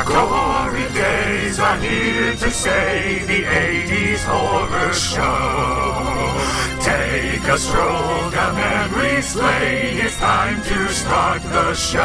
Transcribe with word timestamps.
The 0.00 0.06
gory 0.06 0.88
days 0.94 1.58
are 1.58 1.76
here 1.76 2.32
to 2.32 2.50
stay, 2.50 3.22
the 3.26 3.42
80s 3.42 4.24
horror 4.24 4.94
show. 4.94 6.40
Take 6.80 7.44
a 7.44 7.58
stroll 7.58 8.30
down 8.30 8.54
memory 8.56 9.20
lane, 9.36 9.98
it's 9.98 10.16
time 10.16 10.62
to 10.62 10.88
start 10.88 11.42
the 11.42 11.74
show. 11.74 12.00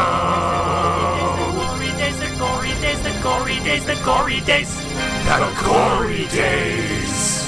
Gory 1.56 1.88
days, 1.96 2.20
the 2.20 2.36
gory 2.38 2.74
days, 2.82 3.02
the 3.02 3.18
gory 3.24 3.60
days, 3.64 3.86
the 3.86 3.96
gory 4.04 4.42
days. 4.42 4.76
The 5.24 5.64
gory 5.64 6.28
days. 6.36 7.48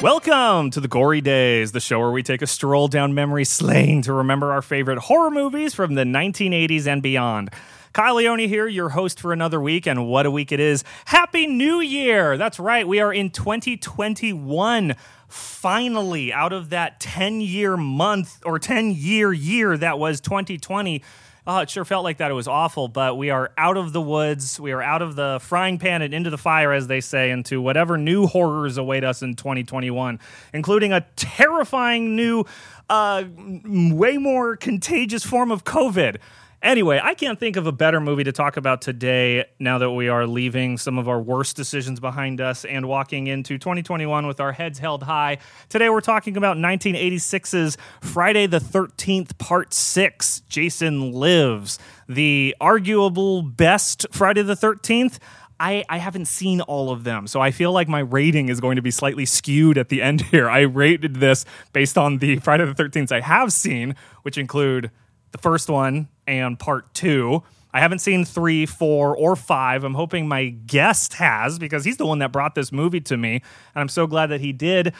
Welcome 0.00 0.70
to 0.70 0.80
the 0.80 0.88
Gory 0.88 1.20
Days, 1.20 1.72
the 1.72 1.80
show 1.80 1.98
where 1.98 2.12
we 2.12 2.22
take 2.22 2.42
a 2.42 2.46
stroll 2.46 2.86
down 2.86 3.12
memory 3.12 3.44
lane 3.60 4.02
to 4.02 4.12
remember 4.12 4.52
our 4.52 4.62
favorite 4.62 4.98
horror 4.98 5.32
movies 5.32 5.74
from 5.74 5.96
the 5.96 6.04
1980s 6.04 6.86
and 6.86 7.02
beyond. 7.02 7.50
Kyle 7.92 8.14
Leone 8.14 8.38
here, 8.38 8.68
your 8.68 8.90
host 8.90 9.18
for 9.18 9.32
another 9.32 9.60
week, 9.60 9.84
and 9.84 10.06
what 10.06 10.24
a 10.24 10.30
week 10.30 10.52
it 10.52 10.60
is. 10.60 10.84
Happy 11.06 11.48
New 11.48 11.80
Year! 11.80 12.36
That's 12.36 12.60
right, 12.60 12.86
we 12.86 13.00
are 13.00 13.12
in 13.12 13.30
2021. 13.30 14.94
Finally, 15.26 16.32
out 16.32 16.52
of 16.52 16.70
that 16.70 17.00
10 17.00 17.40
year 17.40 17.76
month 17.76 18.38
or 18.44 18.60
10 18.60 18.92
year 18.92 19.32
year 19.32 19.76
that 19.76 19.98
was 19.98 20.20
2020. 20.20 21.02
Oh, 21.48 21.58
it 21.58 21.70
sure 21.70 21.84
felt 21.84 22.04
like 22.04 22.18
that. 22.18 22.30
It 22.30 22.34
was 22.34 22.46
awful, 22.46 22.86
but 22.86 23.18
we 23.18 23.30
are 23.30 23.50
out 23.58 23.76
of 23.76 23.92
the 23.92 24.00
woods. 24.00 24.60
We 24.60 24.70
are 24.70 24.82
out 24.82 25.02
of 25.02 25.16
the 25.16 25.40
frying 25.42 25.78
pan 25.78 26.00
and 26.00 26.14
into 26.14 26.30
the 26.30 26.38
fire, 26.38 26.72
as 26.72 26.86
they 26.86 27.00
say, 27.00 27.32
into 27.32 27.60
whatever 27.60 27.98
new 27.98 28.26
horrors 28.28 28.76
await 28.76 29.02
us 29.02 29.20
in 29.20 29.34
2021, 29.34 30.20
including 30.54 30.92
a 30.92 31.00
terrifying 31.16 32.14
new, 32.14 32.44
uh, 32.88 33.24
way 33.64 34.16
more 34.16 34.56
contagious 34.56 35.24
form 35.24 35.50
of 35.50 35.64
COVID. 35.64 36.18
Anyway, 36.62 37.00
I 37.02 37.14
can't 37.14 37.40
think 37.40 37.56
of 37.56 37.66
a 37.66 37.72
better 37.72 38.00
movie 38.00 38.24
to 38.24 38.32
talk 38.32 38.58
about 38.58 38.82
today 38.82 39.46
now 39.58 39.78
that 39.78 39.92
we 39.92 40.08
are 40.08 40.26
leaving 40.26 40.76
some 40.76 40.98
of 40.98 41.08
our 41.08 41.18
worst 41.18 41.56
decisions 41.56 42.00
behind 42.00 42.38
us 42.38 42.66
and 42.66 42.86
walking 42.86 43.28
into 43.28 43.56
2021 43.56 44.26
with 44.26 44.40
our 44.40 44.52
heads 44.52 44.78
held 44.78 45.04
high. 45.04 45.38
Today 45.70 45.88
we're 45.88 46.02
talking 46.02 46.36
about 46.36 46.58
1986's 46.58 47.78
Friday 48.02 48.46
the 48.46 48.58
13th, 48.58 49.38
Part 49.38 49.72
6 49.72 50.40
Jason 50.50 51.12
Lives, 51.12 51.78
the 52.06 52.54
arguable 52.60 53.40
best 53.40 54.04
Friday 54.10 54.42
the 54.42 54.54
13th. 54.54 55.18
I, 55.58 55.82
I 55.88 55.96
haven't 55.96 56.26
seen 56.26 56.60
all 56.60 56.90
of 56.90 57.04
them, 57.04 57.26
so 57.26 57.40
I 57.40 57.52
feel 57.52 57.72
like 57.72 57.88
my 57.88 58.00
rating 58.00 58.50
is 58.50 58.60
going 58.60 58.76
to 58.76 58.82
be 58.82 58.90
slightly 58.90 59.24
skewed 59.24 59.78
at 59.78 59.88
the 59.88 60.02
end 60.02 60.20
here. 60.30 60.50
I 60.50 60.60
rated 60.60 61.16
this 61.16 61.46
based 61.72 61.96
on 61.96 62.18
the 62.18 62.36
Friday 62.36 62.66
the 62.66 62.74
13th 62.74 63.12
I 63.12 63.20
have 63.22 63.50
seen, 63.50 63.96
which 64.24 64.36
include 64.36 64.90
the 65.32 65.38
first 65.38 65.70
one 65.70 66.08
and 66.30 66.56
part 66.58 66.94
two. 66.94 67.42
I 67.72 67.80
haven't 67.80 67.98
seen 67.98 68.24
three, 68.24 68.66
four, 68.66 69.16
or 69.16 69.34
five. 69.36 69.84
I'm 69.84 69.94
hoping 69.94 70.28
my 70.28 70.46
guest 70.48 71.14
has 71.14 71.58
because 71.58 71.84
he's 71.84 71.96
the 71.96 72.06
one 72.06 72.20
that 72.20 72.32
brought 72.32 72.54
this 72.54 72.70
movie 72.72 73.00
to 73.02 73.16
me. 73.16 73.34
And 73.34 73.42
I'm 73.80 73.88
so 73.88 74.06
glad 74.06 74.28
that 74.28 74.40
he 74.40 74.52
did. 74.52 74.92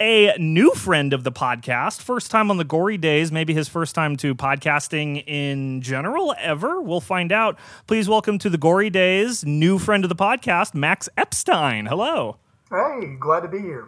A 0.00 0.36
new 0.38 0.72
friend 0.72 1.12
of 1.12 1.22
the 1.22 1.30
podcast, 1.30 2.00
first 2.02 2.30
time 2.32 2.50
on 2.50 2.56
the 2.56 2.64
Gory 2.64 2.98
Days, 2.98 3.30
maybe 3.30 3.54
his 3.54 3.68
first 3.68 3.94
time 3.94 4.16
to 4.16 4.34
podcasting 4.34 5.22
in 5.28 5.80
general 5.82 6.34
ever. 6.40 6.80
We'll 6.82 7.00
find 7.00 7.30
out. 7.30 7.56
Please 7.86 8.08
welcome 8.08 8.36
to 8.38 8.50
the 8.50 8.58
Gory 8.58 8.90
Days, 8.90 9.44
new 9.44 9.78
friend 9.78 10.04
of 10.04 10.08
the 10.08 10.16
podcast, 10.16 10.74
Max 10.74 11.08
Epstein. 11.16 11.86
Hello 11.86 12.38
Hey, 12.70 13.14
glad 13.20 13.40
to 13.42 13.48
be 13.48 13.60
here. 13.60 13.86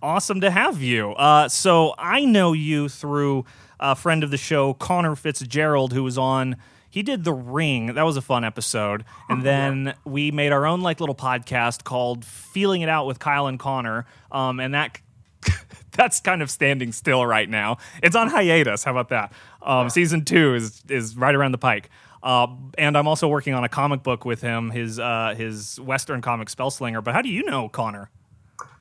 awesome 0.00 0.40
to 0.40 0.50
have 0.52 0.80
you. 0.80 1.12
Uh, 1.12 1.48
so 1.48 1.94
I 1.98 2.24
know 2.24 2.52
you 2.52 2.88
through 2.88 3.44
a 3.80 3.96
friend 3.96 4.22
of 4.22 4.30
the 4.30 4.36
show, 4.36 4.74
Connor 4.74 5.16
Fitzgerald, 5.16 5.92
who 5.92 6.04
was 6.04 6.16
on. 6.16 6.56
He 6.88 7.02
did 7.02 7.24
The 7.24 7.32
Ring. 7.32 7.94
That 7.94 8.02
was 8.02 8.16
a 8.16 8.22
fun 8.22 8.44
episode. 8.44 9.04
And 9.28 9.42
then 9.44 9.94
we 10.04 10.30
made 10.30 10.52
our 10.52 10.66
own 10.66 10.80
like 10.80 11.00
little 11.00 11.14
podcast 11.14 11.84
called 11.84 12.24
Feeling 12.24 12.82
It 12.82 12.88
Out 12.88 13.06
with 13.06 13.18
Kyle 13.18 13.46
and 13.46 13.58
Connor. 13.58 14.06
Um, 14.30 14.60
and 14.60 14.74
that 14.74 15.00
that's 15.92 16.20
kind 16.20 16.42
of 16.42 16.50
standing 16.50 16.92
still 16.92 17.24
right 17.24 17.48
now. 17.48 17.78
It's 18.02 18.16
on 18.16 18.28
hiatus. 18.28 18.84
How 18.84 18.90
about 18.90 19.08
that? 19.10 19.32
Um, 19.62 19.88
season 19.88 20.24
two 20.24 20.54
is 20.54 20.82
is 20.88 21.16
right 21.16 21.34
around 21.34 21.52
the 21.52 21.58
pike. 21.58 21.90
Uh, 22.22 22.48
and 22.76 22.98
I'm 22.98 23.08
also 23.08 23.28
working 23.28 23.54
on 23.54 23.64
a 23.64 23.68
comic 23.68 24.02
book 24.02 24.24
with 24.24 24.42
him, 24.42 24.70
his 24.70 24.98
uh, 24.98 25.34
his 25.36 25.80
Western 25.80 26.20
comic 26.20 26.48
Spellslinger. 26.48 27.02
But 27.02 27.14
how 27.14 27.22
do 27.22 27.28
you 27.28 27.44
know 27.44 27.68
Connor? 27.68 28.10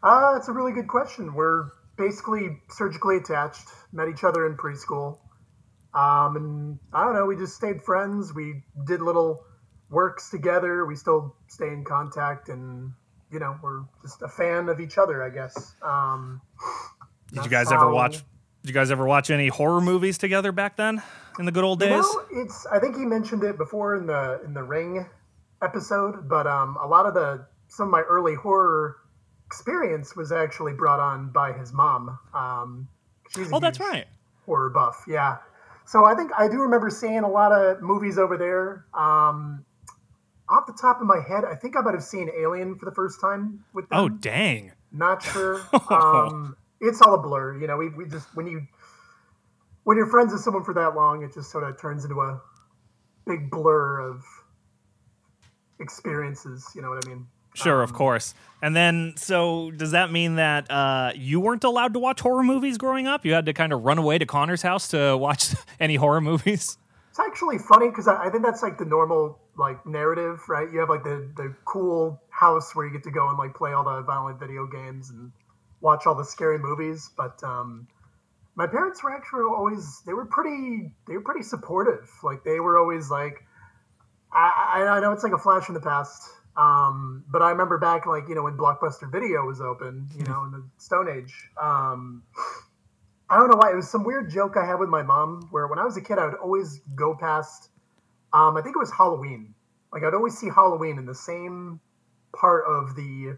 Uh, 0.03 0.33
it's 0.35 0.47
a 0.47 0.51
really 0.51 0.71
good 0.71 0.87
question. 0.87 1.33
We're 1.33 1.71
basically 1.99 2.57
surgically 2.69 3.17
attached, 3.17 3.67
met 3.91 4.07
each 4.07 4.23
other 4.23 4.47
in 4.47 4.55
preschool. 4.55 5.19
Um, 5.93 6.35
and 6.37 6.79
I 6.93 7.03
don't 7.03 7.13
know, 7.13 7.25
we 7.25 7.35
just 7.35 7.55
stayed 7.55 7.83
friends. 7.83 8.33
We 8.33 8.63
did 8.87 9.01
little 9.01 9.43
works 9.89 10.29
together. 10.29 10.85
We 10.85 10.95
still 10.95 11.35
stay 11.47 11.67
in 11.67 11.83
contact, 11.83 12.47
and, 12.49 12.93
you 13.31 13.39
know, 13.39 13.57
we're 13.61 13.81
just 14.01 14.21
a 14.21 14.29
fan 14.29 14.69
of 14.69 14.79
each 14.79 14.97
other, 14.97 15.21
I 15.21 15.29
guess. 15.29 15.73
Um, 15.83 16.41
Did 17.33 17.43
you 17.43 17.49
guys 17.49 17.71
ever 17.71 17.91
watch? 17.91 18.23
Did 18.63 18.69
you 18.69 18.73
guys 18.73 18.91
ever 18.91 19.05
watch 19.05 19.29
any 19.29 19.47
horror 19.47 19.81
movies 19.81 20.17
together 20.17 20.51
back 20.51 20.77
then 20.77 21.01
in 21.37 21.45
the 21.45 21.51
good 21.51 21.63
old 21.63 21.81
You 21.81 21.89
days? 21.89 22.01
know, 22.01 22.25
it's. 22.31 22.65
I 22.67 22.79
think 22.79 22.97
he 22.97 23.05
mentioned 23.05 23.43
it 23.43 23.57
before 23.57 23.95
in 23.95 24.05
the 24.05 24.41
in 24.45 24.53
the 24.53 24.63
Ring 24.63 25.05
episode, 25.61 26.27
but 26.27 26.45
um, 26.45 26.77
a 26.81 26.87
lot 26.87 27.05
of 27.05 27.13
the 27.13 27.45
some 27.67 27.87
of 27.87 27.91
my 27.91 28.01
early 28.01 28.35
horror 28.35 28.97
experience 29.49 30.15
was 30.15 30.31
actually 30.31 30.73
brought 30.73 30.99
on 30.99 31.31
by 31.31 31.51
his 31.51 31.73
mom. 31.73 32.19
Um, 32.35 32.87
she's 33.33 33.51
oh, 33.51 33.59
that's 33.59 33.79
right. 33.79 34.05
horror 34.45 34.69
buff, 34.69 35.03
yeah. 35.07 35.37
So 35.87 36.05
I 36.05 36.13
think 36.13 36.29
I 36.37 36.47
do 36.47 36.61
remember 36.61 36.91
seeing 36.91 37.21
a 37.23 37.27
lot 37.27 37.51
of 37.51 37.81
movies 37.81 38.19
over 38.19 38.37
there. 38.37 38.85
Um, 38.93 39.65
off 40.47 40.67
the 40.67 40.77
top 40.79 41.01
of 41.01 41.07
my 41.07 41.19
head, 41.27 41.45
I 41.45 41.55
think 41.55 41.75
I 41.75 41.81
might 41.81 41.95
have 41.95 42.03
seen 42.03 42.29
Alien 42.39 42.77
for 42.77 42.85
the 42.85 42.91
first 42.91 43.19
time 43.19 43.65
with 43.73 43.89
them. 43.89 43.99
Oh, 43.99 44.07
dang. 44.07 44.71
Not 44.91 45.23
sure. 45.23 45.61
Um, 45.89 46.55
it's 46.79 47.01
all 47.01 47.15
a 47.15 47.17
blur. 47.17 47.57
You 47.59 47.65
know, 47.65 47.77
we, 47.77 47.89
we 47.89 48.05
just 48.05 48.27
when 48.35 48.45
you 48.45 48.67
when 49.83 49.97
you're 49.97 50.07
friends 50.11 50.31
with 50.31 50.41
someone 50.41 50.63
for 50.63 50.75
that 50.75 50.95
long, 50.95 51.23
it 51.23 51.33
just 51.33 51.49
sort 51.49 51.63
of 51.63 51.81
turns 51.81 52.05
into 52.05 52.21
a 52.21 52.39
big 53.25 53.49
blur 53.49 53.99
of 53.99 54.23
experiences. 55.79 56.69
You 56.75 56.83
know 56.83 56.89
what 56.89 57.03
I 57.03 57.09
mean? 57.09 57.25
Sure, 57.53 57.77
Um, 57.77 57.83
of 57.83 57.93
course. 57.93 58.33
And 58.61 58.75
then, 58.75 59.13
so 59.15 59.71
does 59.71 59.91
that 59.91 60.11
mean 60.11 60.35
that 60.35 60.69
uh, 60.69 61.13
you 61.15 61.39
weren't 61.39 61.63
allowed 61.63 61.93
to 61.93 61.99
watch 61.99 62.19
horror 62.19 62.43
movies 62.43 62.77
growing 62.77 63.07
up? 63.07 63.25
You 63.25 63.33
had 63.33 63.45
to 63.45 63.53
kind 63.53 63.71
of 63.71 63.83
run 63.83 63.97
away 63.97 64.17
to 64.17 64.25
Connor's 64.25 64.61
house 64.61 64.89
to 64.89 65.17
watch 65.25 65.55
any 65.79 65.95
horror 65.95 66.21
movies? 66.21 66.77
It's 67.09 67.19
actually 67.19 67.57
funny 67.57 67.89
because 67.89 68.07
I, 68.07 68.25
I 68.25 68.29
think 68.29 68.43
that's 68.43 68.61
like 68.61 68.77
the 68.77 68.85
normal 68.85 69.39
like 69.57 69.85
narrative, 69.85 70.41
right? 70.47 70.71
You 70.71 70.79
have 70.79 70.89
like 70.89 71.03
the 71.03 71.29
the 71.35 71.55
cool 71.65 72.21
house 72.29 72.75
where 72.75 72.85
you 72.85 72.93
get 72.93 73.03
to 73.03 73.11
go 73.11 73.27
and 73.29 73.37
like 73.37 73.55
play 73.55 73.73
all 73.73 73.83
the 73.83 74.01
violent 74.03 74.39
video 74.39 74.65
games 74.67 75.09
and 75.09 75.31
watch 75.81 76.05
all 76.05 76.15
the 76.15 76.23
scary 76.23 76.57
movies. 76.59 77.09
But 77.17 77.43
um, 77.43 77.87
my 78.55 78.67
parents 78.67 79.03
were 79.03 79.11
actually 79.11 79.43
always 79.43 80.01
they 80.05 80.13
were 80.13 80.25
pretty 80.25 80.93
they 81.07 81.13
were 81.13 81.21
pretty 81.21 81.43
supportive. 81.43 82.09
Like 82.23 82.43
they 82.43 82.59
were 82.59 82.77
always 82.77 83.09
like, 83.09 83.43
I, 84.31 84.75
I, 84.75 84.87
I 84.87 84.99
know 84.99 85.11
it's 85.11 85.23
like 85.23 85.33
a 85.33 85.37
flash 85.37 85.67
in 85.67 85.73
the 85.73 85.81
past. 85.81 86.29
Um, 86.59 87.23
but 87.31 87.41
I 87.41 87.51
remember 87.51 87.79
back 87.79 88.05
like 88.07 88.29
you 88.29 88.35
know 88.35 88.43
when 88.43 88.57
Blockbuster 88.57 89.11
Video 89.11 89.45
was 89.45 89.61
open, 89.61 90.09
you 90.17 90.25
know, 90.25 90.43
in 90.45 90.51
the 90.51 90.63
Stone 90.77 91.09
Age. 91.09 91.33
Um, 91.61 92.23
I 93.29 93.37
don't 93.39 93.49
know 93.49 93.57
why. 93.57 93.71
It 93.71 93.75
was 93.75 93.89
some 93.89 94.03
weird 94.03 94.29
joke 94.31 94.57
I 94.57 94.65
had 94.65 94.75
with 94.79 94.89
my 94.89 95.03
mom 95.03 95.47
where 95.51 95.67
when 95.67 95.79
I 95.79 95.85
was 95.85 95.97
a 95.97 96.01
kid, 96.01 96.19
I 96.19 96.25
would 96.25 96.35
always 96.35 96.81
go 96.95 97.15
past, 97.15 97.69
um, 98.33 98.57
I 98.57 98.61
think 98.61 98.75
it 98.75 98.79
was 98.79 98.91
Halloween. 98.91 99.55
Like 99.93 100.03
I'd 100.03 100.15
always 100.15 100.37
see 100.37 100.49
Halloween 100.49 100.97
in 100.99 101.05
the 101.05 101.15
same 101.15 101.79
part 102.35 102.65
of 102.67 102.95
the 102.95 103.37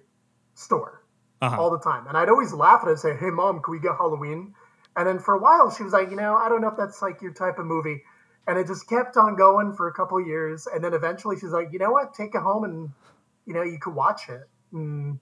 store 0.55 1.03
Uh-huh. 1.41 1.57
all 1.57 1.71
the 1.71 1.79
time. 1.79 2.07
And 2.07 2.17
I'd 2.17 2.29
always 2.29 2.53
laugh 2.53 2.81
and 2.83 2.91
I'd 2.91 2.99
say, 2.99 3.15
Hey, 3.17 3.29
mom, 3.31 3.61
can 3.61 3.71
we 3.73 3.79
get 3.79 3.97
Halloween? 3.97 4.53
And 4.97 5.07
then 5.07 5.19
for 5.19 5.35
a 5.35 5.39
while, 5.39 5.71
she 5.71 5.83
was 5.83 5.93
like, 5.93 6.09
You 6.11 6.17
know, 6.17 6.35
I 6.35 6.49
don't 6.49 6.61
know 6.61 6.69
if 6.69 6.77
that's 6.77 7.01
like 7.01 7.21
your 7.21 7.33
type 7.33 7.59
of 7.59 7.65
movie. 7.65 8.03
And 8.47 8.57
it 8.59 8.67
just 8.67 8.89
kept 8.89 9.17
on 9.17 9.35
going 9.37 9.73
for 9.73 9.87
a 9.87 9.93
couple 9.93 10.17
of 10.19 10.27
years. 10.27 10.67
And 10.67 10.83
then 10.83 10.93
eventually 10.93 11.37
she's 11.39 11.51
like, 11.51 11.69
You 11.73 11.79
know 11.79 11.91
what? 11.91 12.13
Take 12.13 12.35
it 12.35 12.41
home 12.41 12.63
and, 12.63 12.91
you 13.45 13.53
know, 13.53 13.63
you 13.63 13.79
could 13.79 13.95
watch 13.95 14.29
it. 14.29 14.41
And 14.73 15.19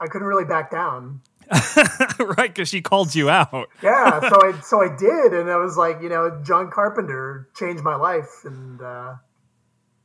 I 0.00 0.06
couldn't 0.06 0.26
really 0.26 0.44
back 0.44 0.70
down. 0.70 1.20
right, 2.18 2.54
because 2.54 2.68
she 2.68 2.80
called 2.80 3.14
you 3.14 3.28
out. 3.28 3.68
yeah 3.82 4.18
so 4.30 4.40
i 4.42 4.58
so 4.62 4.80
i 4.82 4.88
did 4.96 5.34
and 5.34 5.50
i 5.50 5.56
was 5.56 5.76
like 5.76 6.00
you 6.00 6.08
know 6.08 6.40
john 6.42 6.70
carpenter 6.70 7.50
changed 7.54 7.84
my 7.84 7.94
life 7.96 8.44
and 8.44 8.80
uh 8.80 9.14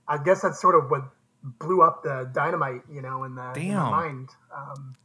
i 0.05 0.17
guess 0.21 0.41
that's 0.41 0.59
sort 0.59 0.75
of 0.75 0.91
what 0.91 1.03
blew 1.41 1.81
up 1.81 2.03
the 2.03 2.29
dynamite 2.33 2.81
you 2.91 3.01
know 3.01 3.23
in 3.23 3.35
the 3.35 3.53
in 3.53 3.69
Damn. 3.69 3.89
mind 3.89 4.29
um 4.53 4.95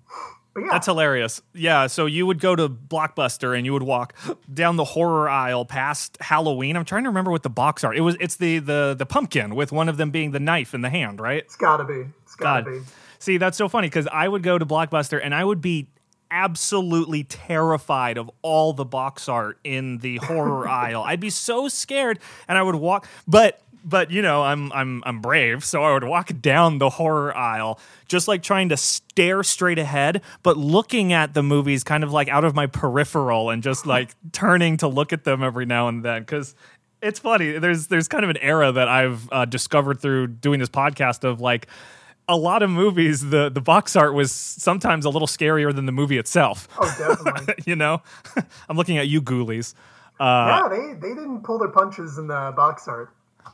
yeah 0.56 0.69
That's 0.71 0.87
hilarious. 0.87 1.43
Yeah, 1.53 1.87
so 1.87 2.06
you 2.06 2.27
would 2.27 2.41
go 2.41 2.55
to 2.55 2.69
Blockbuster 2.69 3.56
and 3.56 3.65
you 3.67 3.73
would 3.73 3.83
walk 3.83 4.15
down 4.53 4.77
the 4.77 4.85
horror 4.85 5.29
aisle 5.29 5.65
past 5.65 6.17
Halloween. 6.21 6.77
I'm 6.77 6.85
trying 6.85 7.05
to 7.05 7.11
remember 7.11 7.31
what 7.31 7.43
the 7.43 7.51
box 7.51 7.85
art. 7.85 7.97
It 7.97 8.03
was 8.03 8.17
it's 8.21 8.37
the 8.37 8.59
the 8.59 8.95
the 8.97 9.06
pumpkin 9.06 9.55
with 9.55 9.73
one 9.73 9.89
of 9.89 9.97
them 9.97 10.11
being 10.11 10.31
the 10.31 10.41
knife 10.41 10.75
in 10.75 10.81
the 10.83 10.91
hand, 10.91 11.21
right? 11.21 11.43
it's 11.45 11.56
gotta 11.56 11.85
be 11.85 12.05
it's 12.23 12.35
gotta 12.37 12.62
God. 12.62 12.73
be 12.73 12.81
See, 13.19 13.39
that's 13.39 13.56
so 13.56 13.69
funny 13.69 13.87
because 13.87 14.06
I 14.12 14.29
would 14.29 14.43
go 14.43 14.59
to 14.59 14.67
Blockbuster 14.67 15.19
and 15.23 15.35
I 15.35 15.43
would 15.45 15.62
be 15.62 15.89
absolutely 16.31 17.25
terrified 17.25 18.19
of 18.19 18.31
all 18.43 18.73
the 18.73 18.85
box 18.85 19.29
art 19.29 19.59
in 19.65 19.99
the 19.99 20.17
horror 20.17 20.69
aisle. 20.85 21.03
I'd 21.03 21.21
be 21.21 21.31
so 21.31 21.69
scared 21.69 22.19
and 22.49 22.59
I 22.59 22.62
would 22.62 22.75
walk, 22.75 23.06
but 23.27 23.61
but 23.84 24.10
you 24.10 24.22
know, 24.22 24.42
I'm 24.42 24.72
I'm 24.72 25.02
I'm 25.04 25.20
brave, 25.20 25.64
so 25.64 25.82
I 25.82 25.92
would 25.92 26.04
walk 26.04 26.31
down 26.40 26.78
the 26.78 26.88
horror 26.88 27.36
aisle, 27.36 27.78
just 28.08 28.26
like 28.26 28.42
trying 28.42 28.70
to 28.70 28.76
stare 28.76 29.42
straight 29.42 29.78
ahead, 29.78 30.22
but 30.42 30.56
looking 30.56 31.12
at 31.12 31.34
the 31.34 31.42
movies 31.42 31.84
kind 31.84 32.02
of 32.02 32.12
like 32.12 32.28
out 32.28 32.44
of 32.44 32.54
my 32.54 32.66
peripheral 32.66 33.50
and 33.50 33.62
just 33.62 33.86
like 33.86 34.10
turning 34.32 34.78
to 34.78 34.88
look 34.88 35.12
at 35.12 35.25
them 35.25 35.42
every 35.42 35.66
now 35.66 35.88
and 35.88 36.02
then 36.02 36.22
because 36.22 36.54
it's 37.02 37.19
funny. 37.19 37.58
There's 37.58 37.88
there's 37.88 38.08
kind 38.08 38.25
of 38.25 38.31
an 38.31 38.38
era 38.38 38.72
that 38.72 38.88
I've 38.88 39.28
uh, 39.31 39.44
discovered 39.44 40.00
through 40.00 40.28
doing 40.28 40.58
this 40.58 40.70
podcast 40.70 41.22
of 41.22 41.40
like 41.40 41.66
a 42.26 42.36
lot 42.36 42.62
of 42.62 42.70
movies. 42.70 43.28
The 43.28 43.50
the 43.50 43.60
box 43.60 43.94
art 43.96 44.14
was 44.14 44.32
sometimes 44.32 45.04
a 45.04 45.10
little 45.10 45.28
scarier 45.28 45.75
than 45.75 45.84
the 45.84 45.92
movie 45.92 46.16
itself. 46.16 46.69
Oh, 46.78 46.94
definitely. 46.98 47.54
you 47.66 47.76
know, 47.76 48.02
I'm 48.69 48.76
looking 48.76 48.96
at 48.96 49.08
you, 49.08 49.20
ghoulies. 49.20 49.75
yeah, 50.19 50.69
they 50.70 50.94
they 50.94 51.14
didn't 51.14 51.42
pull 51.42 51.58
their 51.58 51.69
punches 51.69 52.16
in 52.16 52.28
the 52.28 52.52
box 52.56 52.88
art. 52.88 53.10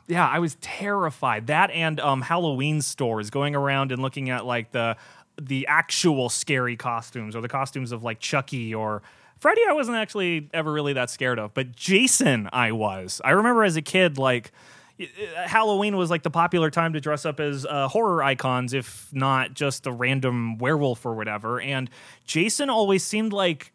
Yeah, 0.07 0.27
I 0.27 0.39
was 0.39 0.55
terrified. 0.61 1.47
That 1.47 1.71
and 1.71 1.99
um, 1.99 2.21
Halloween 2.21 2.81
stores 2.81 3.29
going 3.29 3.55
around 3.55 3.91
and 3.91 4.01
looking 4.01 4.29
at 4.29 4.45
like 4.45 4.71
the 4.71 4.97
the 5.41 5.65
actual 5.67 6.29
scary 6.29 6.75
costumes 6.75 7.35
or 7.35 7.41
the 7.41 7.47
costumes 7.47 7.91
of 7.91 8.03
like 8.03 8.19
Chucky 8.19 8.75
or 8.75 9.01
Freddy. 9.39 9.61
I 9.67 9.73
wasn't 9.73 9.97
actually 9.97 10.49
ever 10.53 10.71
really 10.71 10.93
that 10.93 11.09
scared 11.09 11.39
of, 11.39 11.53
but 11.53 11.75
Jason, 11.75 12.49
I 12.53 12.71
was. 12.71 13.21
I 13.23 13.31
remember 13.31 13.63
as 13.63 13.75
a 13.75 13.81
kid, 13.81 14.17
like 14.17 14.51
Halloween 15.45 15.97
was 15.97 16.09
like 16.09 16.23
the 16.23 16.29
popular 16.29 16.69
time 16.69 16.93
to 16.93 17.01
dress 17.01 17.25
up 17.25 17.39
as 17.39 17.65
uh, 17.65 17.87
horror 17.87 18.23
icons, 18.23 18.73
if 18.73 19.07
not 19.11 19.53
just 19.53 19.87
a 19.87 19.91
random 19.91 20.57
werewolf 20.57 21.05
or 21.05 21.13
whatever. 21.15 21.59
And 21.59 21.89
Jason 22.25 22.69
always 22.69 23.03
seemed 23.03 23.33
like 23.33 23.71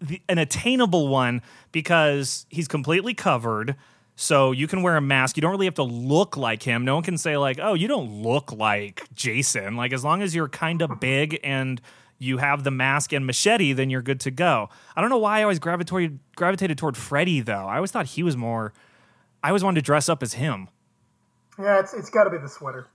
the, 0.00 0.20
an 0.28 0.38
attainable 0.38 1.08
one 1.08 1.42
because 1.72 2.46
he's 2.48 2.68
completely 2.68 3.14
covered. 3.14 3.76
So 4.20 4.52
you 4.52 4.66
can 4.66 4.82
wear 4.82 4.98
a 4.98 5.00
mask. 5.00 5.38
You 5.38 5.40
don't 5.40 5.50
really 5.50 5.64
have 5.64 5.76
to 5.76 5.82
look 5.82 6.36
like 6.36 6.62
him. 6.62 6.84
No 6.84 6.96
one 6.96 7.02
can 7.02 7.16
say 7.16 7.38
like, 7.38 7.58
"Oh, 7.58 7.72
you 7.72 7.88
don't 7.88 8.22
look 8.22 8.52
like 8.52 9.08
Jason." 9.14 9.76
Like 9.76 9.94
as 9.94 10.04
long 10.04 10.20
as 10.20 10.34
you're 10.34 10.46
kind 10.46 10.82
of 10.82 10.90
hmm. 10.90 10.98
big 10.98 11.40
and 11.42 11.80
you 12.18 12.36
have 12.36 12.62
the 12.62 12.70
mask 12.70 13.14
and 13.14 13.24
machete, 13.24 13.72
then 13.72 13.88
you're 13.88 14.02
good 14.02 14.20
to 14.20 14.30
go. 14.30 14.68
I 14.94 15.00
don't 15.00 15.08
know 15.08 15.16
why 15.16 15.38
I 15.38 15.42
always 15.44 15.58
gravitated 15.58 16.18
gravitated 16.36 16.76
toward 16.76 16.98
Freddy 16.98 17.40
though. 17.40 17.64
I 17.66 17.76
always 17.76 17.92
thought 17.92 18.08
he 18.08 18.22
was 18.22 18.36
more. 18.36 18.74
I 19.42 19.48
always 19.48 19.64
wanted 19.64 19.80
to 19.80 19.86
dress 19.86 20.10
up 20.10 20.22
as 20.22 20.34
him. 20.34 20.68
Yeah, 21.58 21.80
it's 21.80 21.94
it's 21.94 22.10
got 22.10 22.24
to 22.24 22.30
be 22.30 22.36
the 22.36 22.48
sweater. 22.48 22.88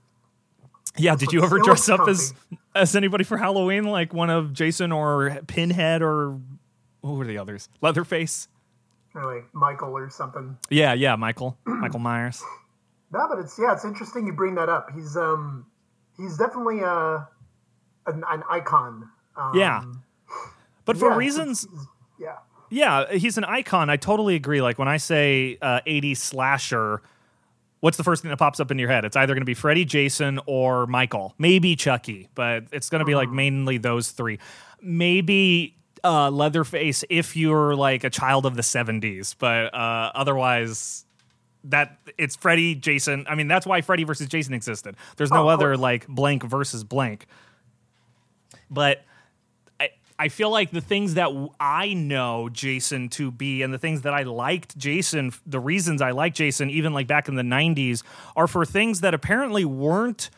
Yeah, 0.96 1.16
did 1.16 1.32
you 1.32 1.42
ever 1.42 1.58
dress 1.58 1.88
up 1.88 2.06
as 2.08 2.34
as 2.76 2.94
anybody 2.94 3.24
for 3.24 3.36
Halloween, 3.36 3.82
like 3.82 4.14
one 4.14 4.30
of 4.30 4.52
Jason 4.52 4.92
or 4.92 5.40
Pinhead 5.48 6.02
or 6.02 6.38
who 7.02 7.14
were 7.14 7.26
the 7.26 7.38
others? 7.38 7.68
Leatherface. 7.80 8.46
Or 9.16 9.34
like 9.34 9.46
Michael 9.54 9.96
or 9.96 10.10
something. 10.10 10.56
Yeah, 10.70 10.92
yeah, 10.92 11.16
Michael, 11.16 11.56
Michael 11.64 12.00
Myers. 12.00 12.42
No, 13.12 13.26
but 13.28 13.38
it's 13.38 13.58
yeah, 13.58 13.72
it's 13.72 13.84
interesting 13.84 14.26
you 14.26 14.32
bring 14.34 14.54
that 14.56 14.68
up. 14.68 14.90
He's 14.94 15.16
um 15.16 15.64
he's 16.18 16.36
definitely 16.36 16.80
uh 16.84 17.20
an, 18.06 18.22
an 18.30 18.42
icon. 18.50 19.08
Um, 19.36 19.52
Yeah, 19.54 19.82
but 20.84 20.96
for 20.96 21.10
yeah, 21.10 21.16
reasons, 21.16 21.64
it's- 21.64 21.86
yeah. 22.20 22.36
yeah, 22.70 23.12
he's 23.16 23.38
an 23.38 23.44
icon. 23.44 23.90
I 23.90 23.96
totally 23.96 24.34
agree. 24.34 24.60
Like 24.62 24.78
when 24.78 24.88
I 24.88 24.96
say 24.98 25.58
uh, 25.62 25.80
80s 25.86 26.16
slasher, 26.18 27.02
what's 27.80 27.96
the 27.96 28.04
first 28.04 28.22
thing 28.22 28.30
that 28.30 28.38
pops 28.38 28.60
up 28.60 28.70
in 28.70 28.78
your 28.78 28.88
head? 28.90 29.04
It's 29.04 29.16
either 29.16 29.34
going 29.34 29.42
to 29.42 29.46
be 29.46 29.54
Freddy, 29.54 29.84
Jason, 29.84 30.40
or 30.46 30.86
Michael. 30.86 31.34
Maybe 31.38 31.74
Chucky, 31.76 32.28
but 32.34 32.64
it's 32.72 32.88
going 32.90 33.00
to 33.00 33.04
be 33.04 33.14
like 33.14 33.28
mainly 33.30 33.78
those 33.78 34.10
three. 34.10 34.38
Maybe 34.80 35.76
uh, 36.06 36.30
Leatherface 36.30 37.04
if 37.10 37.36
you're 37.36 37.74
like 37.74 38.04
a 38.04 38.10
child 38.10 38.46
of 38.46 38.54
the 38.56 38.62
70s, 38.62 39.34
but 39.38 39.74
uh, 39.74 40.12
otherwise. 40.14 41.02
That 41.68 41.98
it's 42.16 42.36
Freddy, 42.36 42.76
Jason. 42.76 43.26
I 43.28 43.34
mean, 43.34 43.48
that's 43.48 43.66
why 43.66 43.80
Freddy 43.80 44.04
versus 44.04 44.28
Jason 44.28 44.54
existed. 44.54 44.94
There's 45.16 45.32
no 45.32 45.46
Oh, 45.46 45.48
other 45.48 45.76
like 45.76 46.06
blank 46.06 46.44
versus 46.44 46.84
blank. 46.84 47.26
But 48.70 49.04
I, 49.80 49.88
I 50.16 50.28
feel 50.28 50.50
like 50.50 50.70
the 50.70 50.80
things 50.80 51.14
that 51.14 51.28
I 51.58 51.92
know 51.94 52.48
Jason 52.50 53.08
to 53.10 53.32
be 53.32 53.62
and 53.62 53.74
the 53.74 53.78
things 53.78 54.02
that 54.02 54.14
I 54.14 54.22
liked 54.22 54.78
Jason, 54.78 55.32
the 55.44 55.58
reasons 55.58 56.00
I 56.00 56.12
like 56.12 56.34
Jason, 56.34 56.70
even 56.70 56.92
like 56.92 57.08
back 57.08 57.26
in 57.28 57.34
the 57.34 57.42
90s, 57.42 58.04
are 58.36 58.46
for 58.46 58.64
things 58.64 59.00
that 59.00 59.12
apparently 59.12 59.64
weren't 59.64 60.30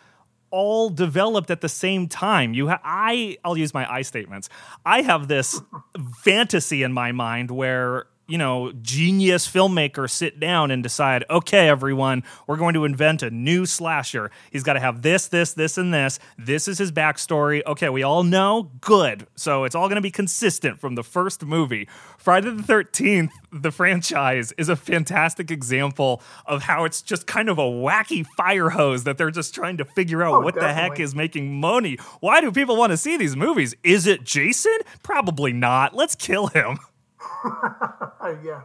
all 0.50 0.90
developed 0.90 1.50
at 1.50 1.60
the 1.60 1.68
same 1.68 2.08
time. 2.08 2.54
You 2.54 2.68
ha- 2.68 2.80
I 2.84 3.38
I'll 3.44 3.56
use 3.56 3.74
my 3.74 3.90
I 3.92 4.02
statements. 4.02 4.48
I 4.84 5.02
have 5.02 5.28
this 5.28 5.60
fantasy 6.22 6.82
in 6.82 6.92
my 6.92 7.12
mind 7.12 7.50
where 7.50 8.06
you 8.28 8.36
know, 8.36 8.72
genius 8.82 9.48
filmmaker 9.48 10.08
sit 10.08 10.38
down 10.38 10.70
and 10.70 10.82
decide, 10.82 11.24
okay, 11.30 11.66
everyone, 11.66 12.22
we're 12.46 12.58
going 12.58 12.74
to 12.74 12.84
invent 12.84 13.22
a 13.22 13.30
new 13.30 13.64
slasher. 13.64 14.30
He's 14.52 14.62
got 14.62 14.74
to 14.74 14.80
have 14.80 15.00
this, 15.00 15.28
this, 15.28 15.54
this, 15.54 15.78
and 15.78 15.92
this. 15.94 16.18
This 16.36 16.68
is 16.68 16.76
his 16.76 16.92
backstory. 16.92 17.64
Okay, 17.66 17.88
we 17.88 18.02
all 18.02 18.22
know. 18.22 18.70
Good. 18.82 19.26
So 19.34 19.64
it's 19.64 19.74
all 19.74 19.88
going 19.88 19.96
to 19.96 20.02
be 20.02 20.10
consistent 20.10 20.78
from 20.78 20.94
the 20.94 21.02
first 21.02 21.42
movie. 21.42 21.88
Friday 22.18 22.50
the 22.50 22.62
13th, 22.62 23.30
the 23.50 23.70
franchise, 23.70 24.52
is 24.58 24.68
a 24.68 24.76
fantastic 24.76 25.50
example 25.50 26.22
of 26.44 26.62
how 26.64 26.84
it's 26.84 27.00
just 27.00 27.26
kind 27.26 27.48
of 27.48 27.58
a 27.58 27.62
wacky 27.62 28.26
fire 28.36 28.68
hose 28.68 29.04
that 29.04 29.16
they're 29.16 29.30
just 29.30 29.54
trying 29.54 29.78
to 29.78 29.86
figure 29.86 30.22
out 30.22 30.34
Oh, 30.34 30.40
what 30.40 30.54
the 30.54 30.74
heck 30.74 31.00
is 31.00 31.14
making 31.14 31.58
money. 31.58 31.96
Why 32.20 32.42
do 32.42 32.52
people 32.52 32.76
want 32.76 32.90
to 32.90 32.98
see 32.98 33.16
these 33.16 33.36
movies? 33.36 33.74
Is 33.82 34.06
it 34.06 34.24
Jason? 34.24 34.76
Probably 35.02 35.54
not. 35.54 35.94
Let's 35.94 36.14
kill 36.14 36.48
him. 36.48 36.78
Yeah. 38.42 38.62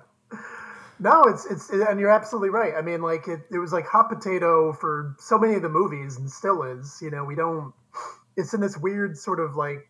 No, 1.00 1.24
it's 1.24 1.46
it's 1.46 1.70
and 1.70 2.00
you're 2.00 2.12
absolutely 2.12 2.50
right. 2.50 2.74
I 2.78 2.82
mean, 2.82 3.02
like 3.02 3.28
it, 3.28 3.42
it 3.52 3.58
was 3.58 3.74
like 3.74 3.86
hot 3.86 4.10
potato 4.10 4.74
for 4.74 5.16
so 5.20 5.38
many 5.38 5.56
of 5.56 5.62
the 5.62 5.70
movies, 5.70 6.18
and 6.18 6.30
still 6.30 6.64
is. 6.64 7.00
You 7.02 7.12
know, 7.12 7.26
we 7.26 7.36
don't. 7.36 7.74
It's 8.38 8.54
in 8.54 8.62
this 8.62 8.78
weird 8.78 9.18
sort 9.18 9.40
of 9.40 9.56
like, 9.56 9.88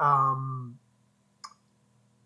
um, 0.00 0.78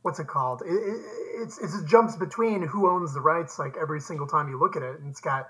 what's 0.02 0.18
it 0.18 0.26
called? 0.28 0.62
It, 0.64 0.72
it, 0.72 1.00
it's 1.42 1.58
it's 1.58 1.78
it 1.78 1.86
jumps 1.86 2.16
between 2.16 2.62
who 2.62 2.88
owns 2.88 3.12
the 3.12 3.20
rights 3.20 3.58
like 3.58 3.76
every 3.80 4.00
single 4.00 4.26
time 4.26 4.48
you 4.48 4.58
look 4.58 4.76
at 4.76 4.82
it, 4.82 5.00
and 5.00 5.10
it's 5.10 5.20
got 5.20 5.48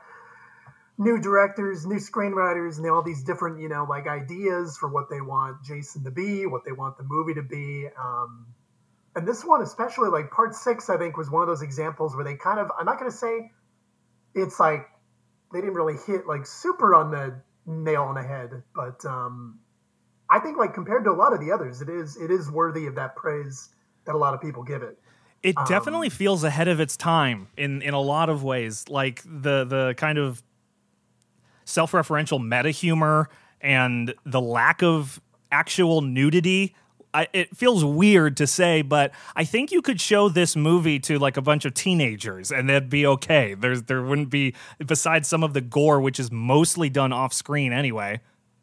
new 0.99 1.21
directors, 1.21 1.87
new 1.87 1.97
screenwriters, 1.97 2.79
and 2.79 2.89
all 2.91 3.03
these 3.03 3.23
different 3.23 3.61
you 3.61 3.69
know 3.69 3.87
like 3.89 4.07
ideas 4.07 4.77
for 4.79 4.89
what 4.89 5.11
they 5.11 5.21
want 5.21 5.63
Jason 5.65 6.05
to 6.05 6.11
be, 6.11 6.47
what 6.47 6.65
they 6.65 6.73
want 6.73 6.97
the 6.97 7.05
movie 7.05 7.35
to 7.35 7.43
be. 7.43 7.87
Um, 7.99 8.47
and 9.19 9.27
this 9.27 9.45
one 9.45 9.63
especially 9.63 10.09
like 10.09 10.31
part 10.31 10.55
six 10.55 10.89
i 10.89 10.97
think 10.97 11.17
was 11.17 11.31
one 11.31 11.43
of 11.43 11.49
those 11.49 11.63
examples 11.63 12.15
where 12.15 12.25
they 12.25 12.37
kind 12.37 12.61
of 12.61 12.71
i'm 12.79 12.87
not 12.87 12.99
going 12.99 13.11
to 13.11 13.17
say 13.17 13.51
it's 14.35 14.61
like 14.61 14.87
they 15.53 15.61
didn't 15.61 15.75
really 15.75 15.97
hit 16.07 16.27
like 16.27 16.47
super 16.47 16.95
on 16.95 17.11
the 17.11 17.41
nail 17.67 18.03
on 18.05 18.15
the 18.15 18.23
head 18.23 18.63
but 18.75 19.05
um 19.05 19.59
i 20.31 20.39
think 20.39 20.57
like 20.57 20.73
compared 20.73 21.05
to 21.05 21.11
a 21.11 21.19
lot 21.19 21.33
of 21.33 21.41
the 21.41 21.51
others 21.51 21.83
it 21.83 21.89
is 21.89 22.17
it 22.17 22.31
is 22.31 22.51
worthy 22.51 22.87
of 22.87 22.95
that 22.95 23.17
praise 23.17 23.71
that 24.07 24.15
a 24.15 24.19
lot 24.19 24.33
of 24.35 24.41
people 24.41 24.63
give 24.63 24.83
it 24.83 24.99
It 25.43 25.57
Um, 25.57 25.67
definitely 25.69 26.11
feels 26.11 26.45
ahead 26.45 26.69
of 26.69 26.81
its 26.81 26.97
time 26.97 27.49
in 27.57 27.83
in 27.83 27.95
a 27.95 28.01
lot 28.01 28.29
of 28.29 28.43
ways. 28.43 28.85
Like 28.89 29.23
the 29.25 29.65
the 29.65 29.95
kind 29.97 30.19
of 30.19 30.43
self-referential 31.65 32.43
meta 32.43 32.71
humor 32.71 33.29
and 33.61 34.15
the 34.25 34.41
lack 34.41 34.83
of 34.83 35.21
actual 35.53 36.01
nudity. 36.01 36.75
I, 37.19 37.27
it 37.33 37.57
feels 37.57 37.85
weird 37.85 38.37
to 38.37 38.47
say, 38.47 38.83
but 38.83 39.11
I 39.35 39.45
think 39.45 39.73
you 39.73 39.83
could 39.83 40.01
show 40.01 40.29
this 40.29 40.55
movie 40.55 41.01
to 41.01 41.19
like 41.19 41.37
a 41.37 41.43
bunch 41.43 41.65
of 41.65 41.75
teenagers 41.75 42.53
and 42.53 42.69
that'd 42.69 42.89
be 42.89 43.05
okay. 43.07 43.55
There's 43.55 43.83
there 43.83 44.03
wouldn't 44.05 44.31
be 44.31 44.55
besides 44.87 45.27
some 45.27 45.43
of 45.43 45.53
the 45.53 45.61
gore, 45.61 46.01
which 46.01 46.21
is 46.21 46.31
mostly 46.31 46.89
done 46.89 47.13
off 47.13 47.33
screen 47.33 47.73
anyway. 47.73 48.21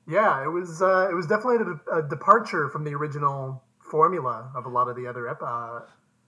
yeah 0.08 0.42
it 0.42 0.48
was 0.48 0.82
uh 0.82 1.10
it 1.12 1.16
was 1.16 1.28
definitely 1.28 1.58
a, 1.92 1.98
a 1.98 2.02
departure 2.08 2.70
from 2.70 2.86
the 2.86 2.94
original 2.94 3.62
formula 3.92 4.50
of 4.56 4.66
a 4.66 4.70
lot 4.70 4.88
of 4.88 4.96
the 4.96 5.06
other 5.06 5.28
ep- 5.28 5.42
uh, 5.42 5.82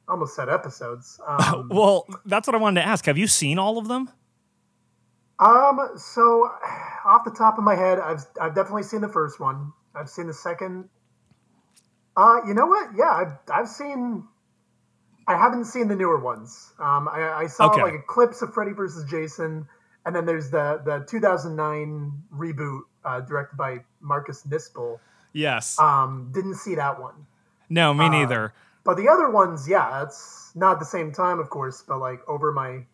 almost 0.10 0.36
said 0.36 0.50
episodes 0.50 1.22
um, 1.28 1.70
Well, 1.72 2.06
that's 2.26 2.46
what 2.46 2.56
I 2.56 2.58
wanted 2.58 2.82
to 2.82 2.88
ask. 2.88 3.06
Have 3.06 3.18
you 3.18 3.28
seen 3.28 3.58
all 3.58 3.78
of 3.78 3.88
them? 3.88 4.10
Um, 5.40 5.80
so 5.96 6.50
off 7.06 7.24
the 7.24 7.32
top 7.32 7.58
of 7.58 7.64
my 7.64 7.76
head, 7.76 8.00
I've 8.00 8.26
I've 8.42 8.54
definitely 8.56 8.84
seen 8.84 9.00
the 9.00 9.08
first 9.08 9.40
one. 9.40 9.72
I've 9.96 10.10
seen 10.10 10.28
the 10.28 10.34
second. 10.34 10.90
Uh, 12.18 12.40
you 12.48 12.54
know 12.56 12.66
what? 12.66 12.90
Yeah, 12.98 13.12
I've 13.12 13.34
I've 13.54 13.70
seen. 13.70 14.24
I 15.28 15.38
haven't 15.38 15.66
seen 15.66 15.88
the 15.88 15.96
newer 15.96 16.20
ones. 16.20 16.72
Um, 16.80 17.08
I, 17.10 17.44
I 17.44 17.48
saw 17.48 17.66
Okay. 17.72 17.82
like 17.82 17.94
a 17.94 18.02
clips 18.02 18.42
of 18.42 18.54
Freddy 18.54 18.72
versus 18.72 19.10
Jason, 19.10 19.68
and 20.06 20.16
then 20.16 20.26
there's 20.26 20.50
the 20.50 20.82
the 20.84 21.06
2009 21.08 22.12
reboot 22.34 22.82
uh, 23.06 23.20
directed 23.22 23.58
by 23.58 23.80
Marcus 24.02 24.44
Nispel. 24.50 25.00
Yes. 25.34 25.78
Um, 25.80 26.32
didn't 26.34 26.56
see 26.56 26.76
that 26.76 27.00
one, 27.00 27.28
no, 27.70 27.92
uh, 27.92 27.94
me 27.94 28.10
neither. 28.10 28.54
but 28.84 28.96
the 28.98 29.10
other 29.10 29.30
ones, 29.30 29.68
yeah, 29.70 30.02
it's 30.04 30.52
not 30.56 30.80
the 30.80 30.86
same 30.86 31.12
time, 31.12 31.40
of 31.40 31.50
course, 31.50 31.84
but 31.88 32.00
like 32.00 32.20
over 32.28 32.52
my 32.52 32.86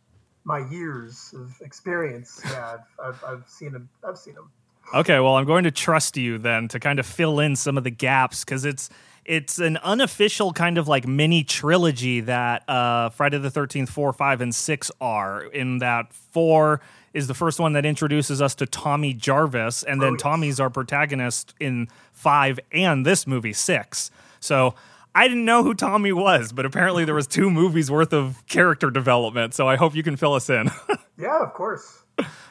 my 0.44 0.68
years 0.70 1.34
of 1.38 1.56
experience, 1.62 2.42
yeah, 2.44 2.78
I've, 3.00 3.06
I've, 3.16 3.24
I've 3.24 3.48
seen 3.48 3.72
them. 3.72 3.88
I've 4.06 4.18
seen 4.18 4.34
them. 4.36 4.52
Okay, 4.94 5.20
well, 5.22 5.36
I'm 5.38 5.46
going 5.46 5.64
to 5.64 5.72
trust 5.72 6.18
you 6.18 6.38
then 6.40 6.68
to 6.70 6.80
kind 6.80 7.00
of 7.00 7.06
fill 7.06 7.40
in 7.40 7.56
some 7.56 7.78
of 7.78 7.84
the 7.86 7.90
gaps 7.92 8.44
because 8.44 8.66
it's 8.66 8.90
it's 9.26 9.60
an 9.60 9.78
unofficial 9.78 10.52
kind 10.54 10.78
of 10.78 10.88
like 10.88 11.08
mini 11.08 11.44
trilogy 11.44 12.22
that 12.22 12.68
uh, 12.70 13.10
Friday 13.10 13.38
the 13.38 13.50
13th, 13.50 13.90
4, 13.90 14.14
5, 14.14 14.42
and 14.42 14.54
6 14.54 14.92
are. 15.02 15.44
In 15.44 15.78
that 15.80 16.14
4 16.14 16.82
is 17.14 17.28
the 17.28 17.34
first 17.34 17.60
one 17.60 17.74
that 17.74 17.86
introduces 17.86 18.42
us 18.42 18.56
to 18.56 18.66
Tommy 18.66 19.14
Jarvis, 19.14 19.84
and 19.84 20.02
then 20.02 20.10
Oh, 20.10 20.12
yes. 20.14 20.22
Tommy's 20.22 20.60
our 20.60 20.70
protagonist 20.70 21.54
in 21.60 21.88
5 22.14 22.60
and 22.72 23.06
this 23.06 23.28
movie, 23.28 23.54
6. 23.54 24.12
So 24.40 24.74
I 25.16 25.28
didn't 25.28 25.46
know 25.46 25.64
who 25.64 25.74
Tommy 25.76 26.12
was, 26.12 26.52
but 26.52 26.66
apparently 26.66 27.06
there 27.06 27.14
was 27.16 27.28
two 27.28 27.52
movies 27.52 27.92
worth 27.92 28.14
of 28.14 28.44
character 28.48 28.90
development. 28.90 29.54
So 29.54 29.68
I 29.68 29.76
hope 29.76 29.96
you 29.96 30.02
can 30.04 30.16
fill 30.16 30.34
us 30.34 30.50
in. 30.50 30.70
Yeah, 31.16 31.44
of 31.44 31.54
course. 31.54 32.02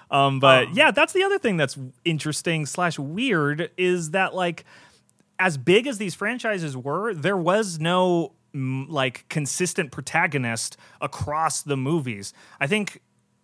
Um, 0.08 0.38
but 0.38 0.72
yeah, 0.72 0.92
that's 0.92 1.12
the 1.12 1.24
other 1.24 1.36
thing 1.40 1.56
that's 1.56 1.76
interesting 2.04 2.64
slash 2.64 2.96
weird 2.96 3.70
is 3.76 4.12
that 4.12 4.36
like 4.36 4.64
as 5.42 5.56
big 5.58 5.88
as 5.88 5.98
these 5.98 6.14
franchises 6.14 6.76
were, 6.76 7.12
there 7.12 7.36
was 7.36 7.80
no 7.80 8.32
mm, 8.54 8.88
like 8.88 9.28
consistent 9.28 9.90
protagonist 9.90 10.76
across 11.00 11.62
the 11.62 11.76
movies. 11.76 12.32
I 12.60 12.68
think 12.68 13.00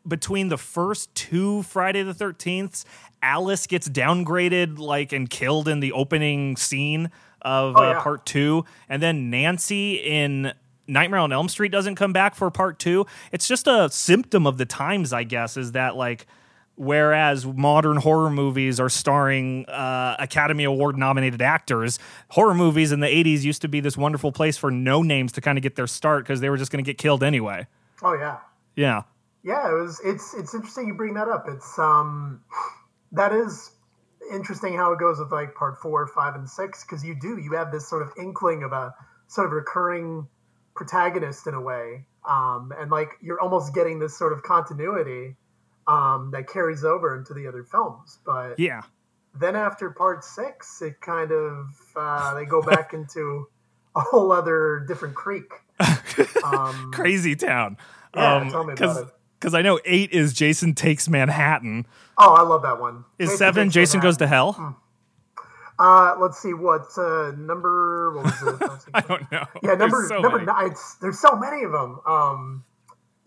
between 0.07 0.49
the 0.49 0.57
first 0.57 1.13
two 1.17 1.65
Friday 1.65 2.05
the 2.05 2.15
Thirteenths, 2.15 2.85
Alice 3.21 3.67
gets 3.67 3.89
downgraded 3.89 4.79
like 4.79 5.13
and 5.13 5.29
killed 5.29 5.67
in 5.67 5.81
the 5.81 5.91
opening 5.91 6.57
scene 6.57 7.11
of 7.43 7.77
Oh, 7.77 7.83
uh, 7.83 7.93
yeah. 7.95 8.01
part 8.01 8.25
two, 8.25 8.65
and 8.89 9.03
then 9.03 9.29
Nancy 9.29 9.95
in 9.95 10.53
Nightmare 10.87 11.21
on 11.21 11.33
Elm 11.33 11.49
Street 11.49 11.73
doesn't 11.73 11.97
come 11.97 12.13
back 12.13 12.37
for 12.37 12.49
part 12.53 12.79
two. 12.79 13.07
It's 13.33 13.49
just 13.49 13.67
a 13.67 13.91
symptom 13.91 14.47
of 14.47 14.57
the 14.57 14.65
times, 14.67 15.13
I 15.13 15.25
guess, 15.25 15.57
is 15.57 15.73
that 15.73 15.97
like 15.97 16.27
whereas 16.79 17.45
modern 17.45 17.97
horror 17.97 18.31
movies 18.31 18.79
are 18.81 18.89
starring 18.89 19.67
uh, 19.67 20.17
Academy 20.19 20.65
Award 20.65 20.97
nominated 20.97 21.43
actors, 21.43 21.99
horror 22.31 22.55
movies 22.55 22.93
in 22.93 23.01
the 23.01 23.07
80s 23.07 23.43
used 23.43 23.63
to 23.63 23.69
be 23.69 23.81
this 23.81 23.97
wonderful 23.97 24.33
place 24.33 24.57
for 24.57 24.71
no 24.71 25.03
names 25.03 25.33
to 25.33 25.41
kind 25.41 25.59
of 25.59 25.63
get 25.63 25.77
their 25.77 25.87
start 25.87 26.25
because 26.25 26.41
they 26.41 26.49
were 26.49 26.57
just 26.57 26.71
going 26.71 26.83
to 26.83 26.89
get 26.89 26.99
killed 26.99 27.23
anyway. 27.23 27.67
Oh 28.03 28.15
yeah. 28.15 28.39
Yeah. 28.77 29.03
Yeah, 29.43 29.71
it 29.71 29.75
was. 29.75 30.01
It's 30.05 30.35
it's 30.35 30.55
interesting 30.55 30.89
you 30.89 30.95
bring 30.95 31.15
that 31.15 31.29
up. 31.29 31.47
It's 31.49 31.79
um, 31.79 32.43
that 33.13 33.33
is 33.33 33.71
interesting 34.33 34.75
how 34.75 34.93
it 34.93 34.99
goes 34.99 35.19
with 35.19 35.33
like 35.33 35.55
part 35.55 35.79
four, 35.81 36.07
five, 36.09 36.35
and 36.35 36.49
six 36.49 36.85
because 36.85 37.05
you 37.05 37.17
do 37.19 37.39
you 37.39 37.53
have 37.53 37.73
this 37.73 37.89
sort 37.89 38.03
of 38.03 38.13
inkling 38.19 38.63
of 38.63 38.73
a 38.73 38.95
sort 39.29 39.47
of 39.47 39.53
recurring 39.53 40.29
protagonist 40.75 41.47
in 41.47 41.55
a 41.55 41.61
way, 41.61 42.05
um, 42.29 42.73
and 42.79 42.91
like 42.91 43.11
you're 43.23 43.41
almost 43.41 43.75
getting 43.75 43.99
this 43.99 44.19
sort 44.19 44.33
of 44.33 44.43
continuity 44.43 45.37
um, 45.89 46.31
that 46.33 46.47
carries 46.49 46.85
over 46.85 47.17
into 47.17 47.35
the 47.35 47.47
other 47.49 47.65
films. 47.65 48.19
But 48.25 48.59
Yeah. 48.61 48.83
then 49.35 49.57
after 49.57 49.91
part 49.91 50.23
six, 50.23 50.81
it 50.83 51.01
kind 51.01 51.33
of 51.33 51.67
uh, 51.97 52.35
they 52.35 52.45
go 52.45 52.63
back 52.63 52.93
into 52.95 53.47
a 53.97 54.01
whole 54.01 54.31
other 54.31 54.85
different 54.87 55.15
creek. 55.17 55.51
Um, 56.45 56.91
Crazy 56.93 57.37
Town. 57.37 57.77
Yeah, 58.17 58.49
tell 58.51 58.65
me 58.65 58.73
about 58.73 59.03
it. 59.05 59.09
Because 59.39 59.55
I 59.55 59.63
know 59.63 59.79
eight 59.85 60.11
is 60.13 60.33
Jason 60.33 60.75
Takes 60.75 61.09
Manhattan. 61.09 61.87
oh, 62.17 62.35
I 62.35 62.43
love 62.43 62.63
that 62.63 62.81
one. 62.81 63.05
Is 63.19 63.29
Jason 63.29 63.39
seven 63.39 63.71
Jason 63.71 63.99
Manhattan. 63.99 64.09
Goes 64.09 64.17
to 64.19 64.27
Hell? 64.27 64.77
Uh, 65.79 66.17
let's 66.19 66.39
see 66.41 66.55
what 66.55 66.87
uh, 66.99 67.33
number. 67.37 68.13
What 68.17 68.25
was 68.25 68.43
it? 68.61 68.85
I 68.95 69.01
don't 69.01 69.31
know. 69.31 69.45
Yeah, 69.63 69.75
number 69.75 70.05
so 70.09 70.21
number 70.21 70.39
many. 70.39 70.47
nine. 70.47 70.71
It's, 70.73 70.95
there's 70.97 71.21
so 71.21 71.37
many 71.37 71.63
of 71.63 71.71
them. 71.73 72.01
Um, 72.05 72.65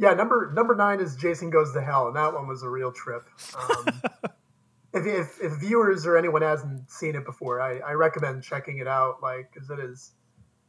yeah, 0.02 0.16
number 0.16 0.52
number 0.52 0.76
nine 0.76 1.00
is 1.00 1.16
Jason 1.16 1.52
Goes 1.52 1.74
to 1.74 1.82
Hell, 1.82 2.08
and 2.08 2.16
that 2.16 2.34
one 2.34 2.48
was 2.48 2.64
a 2.64 2.70
real 2.70 2.92
trip. 2.92 3.30
Um, 3.56 3.86
if, 4.94 5.06
if 5.06 5.40
if 5.40 5.60
viewers 5.60 6.08
or 6.08 6.18
anyone 6.18 6.42
hasn't 6.42 6.90
seen 6.90 7.16
it 7.16 7.24
before, 7.24 7.62
I, 7.62 7.78
I 7.78 7.92
recommend 7.92 8.42
checking 8.42 8.80
it 8.80 8.88
out. 8.88 9.22
Like, 9.22 9.52
because 9.54 9.70
it 9.70 9.78
is. 9.78 10.14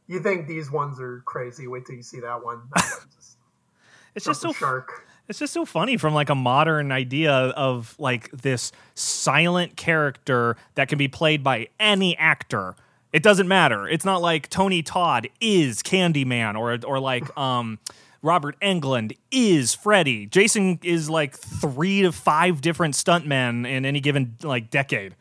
You 0.05 0.19
think 0.19 0.47
these 0.47 0.69
ones 0.69 0.99
are 0.99 1.23
crazy? 1.25 1.67
Wait 1.67 1.87
till 1.87 1.95
you 1.95 2.03
see 2.03 2.19
that 2.19 2.43
one. 2.43 2.61
That 2.75 2.83
just 3.15 3.37
It's 4.15 4.25
just 4.25 4.41
so 4.41 4.53
shark. 4.53 5.07
It's 5.27 5.39
just 5.39 5.53
so 5.53 5.65
funny 5.65 5.97
from 5.97 6.13
like 6.13 6.29
a 6.29 6.35
modern 6.35 6.91
idea 6.91 7.33
of 7.33 7.95
like 7.97 8.29
this 8.29 8.71
silent 8.93 9.77
character 9.77 10.57
that 10.75 10.89
can 10.89 10.99
be 10.99 11.07
played 11.07 11.43
by 11.43 11.69
any 11.79 12.15
actor. 12.17 12.75
It 13.11 13.23
doesn't 13.23 13.47
matter. 13.47 13.87
It's 13.87 14.05
not 14.05 14.21
like 14.21 14.49
Tony 14.49 14.83
Todd 14.83 15.27
is 15.41 15.81
Candyman 15.81 16.55
or 16.55 16.77
or 16.87 16.99
like 16.99 17.35
um 17.37 17.79
Robert 18.23 18.57
Englund 18.61 19.17
is 19.31 19.75
Freddy. 19.75 20.25
Jason 20.25 20.79
is 20.81 21.09
like 21.09 21.37
three 21.37 22.01
to 22.01 22.11
five 22.11 22.61
different 22.61 22.95
stuntmen 22.95 23.67
in 23.67 23.85
any 23.85 23.99
given 23.99 24.37
like 24.41 24.71
decade. 24.71 25.15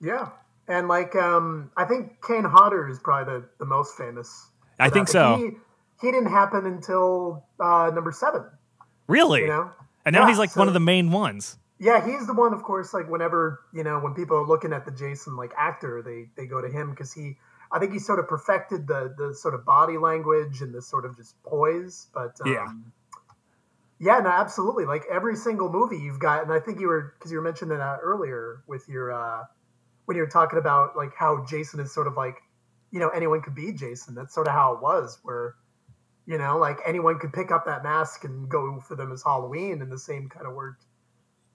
Yeah, 0.00 0.30
and 0.66 0.88
like 0.88 1.14
um, 1.14 1.70
I 1.76 1.84
think 1.84 2.16
Kane 2.26 2.44
Hodder 2.44 2.88
is 2.88 2.98
probably 2.98 3.34
the, 3.34 3.48
the 3.58 3.66
most 3.66 3.96
famous. 3.96 4.48
I 4.78 4.88
think 4.88 5.08
so. 5.08 5.36
He, 5.36 6.06
he 6.06 6.12
didn't 6.12 6.30
happen 6.30 6.66
until 6.66 7.44
uh, 7.60 7.90
number 7.94 8.10
seven. 8.10 8.44
Really? 9.06 9.42
You 9.42 9.48
know. 9.48 9.70
And 10.04 10.14
now 10.14 10.22
Yeah, 10.22 10.28
he's 10.28 10.38
like 10.38 10.56
one 10.56 10.68
of 10.68 10.74
the 10.74 10.80
main 10.80 11.10
ones. 11.10 11.58
Yeah, 11.78 12.04
he's 12.04 12.26
the 12.26 12.32
one, 12.32 12.54
of 12.54 12.62
course. 12.62 12.94
Like 12.94 13.10
whenever 13.10 13.60
you 13.74 13.84
know 13.84 13.98
when 13.98 14.14
people 14.14 14.38
are 14.38 14.46
looking 14.46 14.72
at 14.72 14.86
the 14.86 14.92
Jason 14.92 15.36
like 15.36 15.52
actor, 15.58 16.02
they 16.02 16.28
they 16.36 16.46
go 16.46 16.60
to 16.60 16.68
him 16.68 16.90
because 16.90 17.12
he, 17.12 17.36
I 17.72 17.78
think 17.78 17.92
he 17.92 17.98
sort 17.98 18.18
of 18.18 18.28
perfected 18.28 18.86
the 18.86 19.14
the 19.16 19.34
sort 19.34 19.54
of 19.54 19.64
body 19.64 19.98
language 19.98 20.62
and 20.62 20.74
the 20.74 20.82
sort 20.82 21.04
of 21.04 21.16
just 21.16 21.40
poise. 21.42 22.08
But 22.14 22.40
um, 22.40 22.46
Yeah. 22.46 22.66
yeah, 23.98 24.20
no, 24.20 24.30
absolutely. 24.30 24.84
Like 24.84 25.04
every 25.10 25.36
single 25.36 25.70
movie 25.70 25.98
you've 25.98 26.20
got, 26.20 26.42
and 26.42 26.52
I 26.52 26.60
think 26.60 26.80
you 26.80 26.88
were 26.88 27.14
because 27.18 27.30
you 27.32 27.38
were 27.38 27.44
mentioning 27.44 27.78
that 27.78 27.98
earlier 28.02 28.62
with 28.66 28.88
your 28.88 29.12
uh 29.12 29.44
when 30.06 30.16
you 30.16 30.22
were 30.22 30.28
talking 30.30 30.58
about 30.58 30.96
like 30.96 31.14
how 31.16 31.44
Jason 31.44 31.80
is 31.80 31.92
sort 31.94 32.06
of 32.06 32.16
like, 32.16 32.36
you 32.92 33.00
know, 33.00 33.08
anyone 33.08 33.42
could 33.42 33.54
be 33.54 33.72
Jason. 33.72 34.14
That's 34.14 34.34
sort 34.34 34.48
of 34.48 34.54
how 34.54 34.74
it 34.74 34.82
was, 34.82 35.18
where 35.22 35.54
you 36.26 36.38
know, 36.38 36.58
like 36.58 36.78
anyone 36.86 37.18
could 37.18 37.32
pick 37.32 37.50
up 37.52 37.66
that 37.66 37.82
mask 37.84 38.24
and 38.24 38.48
go 38.48 38.80
for 38.80 38.96
them 38.96 39.12
as 39.12 39.22
Halloween, 39.24 39.82
and 39.82 39.90
the 39.92 39.98
same 39.98 40.28
kind 40.28 40.46
of 40.46 40.54
worked 40.54 40.84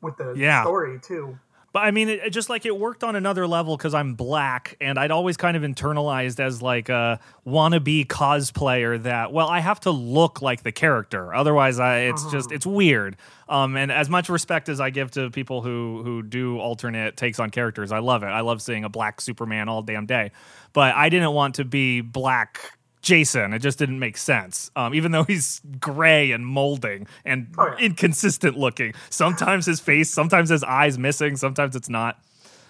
with 0.01 0.17
the 0.17 0.35
Yeah. 0.35 0.61
story 0.61 0.99
too. 1.01 1.37
But 1.73 1.79
I 1.79 1.91
mean, 1.91 2.09
it, 2.09 2.19
it 2.25 2.29
just 2.31 2.49
like 2.49 2.65
it 2.65 2.77
worked 2.77 3.03
on 3.03 3.15
another 3.15 3.47
level 3.47 3.77
because 3.77 3.93
I'm 3.93 4.15
black, 4.15 4.75
and 4.81 4.99
I'd 4.99 5.11
always 5.11 5.37
kind 5.37 5.55
of 5.55 5.63
internalized 5.63 6.39
as 6.39 6.61
like 6.61 6.89
a 6.89 7.19
wannabe 7.47 8.07
cosplayer 8.07 9.01
that 9.03 9.31
well, 9.31 9.47
I 9.47 9.59
have 9.59 9.79
to 9.81 9.91
look 9.91 10.41
like 10.41 10.63
the 10.63 10.71
character, 10.71 11.33
otherwise, 11.33 11.79
I 11.79 11.99
it's 11.99 12.29
just 12.31 12.51
it's 12.51 12.65
weird. 12.65 13.15
Um, 13.47 13.75
and 13.75 13.91
as 13.91 14.09
much 14.09 14.29
respect 14.29 14.69
as 14.69 14.79
I 14.79 14.89
give 14.89 15.11
to 15.11 15.29
people 15.29 15.61
who 15.61 16.01
who 16.03 16.23
do 16.23 16.59
alternate 16.59 17.15
takes 17.15 17.39
on 17.39 17.49
characters, 17.49 17.91
I 17.91 17.99
love 17.99 18.23
it. 18.23 18.27
I 18.27 18.41
love 18.41 18.61
seeing 18.61 18.83
a 18.83 18.89
black 18.89 19.21
Superman 19.21 19.69
all 19.69 19.81
damn 19.81 20.05
day. 20.05 20.31
But 20.73 20.95
I 20.95 21.09
didn't 21.09 21.33
want 21.33 21.55
to 21.55 21.65
be 21.65 22.01
black 22.01 22.77
Jason. 23.01 23.53
It 23.53 23.59
just 23.59 23.79
didn't 23.79 23.99
make 23.99 24.17
sense. 24.17 24.71
Um, 24.75 24.93
even 24.93 25.11
though 25.11 25.23
he's 25.23 25.61
gray 25.79 26.31
and 26.31 26.45
molding 26.45 27.07
and 27.25 27.47
Oh, 27.57 27.67
yeah. 27.67 27.85
inconsistent 27.85 28.57
looking. 28.57 28.93
Sometimes 29.09 29.65
his 29.65 29.79
face, 29.79 30.09
sometimes 30.09 30.49
his 30.49 30.63
eyes 30.63 30.97
missing, 30.97 31.35
sometimes 31.37 31.75
it's 31.75 31.89
not. 31.89 32.19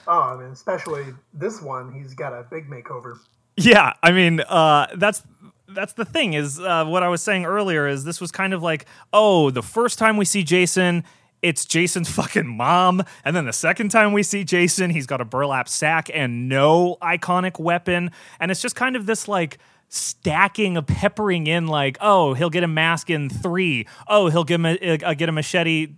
Oh, 0.08 0.20
I 0.22 0.36
mean, 0.38 0.52
especially 0.52 1.06
this 1.34 1.62
one, 1.62 1.92
he's 1.94 2.14
got 2.14 2.34
a 2.34 2.44
big 2.50 2.70
makeover. 2.70 3.20
Yeah, 3.58 3.94
I 4.02 4.12
mean, 4.12 4.40
uh, 4.42 4.88
that's 4.96 5.22
that's 5.68 5.94
the 5.94 6.04
thing 6.06 6.34
is 6.34 6.60
uh, 6.60 6.84
what 6.86 7.02
I 7.04 7.08
was 7.08 7.22
saying 7.22 7.46
earlier 7.46 7.88
is 7.88 8.04
this 8.04 8.20
was 8.20 8.30
kind 8.32 8.54
of 8.54 8.62
like 8.62 8.86
oh 9.14 9.52
the 9.52 9.62
first 9.62 10.00
time 10.00 10.18
we 10.18 10.26
see 10.26 10.44
Jason. 10.44 11.04
It's 11.42 11.66
Jason's 11.66 12.10
fucking 12.14 12.48
mom. 12.48 13.04
And 13.26 13.36
then 13.36 13.46
the 13.46 13.54
second 13.54 13.90
time 13.90 14.14
we 14.14 14.22
see 14.24 14.44
Jason, 14.44 14.92
he's 14.92 15.08
got 15.08 15.22
a 15.22 15.26
burlap 15.26 15.68
sack 15.68 16.10
and 16.14 16.48
no 16.48 16.98
iconic 17.02 17.60
weapon. 17.60 18.12
And 18.40 18.52
it's 18.52 18.62
just 18.62 18.76
kind 18.76 18.96
of 18.96 19.06
this 19.08 19.28
like 19.28 19.58
stacking 19.92 20.78
of 20.78 20.88
peppering 20.88 21.48
in 21.48 21.68
like, 21.68 21.98
oh, 22.00 22.34
he'll 22.34 22.50
get 22.50 22.64
a 22.64 22.68
mask 22.68 23.10
in 23.10 23.30
three. 23.30 23.86
Oh, 24.08 24.30
he'll 24.30 24.46
get, 24.46 24.56
him 24.56 24.66
a, 24.66 24.98
uh, 25.04 25.14
get 25.14 25.28
a 25.30 25.34
machete. 25.34 25.96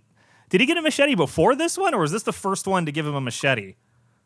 Did 0.50 0.60
he 0.60 0.66
get 0.66 0.76
a 0.76 0.82
machete 0.82 1.14
before 1.14 1.54
this 1.54 1.78
one, 1.78 1.94
or 1.94 2.00
was 2.00 2.12
this 2.12 2.24
the 2.24 2.32
first 2.32 2.66
one 2.66 2.84
to 2.86 2.92
give 2.92 3.06
him 3.06 3.14
a 3.14 3.20
machete? 3.20 3.76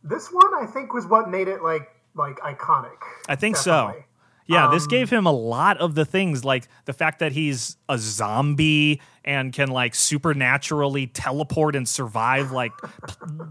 This 0.03 0.29
one, 0.33 0.53
I 0.61 0.67
think, 0.67 0.93
was 0.93 1.07
what 1.07 1.29
made 1.31 1.49
it 1.49 1.63
like 1.63 1.89
like 2.15 2.39
iconic. 2.41 2.97
I 3.29 3.37
think 3.37 3.57
Definitely. 3.57 4.01
so. 4.01 4.05
Yeah, 4.51 4.71
this 4.71 4.85
Um, 4.85 4.89
gave 4.89 5.11
him 5.11 5.27
a 5.27 5.33
lot 5.33 5.77
of 5.77 5.95
the 5.95 6.07
things 6.07 6.43
like 6.43 6.67
the 6.87 6.95
fact 6.95 7.19
that 7.19 7.33
he's 7.33 7.77
a 7.87 7.99
zombie 7.99 9.03
and 9.23 9.53
can 9.53 9.69
like 9.69 9.95
supernaturally 9.95 11.07
teleport 11.07 11.77
and 11.77 11.87
survive 11.87 12.51
like 12.51 12.73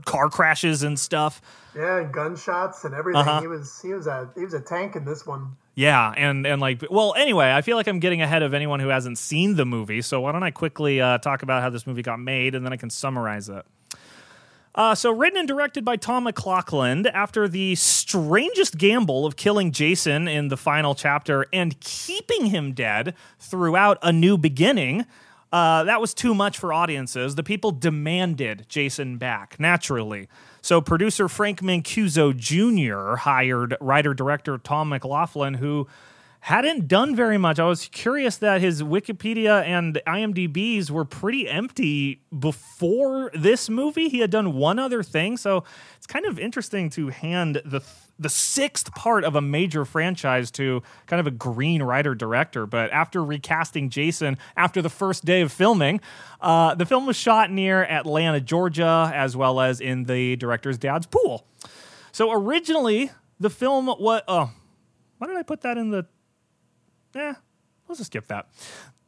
car 0.05 0.29
crashes 0.29 0.81
and 0.81 0.99
stuff. 0.99 1.39
Yeah, 1.75 1.99
and 1.99 2.11
gunshots 2.11 2.83
and 2.83 2.95
everything. 2.95 3.21
Uh-huh. 3.21 3.41
He 3.41 3.47
was 3.47 3.79
he 3.79 3.93
was 3.93 4.07
a 4.07 4.31
he 4.35 4.43
was 4.43 4.55
a 4.55 4.59
tank 4.59 4.95
in 4.95 5.05
this 5.05 5.23
one. 5.25 5.55
Yeah, 5.77 6.11
and 6.17 6.47
and 6.47 6.59
like 6.59 6.83
well, 6.89 7.13
anyway, 7.15 7.53
I 7.53 7.61
feel 7.61 7.77
like 7.77 7.85
I'm 7.85 7.99
getting 7.99 8.19
ahead 8.23 8.41
of 8.41 8.55
anyone 8.55 8.79
who 8.79 8.87
hasn't 8.87 9.19
seen 9.19 9.57
the 9.57 9.63
movie. 9.63 10.01
So 10.01 10.21
why 10.21 10.31
don't 10.31 10.41
I 10.41 10.49
quickly 10.49 10.99
uh, 10.99 11.19
talk 11.19 11.43
about 11.43 11.61
how 11.61 11.69
this 11.69 11.85
movie 11.85 12.01
got 12.01 12.19
made, 12.19 12.55
and 12.55 12.65
then 12.65 12.73
I 12.73 12.77
can 12.77 12.89
summarize 12.89 13.47
it. 13.47 13.63
Uh, 14.73 14.95
so, 14.95 15.11
written 15.11 15.37
and 15.37 15.47
directed 15.47 15.85
by 15.85 15.95
Tom 15.95 16.23
McLoughlin, 16.23 17.05
after 17.05 17.47
the 17.47 17.75
strangest 17.75 18.79
gamble 18.79 19.27
of 19.27 19.35
killing 19.35 19.71
Jason 19.71 20.27
in 20.27 20.47
the 20.47 20.57
final 20.57 20.95
chapter 20.95 21.45
and 21.53 21.79
keeping 21.79 22.47
him 22.47 22.73
dead 22.73 23.13
throughout 23.37 23.99
A 24.01 24.11
New 24.11 24.35
Beginning, 24.35 25.05
uh, 25.57 25.83
that 25.85 25.99
was 25.99 26.13
too 26.13 26.35
much 26.35 26.59
for 26.59 26.71
audiences. 26.71 27.33
The 27.33 27.41
people 27.41 27.71
demanded 27.71 28.67
Jason 28.69 29.17
back, 29.17 29.59
naturally. 29.59 30.27
So 30.61 30.81
producer 30.81 31.27
Frank 31.27 31.61
Mancuso 31.61 32.31
Jr. 32.35 33.15
hired 33.15 33.75
writer 33.81 34.13
director 34.13 34.59
Tom 34.59 34.89
McLoughlin, 34.89 35.55
who 35.55 35.87
hadn't 36.47 36.87
done 36.87 37.13
very 37.13 37.37
much. 37.37 37.59
I 37.59 37.65
was 37.65 37.89
curious 37.89 38.37
that 38.37 38.61
his 38.61 38.81
Wikipedia 38.81 39.65
and 39.65 39.99
IMDb's 40.07 40.89
were 40.89 41.03
pretty 41.03 41.45
empty 41.45 42.21
before 42.39 43.29
this 43.33 43.69
movie. 43.69 44.07
He 44.07 44.19
had 44.19 44.31
done 44.31 44.53
one 44.53 44.79
other 44.79 45.03
thing, 45.03 45.35
so 45.35 45.65
it's 45.97 46.07
kind 46.07 46.25
of 46.25 46.39
interesting 46.39 46.89
to 46.91 47.09
hand 47.09 47.61
the 47.65 47.81
the 48.17 48.29
sixth 48.29 48.95
part 48.95 49.25
of 49.25 49.35
a 49.35 49.41
major 49.41 49.83
franchise 49.83 50.49
to 50.49 50.81
kind 51.05 51.19
of 51.19 51.27
a 51.27 51.31
green 51.31 51.83
writer 51.83 52.15
director. 52.15 52.65
But 52.65 52.91
after 52.91 53.21
recasting 53.25 53.89
Jason 53.89 54.37
after 54.55 54.81
the 54.81 54.89
first 54.89 55.25
day 55.25 55.41
of 55.41 55.51
filming, 55.51 55.99
uh, 56.39 56.75
the 56.75 56.85
film 56.85 57.05
was 57.05 57.17
shot 57.17 57.51
near 57.51 57.83
Atlanta, 57.83 58.39
Georgia, 58.39 59.11
as 59.13 59.35
well 59.35 59.59
as 59.59 59.81
in 59.81 60.05
the 60.05 60.37
director's 60.37 60.77
dad's 60.77 61.07
pool. 61.07 61.45
So 62.13 62.31
originally, 62.31 63.11
the 63.37 63.49
film 63.49 63.87
what? 63.87 64.23
Oh, 64.29 64.49
why 65.17 65.27
did 65.27 65.35
I 65.35 65.43
put 65.43 65.59
that 65.63 65.77
in 65.77 65.91
the 65.91 66.05
eh, 67.15 67.33
let's 67.87 67.99
just 67.99 68.11
skip 68.11 68.27
that. 68.27 68.47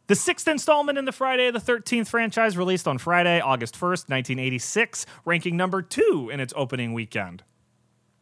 The 0.08 0.16
sixth 0.16 0.48
installment 0.48 0.98
in 0.98 1.06
the 1.06 1.12
Friday 1.12 1.52
the 1.52 1.60
13th 1.60 2.08
franchise 2.08 2.58
released 2.58 2.88
on 2.88 2.98
Friday, 2.98 3.40
August 3.40 3.76
1st, 3.76 4.10
1986, 4.10 5.06
ranking 5.24 5.56
number 5.56 5.82
two 5.82 6.30
in 6.32 6.40
its 6.40 6.54
opening 6.56 6.94
weekend. 6.94 7.44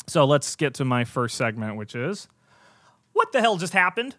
So 0.08 0.26
let's 0.26 0.56
get 0.56 0.74
to 0.76 0.86
my 0.86 1.06
first 1.06 1.38
segment, 1.38 1.78
which 1.78 1.96
is 1.96 2.28
What 3.14 3.32
the 3.32 3.42
hell 3.42 3.58
just 3.58 3.74
happened? 3.74 4.16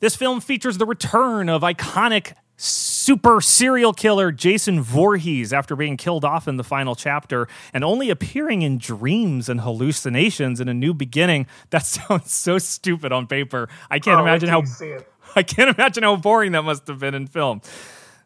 This 0.00 0.16
film 0.16 0.40
features 0.40 0.78
the 0.78 0.86
return 0.86 1.48
of 1.48 1.62
iconic 1.62 2.34
super 2.60 3.40
serial 3.40 3.92
killer 3.92 4.32
Jason 4.32 4.82
Voorhees 4.82 5.52
after 5.52 5.76
being 5.76 5.96
killed 5.96 6.24
off 6.24 6.48
in 6.48 6.56
the 6.56 6.64
final 6.64 6.94
chapter 6.96 7.46
and 7.72 7.84
only 7.84 8.10
appearing 8.10 8.62
in 8.62 8.78
dreams 8.78 9.48
and 9.48 9.60
hallucinations 9.60 10.60
in 10.60 10.68
a 10.68 10.74
new 10.74 10.92
beginning. 10.92 11.46
That 11.70 11.86
sounds 11.86 12.32
so 12.32 12.58
stupid 12.58 13.12
on 13.12 13.26
paper. 13.26 13.68
I 13.90 13.98
can't 14.00 14.18
Oh, 14.18 14.22
imagine 14.22 14.48
how. 14.48 14.62
I 15.36 15.42
can't 15.42 15.76
imagine 15.78 16.02
how 16.02 16.16
boring 16.16 16.52
that 16.52 16.62
must 16.62 16.86
have 16.88 16.98
been 16.98 17.14
in 17.14 17.26
film. 17.26 17.60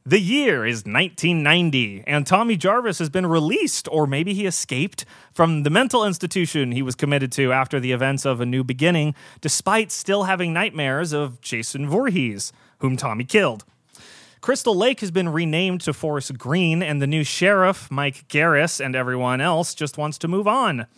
The 0.05 0.19
year 0.19 0.65
is 0.67 0.79
1990, 0.85 2.05
and 2.07 2.27
Tommy 2.27 2.57
Jarvis 2.57 2.99
has 2.99 3.09
been 3.09 3.27
released, 3.27 3.87
or 3.91 4.07
maybe 4.07 4.35
he 4.35 4.47
escaped, 4.47 5.05
from 5.33 5.63
the 5.63 5.71
mental 5.71 6.05
institution 6.05 6.73
he 6.73 6.83
was 6.83 6.95
committed 6.97 7.31
to 7.33 7.53
after 7.53 7.79
the 7.79 7.93
events 7.93 8.25
of 8.25 8.41
A 8.41 8.47
New 8.47 8.65
Beginning, 8.65 9.15
despite 9.41 9.93
still 9.93 10.25
having 10.25 10.53
nightmares 10.53 11.13
of 11.13 11.41
Jason 11.41 11.89
Voorhees, 11.89 12.53
whom 12.79 12.97
Tommy 12.97 13.25
killed. 13.25 13.65
Crystal 14.43 14.77
Lake 14.77 14.99
has 14.99 15.13
been 15.13 15.29
renamed 15.29 15.83
to 15.83 15.93
Forest 15.93 16.37
Green, 16.37 16.83
and 16.83 17.01
the 17.01 17.07
new 17.07 17.23
sheriff, 17.23 17.89
Mike 17.93 18.27
Garris, 18.27 18.85
and 18.85 18.97
everyone 18.97 19.41
else 19.41 19.73
just 19.73 19.97
wants 19.97 20.19
to 20.19 20.27
move 20.27 20.49
on. 20.49 20.89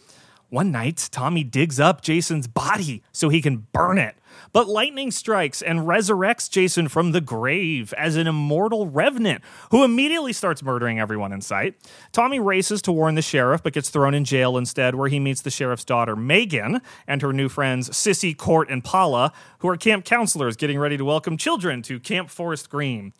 One 0.54 0.70
night, 0.70 1.08
Tommy 1.10 1.42
digs 1.42 1.80
up 1.80 2.00
Jason's 2.00 2.46
body 2.46 3.02
so 3.10 3.28
he 3.28 3.42
can 3.42 3.66
burn 3.72 3.98
it. 3.98 4.14
But 4.52 4.68
lightning 4.68 5.10
strikes 5.10 5.60
and 5.60 5.80
resurrects 5.80 6.48
Jason 6.48 6.86
from 6.86 7.10
the 7.10 7.20
grave 7.20 7.92
as 7.94 8.14
an 8.14 8.28
immortal 8.28 8.86
revenant 8.86 9.42
who 9.72 9.82
immediately 9.82 10.32
starts 10.32 10.62
murdering 10.62 11.00
everyone 11.00 11.32
in 11.32 11.40
sight. 11.40 11.74
Tommy 12.12 12.38
races 12.38 12.80
to 12.82 12.92
warn 12.92 13.16
the 13.16 13.20
sheriff 13.20 13.64
but 13.64 13.72
gets 13.72 13.90
thrown 13.90 14.14
in 14.14 14.24
jail 14.24 14.56
instead, 14.56 14.94
where 14.94 15.08
he 15.08 15.18
meets 15.18 15.40
the 15.40 15.50
sheriff's 15.50 15.84
daughter, 15.84 16.14
Megan, 16.14 16.80
and 17.08 17.20
her 17.20 17.32
new 17.32 17.48
friends, 17.48 17.90
Sissy, 17.90 18.36
Court, 18.36 18.70
and 18.70 18.84
Paula, 18.84 19.32
who 19.58 19.68
are 19.68 19.76
camp 19.76 20.04
counselors 20.04 20.56
getting 20.56 20.78
ready 20.78 20.96
to 20.96 21.04
welcome 21.04 21.36
children 21.36 21.82
to 21.82 21.98
Camp 21.98 22.30
Forest 22.30 22.70
Green. 22.70 23.12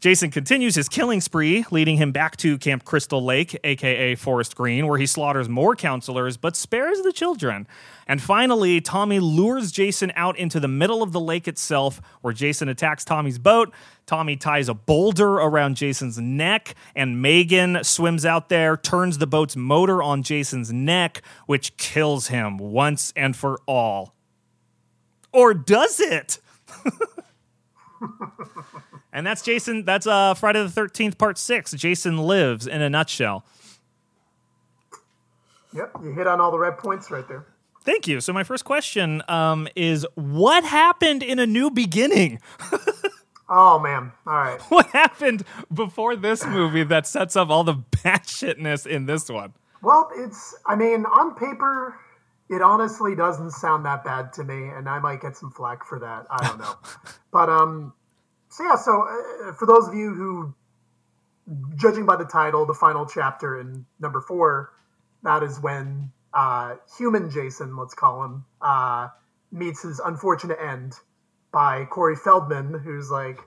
Jason 0.00 0.30
continues 0.30 0.74
his 0.76 0.88
killing 0.88 1.20
spree, 1.20 1.66
leading 1.70 1.98
him 1.98 2.10
back 2.10 2.34
to 2.38 2.56
Camp 2.56 2.86
Crystal 2.86 3.22
Lake, 3.22 3.58
aka 3.62 4.14
Forest 4.14 4.56
Green, 4.56 4.86
where 4.86 4.96
he 4.96 5.04
slaughters 5.04 5.46
more 5.46 5.76
counselors 5.76 6.38
but 6.38 6.56
spares 6.56 7.02
the 7.02 7.12
children. 7.12 7.68
And 8.06 8.22
finally, 8.22 8.80
Tommy 8.80 9.20
lures 9.20 9.70
Jason 9.70 10.10
out 10.16 10.38
into 10.38 10.58
the 10.58 10.68
middle 10.68 11.02
of 11.02 11.12
the 11.12 11.20
lake 11.20 11.46
itself, 11.46 12.00
where 12.22 12.32
Jason 12.32 12.70
attacks 12.70 13.04
Tommy's 13.04 13.38
boat. 13.38 13.74
Tommy 14.06 14.36
ties 14.36 14.70
a 14.70 14.74
boulder 14.74 15.34
around 15.34 15.76
Jason's 15.76 16.18
neck, 16.18 16.74
and 16.96 17.20
Megan 17.20 17.84
swims 17.84 18.24
out 18.24 18.48
there, 18.48 18.78
turns 18.78 19.18
the 19.18 19.26
boat's 19.26 19.54
motor 19.54 20.02
on 20.02 20.22
Jason's 20.22 20.72
neck, 20.72 21.20
which 21.44 21.76
kills 21.76 22.28
him 22.28 22.56
once 22.56 23.12
and 23.14 23.36
for 23.36 23.60
all. 23.66 24.14
Or 25.30 25.52
does 25.52 26.00
it? 26.00 26.38
And 29.12 29.26
that's 29.26 29.42
Jason. 29.42 29.84
That's 29.84 30.06
uh, 30.06 30.34
Friday 30.34 30.62
the 30.62 30.68
Thirteenth 30.68 31.18
Part 31.18 31.38
Six. 31.38 31.72
Jason 31.72 32.18
lives 32.18 32.66
in 32.66 32.80
a 32.82 32.88
nutshell. 32.90 33.44
Yep, 35.74 35.96
you 36.02 36.12
hit 36.12 36.26
on 36.26 36.40
all 36.40 36.50
the 36.50 36.58
red 36.58 36.78
points 36.78 37.10
right 37.10 37.26
there. 37.28 37.46
Thank 37.82 38.06
you. 38.06 38.20
So 38.20 38.32
my 38.32 38.44
first 38.44 38.64
question 38.64 39.22
um, 39.28 39.68
is, 39.74 40.06
what 40.14 40.64
happened 40.64 41.22
in 41.22 41.38
a 41.38 41.46
new 41.46 41.70
beginning? 41.70 42.40
Oh 43.50 43.80
man, 43.80 44.12
all 44.26 44.32
right. 44.32 44.60
What 44.68 44.86
happened 44.90 45.44
before 45.74 46.14
this 46.14 46.46
movie 46.46 46.84
that 46.84 47.06
sets 47.06 47.34
up 47.34 47.50
all 47.50 47.64
the 47.64 47.74
batshitness 47.74 48.86
in 48.86 49.06
this 49.06 49.28
one? 49.28 49.54
Well, 49.82 50.08
it's. 50.16 50.56
I 50.66 50.76
mean, 50.76 51.04
on 51.04 51.34
paper, 51.34 51.98
it 52.48 52.62
honestly 52.62 53.16
doesn't 53.16 53.50
sound 53.50 53.84
that 53.86 54.04
bad 54.04 54.32
to 54.34 54.44
me, 54.44 54.68
and 54.68 54.88
I 54.88 55.00
might 55.00 55.20
get 55.20 55.36
some 55.36 55.50
flack 55.50 55.84
for 55.84 55.98
that. 55.98 56.26
I 56.30 56.46
don't 56.46 56.58
know, 56.58 56.74
but 57.32 57.48
um, 57.48 57.92
so 58.50 58.64
yeah. 58.64 58.76
So 58.76 59.06
uh, 59.08 59.52
for 59.54 59.66
those 59.66 59.88
of 59.88 59.94
you 59.94 60.12
who, 60.12 60.54
judging 61.76 62.04
by 62.04 62.16
the 62.16 62.24
title, 62.24 62.66
the 62.66 62.74
final 62.74 63.06
chapter 63.06 63.58
in 63.58 63.86
number 63.98 64.20
four, 64.20 64.72
that 65.22 65.42
is 65.42 65.58
when 65.60 66.12
uh, 66.34 66.76
human 66.98 67.30
Jason, 67.30 67.76
let's 67.76 67.94
call 67.94 68.24
him, 68.24 68.44
uh, 68.60 69.08
meets 69.52 69.82
his 69.82 70.00
unfortunate 70.00 70.58
end 70.60 70.94
by 71.52 71.84
Corey 71.86 72.16
Feldman, 72.16 72.78
who's 72.84 73.10
like, 73.10 73.38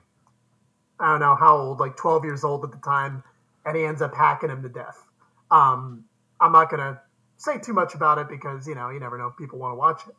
I 1.00 1.12
don't 1.12 1.20
know 1.20 1.34
how 1.34 1.56
old, 1.56 1.80
like 1.80 1.96
12 1.96 2.24
years 2.24 2.44
old 2.44 2.64
at 2.64 2.70
the 2.70 2.78
time, 2.78 3.22
and 3.64 3.76
he 3.76 3.84
ends 3.84 4.02
up 4.02 4.14
hacking 4.14 4.50
him 4.50 4.62
to 4.62 4.68
death. 4.68 5.02
Um, 5.50 6.04
I'm 6.40 6.52
not 6.52 6.70
going 6.70 6.80
to 6.80 7.00
say 7.36 7.58
too 7.58 7.72
much 7.72 7.94
about 7.94 8.18
it 8.18 8.28
because, 8.28 8.66
you 8.66 8.74
know, 8.74 8.90
you 8.90 9.00
never 9.00 9.18
know 9.18 9.28
if 9.28 9.36
people 9.36 9.58
want 9.58 9.72
to 9.72 9.76
watch 9.76 10.02
it. 10.06 10.14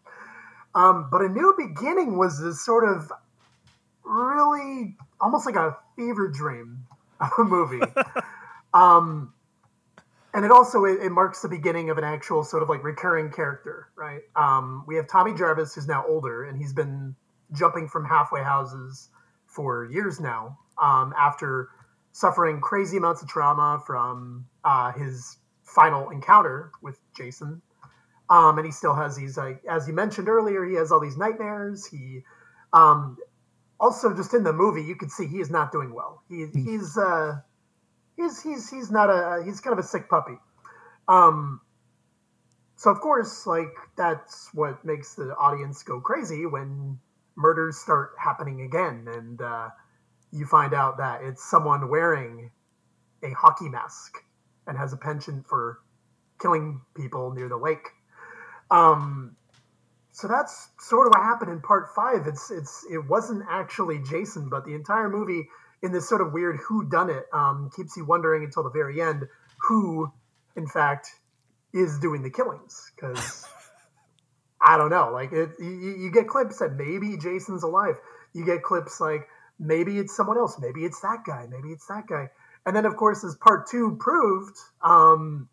Um, 0.74 1.08
but 1.10 1.21
A 1.21 1.30
New 1.30 1.54
Beginning 1.58 2.17
was 2.17 2.41
this 2.41 2.65
sort 2.65 2.84
of 2.84 3.12
really 4.06 4.96
almost 5.20 5.46
like 5.46 5.56
a 5.56 5.78
fever 5.96 6.28
dream 6.28 6.86
of 7.20 7.30
a 7.38 7.44
movie. 7.44 7.82
um, 8.74 9.34
and 10.34 10.44
it 10.44 10.52
also 10.52 10.84
it, 10.86 11.02
it 11.02 11.12
marks 11.12 11.41
the 11.41 11.48
beginning 11.48 11.89
of 11.89 11.98
an 11.98 12.04
actual 12.04 12.44
sort 12.44 12.62
of 12.62 12.70
like 12.70 12.84
recurring 12.84 13.32
character, 13.32 13.88
right? 13.96 14.22
Um, 14.36 14.84
we 14.88 14.96
have 14.98 15.08
Tommy 15.08 15.34
Jarvis, 15.34 15.74
who's 15.76 15.88
now 15.88 16.06
older, 16.08 16.44
and 16.44 16.58
he's 16.58 16.74
been 16.74 17.15
jumping 17.54 17.88
from 17.88 18.06
halfway 18.06 18.44
houses 18.44 19.10
for 19.48 19.86
years 19.86 20.20
now 20.20 20.58
um, 20.82 21.13
after 21.18 21.70
suffering 22.12 22.60
crazy 22.60 22.98
amounts 22.98 23.22
of 23.22 23.30
trauma 23.30 23.82
from 23.86 24.46
uh, 24.63 24.91
his 24.91 25.38
final 25.63 26.10
encounter 26.10 26.72
with 26.82 27.00
Jason. 27.15 27.62
Um, 28.30 28.58
and 28.58 28.65
he 28.65 28.72
still 28.72 28.96
has 28.96 29.15
these, 29.15 29.38
like, 29.38 29.62
as 29.70 29.88
you 29.88 29.94
mentioned 29.94 30.28
earlier, 30.28 30.65
he 30.65 30.76
has 30.76 30.91
all 30.91 31.00
these 31.00 31.18
nightmares. 31.18 31.86
He 31.86 32.24
um, 32.74 33.18
also 33.79 34.15
just 34.15 34.33
in 34.33 34.43
the 34.43 34.53
movie, 34.53 34.83
you 34.83 34.95
can 34.95 35.09
see 35.09 35.27
he 35.27 35.39
is 35.39 35.49
not 35.49 35.71
doing 35.71 35.93
well. 35.93 36.23
He, 36.29 36.47
he's 36.53 36.97
uh, 36.97 37.38
he's 38.15 38.41
he's 38.41 38.69
he's 38.69 38.91
not 38.91 39.09
a 39.09 39.43
he's 39.43 39.59
kind 39.59 39.77
of 39.77 39.83
a 39.83 39.88
sick 39.88 40.09
puppy. 40.09 40.38
Um, 41.07 41.61
so 42.77 42.91
of 42.91 42.99
course, 42.99 43.45
like 43.45 43.73
that's 43.97 44.49
what 44.53 44.83
makes 44.85 45.15
the 45.15 45.35
audience 45.38 45.83
go 45.83 45.99
crazy 45.99 46.45
when 46.45 46.99
murders 47.35 47.77
start 47.77 48.11
happening 48.19 48.61
again, 48.61 49.07
and 49.07 49.41
uh, 49.41 49.69
you 50.31 50.45
find 50.45 50.73
out 50.73 50.97
that 50.97 51.21
it's 51.23 51.43
someone 51.43 51.89
wearing 51.89 52.51
a 53.23 53.31
hockey 53.31 53.69
mask 53.69 54.17
and 54.67 54.77
has 54.77 54.93
a 54.93 54.97
penchant 54.97 55.47
for 55.47 55.79
killing 56.41 56.81
people 56.95 57.31
near 57.31 57.47
the 57.47 57.57
lake. 57.57 57.89
Um, 58.71 59.35
so 60.15 60.30
that's 60.30 60.69
sort 60.80 61.08
of 61.08 61.12
what 61.12 61.23
happened 61.23 61.51
in 61.51 61.60
part 61.60 61.89
five. 61.93 62.25
It's 62.25 62.49
it's 62.49 62.86
it 62.89 62.99
wasn't 62.99 63.43
actually 63.49 63.99
Jason, 63.99 64.47
but 64.47 64.63
the 64.63 64.73
entire 64.73 65.10
movie 65.10 65.49
in 65.84 65.91
this 65.91 66.08
sort 66.08 66.21
of 66.21 66.32
weird 66.32 66.58
who 66.58 66.88
done 66.88 67.10
it 67.10 67.25
um, 67.34 67.69
keeps 67.75 67.97
you 67.97 68.06
wondering 68.06 68.45
until 68.45 68.63
the 68.63 68.69
very 68.69 69.01
end 69.01 69.25
who, 69.67 70.10
in 70.56 70.67
fact, 70.67 71.10
is 71.73 71.99
doing 71.99 72.23
the 72.23 72.30
killings 72.30 72.91
because. 72.95 73.45
I 74.62 74.78
don't 74.78 74.89
know. 74.89 75.12
Like 75.12 75.32
it, 75.32 75.49
you, 75.60 75.95
you 75.99 76.12
get 76.12 76.28
clips 76.28 76.58
that 76.58 76.73
maybe 76.73 77.17
Jason's 77.17 77.62
alive. 77.62 77.97
You 78.34 78.45
get 78.45 78.63
clips 78.63 78.99
like 78.99 79.28
maybe 79.60 79.99
it's 79.99 80.15
someone 80.15 80.38
else. 80.38 80.58
Maybe 80.60 80.86
it's 80.86 81.01
that 81.01 81.19
guy. 81.28 81.45
Maybe 81.47 81.69
it's 81.69 81.86
that 81.88 82.08
guy. 82.08 82.30
And 82.65 82.75
then, 82.75 82.86
of 82.86 82.95
course, 82.95 83.23
as 83.23 83.36
part 83.36 83.67
two 83.69 83.97
proved, 83.99 84.58
um, 84.82 85.49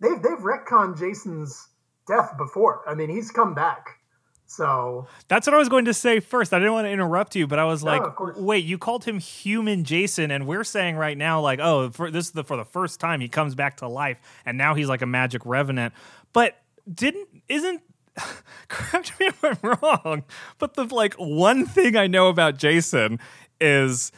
they've 0.00 0.22
they've 0.22 0.38
retconned 0.38 0.98
Jason's 0.98 1.68
death 2.10 2.36
before. 2.36 2.82
I 2.86 2.94
mean, 2.94 3.08
he's 3.08 3.30
come 3.30 3.54
back 3.54 4.00
So 4.46 5.06
That's 5.28 5.46
what 5.46 5.54
I 5.54 5.58
was 5.58 5.68
going 5.68 5.84
to 5.84 5.94
say 5.94 6.18
first. 6.20 6.52
I 6.52 6.58
didn't 6.58 6.72
want 6.72 6.86
to 6.86 6.90
interrupt 6.90 7.36
you, 7.36 7.46
but 7.46 7.58
I 7.60 7.64
was 7.64 7.84
No, 7.84 7.92
like, 7.92 8.36
"Wait, 8.36 8.64
you 8.64 8.78
called 8.78 9.04
him 9.04 9.18
human 9.20 9.84
Jason, 9.84 10.30
and 10.32 10.46
we're 10.46 10.64
saying 10.64 10.96
right 10.96 11.16
now, 11.16 11.40
like, 11.40 11.60
oh, 11.60 11.90
for 11.90 12.10
this 12.10 12.26
is 12.26 12.32
the 12.32 12.42
for 12.44 12.56
the 12.56 12.64
first 12.64 12.98
time 12.98 13.20
he 13.20 13.28
comes 13.28 13.54
back 13.54 13.76
to 13.78 13.88
life, 13.88 14.18
and 14.44 14.58
now 14.58 14.74
he's 14.74 14.88
like 14.88 15.02
a 15.02 15.06
magic 15.06 15.42
revenant." 15.46 15.94
But 16.32 16.56
didn't 16.92 17.28
isn't 17.48 17.80
correct 18.68 19.18
me 19.20 19.26
if 19.26 19.44
I'm 19.44 19.58
wrong, 19.62 20.24
but 20.58 20.74
the 20.74 20.84
like 20.84 21.14
one 21.14 21.64
thing 21.66 21.96
I 21.96 22.08
know 22.08 22.28
about 22.28 22.58
Jason 22.58 23.20
is 23.60 24.10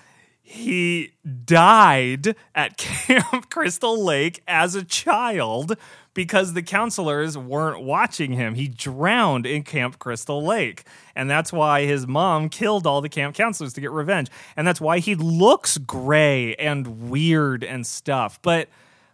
he 0.43 1.13
died 1.45 2.35
at 2.55 2.77
Camp 2.79 3.51
Crystal 3.51 4.03
Lake 4.03 4.43
as 4.47 4.75
a 4.75 4.85
child 4.85 5.77
because 6.15 6.53
the 6.53 6.63
counselors 6.63 7.39
weren't 7.39 7.83
watching 7.83 8.33
him. 8.33 8.55
He 8.55 8.69
drowned 8.69 9.47
in 9.47 9.63
Camp 9.63 9.99
Crystal 9.99 10.45
Lake. 10.45 10.85
And 11.17 11.31
that's 11.31 11.53
why 11.53 11.85
his 11.85 12.07
mom 12.07 12.49
killed 12.49 12.87
all 12.87 13.01
the 13.01 13.09
camp 13.09 13.35
counselors 13.35 13.73
to 13.75 13.81
get 13.81 13.91
revenge. 13.91 14.29
And 14.57 14.67
that's 14.67 14.81
why 14.81 14.99
he 14.99 15.15
looks 15.15 15.79
gray 15.79 16.55
and 16.57 17.11
weird 17.11 17.65
and 17.65 17.87
stuff. 17.87 18.41
But 18.43 18.69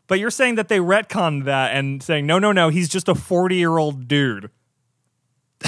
but 0.09 0.19
you're 0.19 0.31
saying 0.31 0.55
that 0.55 0.69
they 0.69 0.79
retconned 0.79 1.45
that 1.45 1.75
and 1.75 2.03
saying, 2.03 2.27
no, 2.27 2.39
no, 2.39 2.51
no, 2.51 2.71
he's 2.71 2.89
just 2.89 3.09
a 3.09 3.15
40 3.15 3.57
year 3.57 3.77
old 3.77 4.09
dude. 4.09 4.51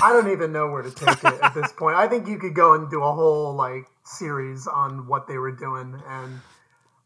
I 0.02 0.12
don't 0.12 0.30
even 0.30 0.52
know 0.52 0.68
where 0.68 0.82
to 0.82 0.90
take 0.90 1.22
it 1.24 1.40
at 1.42 1.52
this 1.54 1.72
point. 1.72 1.96
I 1.96 2.08
think 2.08 2.26
you 2.26 2.38
could 2.38 2.54
go 2.54 2.74
and 2.74 2.90
do 2.90 3.02
a 3.02 3.12
whole 3.12 3.54
like 3.54 3.86
series 4.04 4.66
on 4.66 5.06
what 5.06 5.26
they 5.26 5.36
were 5.36 5.52
doing, 5.52 6.00
and 6.08 6.40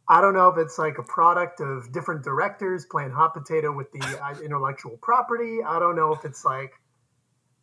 I 0.06 0.20
don't 0.20 0.34
know 0.34 0.48
if 0.48 0.58
it's 0.58 0.78
like 0.78 0.98
a 0.98 1.02
product 1.02 1.60
of 1.60 1.90
different 1.92 2.22
directors 2.24 2.84
playing 2.84 3.10
hot 3.10 3.32
potato 3.32 3.72
with 3.74 3.90
the 3.92 4.00
uh, 4.22 4.38
intellectual 4.42 4.98
property. 5.00 5.60
I 5.66 5.78
don't 5.78 5.96
know 5.96 6.12
if 6.12 6.24
it's 6.24 6.44
like 6.44 6.72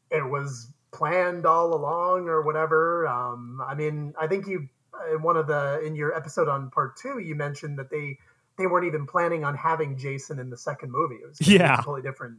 it 0.09 0.27
was 0.27 0.67
planned 0.91 1.45
all 1.45 1.73
along 1.73 2.27
or 2.29 2.41
whatever. 2.41 3.07
Um, 3.07 3.61
I 3.65 3.75
mean, 3.75 4.13
I 4.19 4.27
think 4.27 4.47
you 4.47 4.67
in 5.11 5.21
one 5.21 5.37
of 5.37 5.47
the 5.47 5.81
in 5.85 5.95
your 5.95 6.15
episode 6.15 6.47
on 6.47 6.69
part 6.71 6.97
two, 6.97 7.19
you 7.19 7.35
mentioned 7.35 7.77
that 7.79 7.89
they 7.89 8.17
they 8.57 8.67
weren't 8.67 8.85
even 8.85 9.05
planning 9.05 9.43
on 9.43 9.55
having 9.55 9.97
Jason 9.97 10.39
in 10.39 10.49
the 10.49 10.57
second 10.57 10.91
movie. 10.91 11.15
It 11.15 11.27
was 11.27 11.47
Yeah. 11.47 11.75
a 11.75 11.77
totally 11.77 12.01
different 12.01 12.37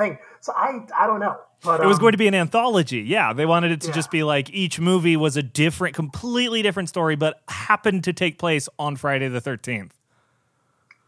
thing. 0.00 0.18
So 0.40 0.52
I 0.56 0.80
I 0.98 1.06
don't 1.06 1.20
know, 1.20 1.36
but 1.62 1.80
It 1.80 1.86
was 1.86 1.96
um, 1.96 2.00
going 2.00 2.12
to 2.12 2.18
be 2.18 2.26
an 2.28 2.34
anthology. 2.34 3.00
Yeah, 3.00 3.32
they 3.32 3.46
wanted 3.46 3.70
it 3.72 3.80
to 3.82 3.88
Yeah. 3.88 3.94
just 3.94 4.10
be 4.10 4.22
like 4.22 4.50
each 4.50 4.80
movie 4.80 5.16
was 5.16 5.36
a 5.36 5.42
different, 5.42 5.94
completely 5.94 6.62
different 6.62 6.88
story, 6.88 7.16
but 7.16 7.42
happened 7.48 8.04
to 8.04 8.12
take 8.12 8.38
place 8.38 8.68
on 8.78 8.96
Friday 8.96 9.28
the 9.28 9.40
13th, 9.40 9.92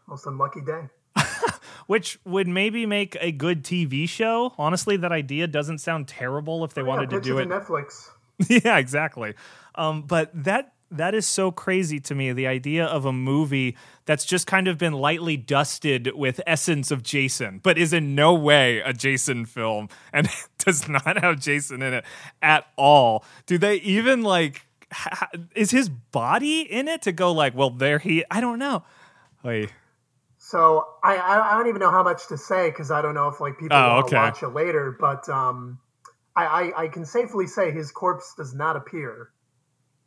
most 0.07 0.25
unlucky 0.25 0.61
day. 0.61 0.89
which 1.87 2.19
would 2.25 2.47
maybe 2.47 2.85
make 2.85 3.17
a 3.19 3.31
good 3.31 3.63
TV 3.63 4.07
show. 4.07 4.53
Honestly, 4.57 4.97
that 4.97 5.11
idea 5.11 5.47
doesn't 5.47 5.79
sound 5.79 6.07
terrible 6.07 6.63
if 6.63 6.73
they 6.73 6.83
wanted 6.83 7.11
yeah, 7.11 7.19
to 7.19 7.23
do 7.23 7.37
it. 7.39 7.49
Netflix. 7.49 8.09
yeah, 8.47 8.77
exactly. 8.77 9.33
Um, 9.75 10.03
but 10.03 10.31
that 10.43 10.72
that 10.97 11.13
is 11.15 11.25
so 11.27 11.51
crazy 11.51 11.99
to 12.01 12.15
me. 12.15 12.31
The 12.33 12.47
idea 12.47 12.85
of 12.85 13.05
a 13.05 13.13
movie 13.13 13.75
that's 14.05 14.25
just 14.25 14.47
kind 14.47 14.67
of 14.67 14.77
been 14.77 14.93
lightly 14.93 15.37
dusted 15.37 16.11
with 16.15 16.39
essence 16.47 16.91
of 16.91 17.03
Jason, 17.03 17.59
but 17.63 17.77
is 17.77 17.93
in 17.93 18.15
no 18.15 18.33
way 18.33 18.79
a 18.79 18.93
Jason 18.93 19.45
film 19.45 19.89
and 20.13 20.27
does 20.57 20.87
not 20.87 21.21
have 21.21 21.39
Jason 21.39 21.81
in 21.81 21.93
it 21.93 22.05
at 22.41 22.65
all. 22.77 23.25
Do 23.45 23.57
they 23.57 23.75
even 23.77 24.21
like? 24.23 24.65
Ha- 24.91 25.29
is 25.55 25.71
his 25.71 25.89
body 25.89 26.61
in 26.61 26.87
it 26.87 27.01
to 27.03 27.11
go 27.11 27.31
like? 27.31 27.55
Well, 27.55 27.71
there 27.71 27.97
he. 27.99 28.23
I 28.29 28.39
don't 28.41 28.59
know. 28.59 28.83
Wait. 29.43 29.73
So 30.37 30.85
I, 31.03 31.17
I 31.17 31.57
don't 31.57 31.67
even 31.67 31.79
know 31.79 31.89
how 31.89 32.03
much 32.03 32.27
to 32.27 32.37
say 32.37 32.69
because 32.69 32.91
I 32.91 33.01
don't 33.01 33.15
know 33.15 33.27
if 33.27 33.39
like 33.39 33.57
people 33.57 33.75
Oh, 33.75 33.89
want 33.95 34.05
okay. 34.05 34.15
watch 34.17 34.43
it 34.43 34.49
later. 34.49 34.95
But 34.99 35.27
um, 35.29 35.79
I, 36.35 36.45
I 36.45 36.83
I 36.83 36.87
can 36.89 37.05
safely 37.05 37.47
say 37.47 37.71
his 37.71 37.91
corpse 37.91 38.35
does 38.37 38.53
not 38.53 38.75
appear 38.75 39.29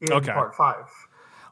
in 0.01 0.13
Okay. 0.13 0.33
part 0.33 0.55
five. 0.55 0.85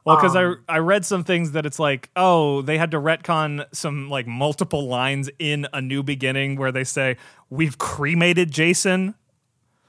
Well, 0.05 0.17
because 0.17 0.35
Um, 0.35 0.63
I 0.67 0.75
I 0.75 0.77
read 0.79 1.03
some 1.05 1.23
things 1.23 1.51
that 1.53 1.65
it's 1.65 1.79
like, 1.79 2.09
oh, 2.15 2.61
they 2.61 2.77
had 2.77 2.91
to 2.91 2.97
retcon 2.97 3.65
some 3.73 4.07
like 4.09 4.27
multiple 4.27 4.87
lines 4.87 5.29
in 5.39 5.65
a 5.73 5.81
new 5.81 6.03
beginning 6.03 6.57
where 6.57 6.71
they 6.71 6.83
say 6.83 7.17
we've 7.49 7.77
cremated 7.77 8.51
Jason. 8.51 9.15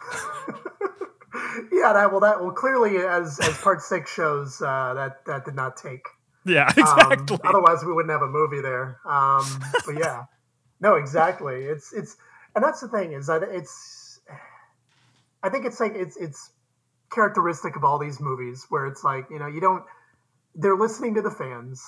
Yeah, 1.72 1.92
that 1.92 2.10
well 2.10 2.20
that 2.20 2.40
well 2.40 2.52
clearly 2.52 2.96
as 2.98 3.38
as 3.40 3.56
part 3.58 3.82
six 3.82 4.12
shows 4.12 4.60
uh, 4.62 4.94
that 4.94 5.24
that 5.26 5.44
did 5.44 5.54
not 5.54 5.76
take. 5.76 6.06
Yeah, 6.44 6.72
Um, 6.78 6.78
exactly. 7.12 7.38
otherwise, 7.44 7.84
we 7.84 7.92
wouldn't 7.92 8.10
have 8.12 8.22
a 8.22 8.28
movie 8.28 8.60
there. 8.60 8.98
Um, 9.04 9.44
but 9.84 9.96
yeah, 9.98 10.24
no, 10.80 10.94
exactly. 10.94 11.64
It's 11.64 11.92
it's, 11.92 12.16
and 12.54 12.64
that's 12.64 12.80
the 12.80 12.88
thing 12.88 13.12
is 13.12 13.26
that 13.26 13.42
it's. 13.42 14.20
I 15.42 15.48
think 15.50 15.66
it's 15.66 15.78
like 15.80 15.92
it's 15.94 16.16
it's 16.16 16.50
characteristic 17.10 17.76
of 17.76 17.84
all 17.84 17.98
these 17.98 18.20
movies 18.20 18.66
where 18.68 18.86
it's 18.86 19.04
like 19.04 19.26
you 19.30 19.38
know 19.38 19.46
you 19.46 19.60
don't 19.60 19.84
they're 20.54 20.76
listening 20.76 21.14
to 21.14 21.22
the 21.22 21.30
fans 21.30 21.82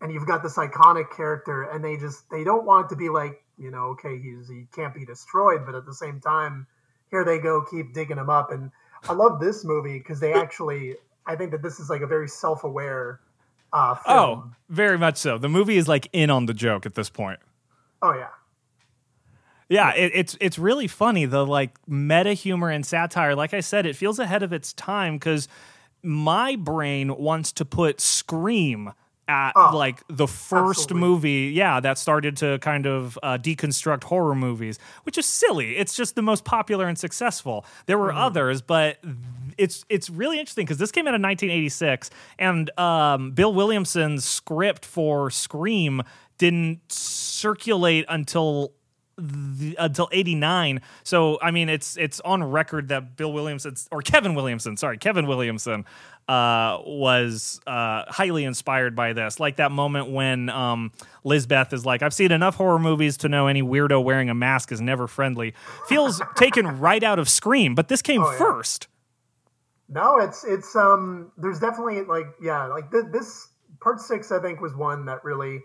and 0.00 0.12
you've 0.12 0.26
got 0.26 0.42
this 0.42 0.56
iconic 0.56 1.14
character 1.14 1.62
and 1.62 1.84
they 1.84 1.96
just 1.96 2.28
they 2.30 2.44
don't 2.44 2.66
want 2.66 2.86
it 2.86 2.88
to 2.90 2.96
be 2.96 3.08
like 3.08 3.42
you 3.58 3.70
know 3.70 3.94
okay 3.98 4.18
he's 4.18 4.48
he 4.48 4.66
can't 4.74 4.94
be 4.94 5.04
destroyed 5.04 5.60
but 5.64 5.74
at 5.74 5.86
the 5.86 5.94
same 5.94 6.20
time 6.20 6.66
here 7.10 7.24
they 7.24 7.38
go 7.38 7.64
keep 7.70 7.94
digging 7.94 8.18
him 8.18 8.28
up 8.28 8.50
and 8.50 8.70
i 9.08 9.12
love 9.12 9.40
this 9.40 9.64
movie 9.64 9.98
because 9.98 10.20
they 10.20 10.32
actually 10.32 10.94
i 11.26 11.34
think 11.34 11.50
that 11.50 11.62
this 11.62 11.80
is 11.80 11.88
like 11.88 12.02
a 12.02 12.06
very 12.06 12.28
self-aware 12.28 13.20
uh 13.72 13.94
film. 13.94 14.18
oh, 14.18 14.50
very 14.68 14.98
much 14.98 15.16
so. 15.16 15.38
The 15.38 15.48
movie 15.48 15.76
is 15.76 15.86
like 15.86 16.08
in 16.12 16.28
on 16.28 16.46
the 16.46 16.54
joke 16.54 16.86
at 16.86 16.96
this 16.96 17.08
point. 17.08 17.38
oh 18.02 18.12
yeah 18.12 18.28
Yeah, 19.70 19.94
it, 19.94 20.10
it's 20.14 20.36
it's 20.40 20.58
really 20.58 20.88
funny 20.88 21.24
the 21.26 21.46
like 21.46 21.78
meta 21.86 22.34
humor 22.34 22.68
and 22.70 22.84
satire. 22.84 23.34
Like 23.36 23.54
I 23.54 23.60
said, 23.60 23.86
it 23.86 23.94
feels 23.96 24.18
ahead 24.18 24.42
of 24.42 24.52
its 24.52 24.72
time 24.72 25.14
because 25.14 25.46
my 26.02 26.56
brain 26.56 27.16
wants 27.16 27.52
to 27.52 27.64
put 27.64 28.00
Scream 28.00 28.92
at 29.28 29.52
Oh, 29.54 29.70
like 29.72 30.02
the 30.08 30.26
first 30.26 30.86
absolutely. 30.90 31.08
movie, 31.08 31.52
yeah, 31.54 31.78
that 31.78 31.98
started 31.98 32.36
to 32.38 32.58
kind 32.58 32.84
of 32.84 33.16
uh, 33.22 33.38
deconstruct 33.38 34.02
horror 34.02 34.34
movies, 34.34 34.76
which 35.04 35.16
is 35.16 35.24
silly. 35.24 35.76
It's 35.76 35.94
just 35.94 36.16
the 36.16 36.22
most 36.22 36.44
popular 36.44 36.88
and 36.88 36.98
successful. 36.98 37.64
There 37.86 37.96
were 37.96 38.12
others, 38.12 38.60
but 38.60 38.98
it's 39.56 39.84
it's 39.88 40.10
really 40.10 40.40
interesting 40.40 40.64
because 40.66 40.78
this 40.78 40.90
came 40.90 41.06
out 41.06 41.14
in 41.14 41.22
1986, 41.22 42.10
and 42.40 42.76
um, 42.76 43.30
Bill 43.30 43.54
Williamson's 43.54 44.24
script 44.24 44.84
for 44.84 45.30
Scream 45.30 46.02
didn't 46.38 46.80
circulate 46.90 48.04
until 48.08 48.72
the, 49.20 49.76
until 49.78 50.08
89 50.12 50.80
so 51.04 51.38
i 51.42 51.50
mean 51.50 51.68
it's 51.68 51.96
it's 51.96 52.20
on 52.20 52.42
record 52.42 52.88
that 52.88 53.16
bill 53.16 53.32
williamson 53.32 53.74
or 53.90 54.02
kevin 54.02 54.34
williamson 54.34 54.76
sorry 54.76 54.98
kevin 54.98 55.26
williamson 55.26 55.84
uh, 56.28 56.78
was 56.86 57.60
uh, 57.66 58.04
highly 58.06 58.44
inspired 58.44 58.94
by 58.94 59.12
this 59.12 59.40
like 59.40 59.56
that 59.56 59.72
moment 59.72 60.10
when 60.10 60.48
um, 60.48 60.92
lizbeth 61.24 61.72
is 61.72 61.84
like 61.84 62.02
i've 62.02 62.14
seen 62.14 62.30
enough 62.30 62.54
horror 62.54 62.78
movies 62.78 63.16
to 63.16 63.28
know 63.28 63.46
any 63.48 63.62
weirdo 63.62 64.02
wearing 64.02 64.30
a 64.30 64.34
mask 64.34 64.70
is 64.70 64.80
never 64.80 65.06
friendly 65.08 65.54
feels 65.88 66.22
taken 66.36 66.78
right 66.78 67.02
out 67.02 67.18
of 67.18 67.28
scream 67.28 67.74
but 67.74 67.88
this 67.88 68.00
came 68.00 68.22
Oh, 68.22 68.30
yeah. 68.30 68.38
first 68.38 68.86
No, 69.92 70.18
it's 70.18 70.44
it's 70.44 70.76
um. 70.76 71.32
There's 71.36 71.58
definitely 71.58 72.02
like 72.02 72.26
yeah, 72.40 72.66
like 72.66 72.92
th- 72.92 73.06
this 73.10 73.48
part 73.80 74.00
six. 74.00 74.30
I 74.30 74.38
think 74.40 74.60
was 74.60 74.72
one 74.72 75.06
that 75.06 75.24
really, 75.24 75.62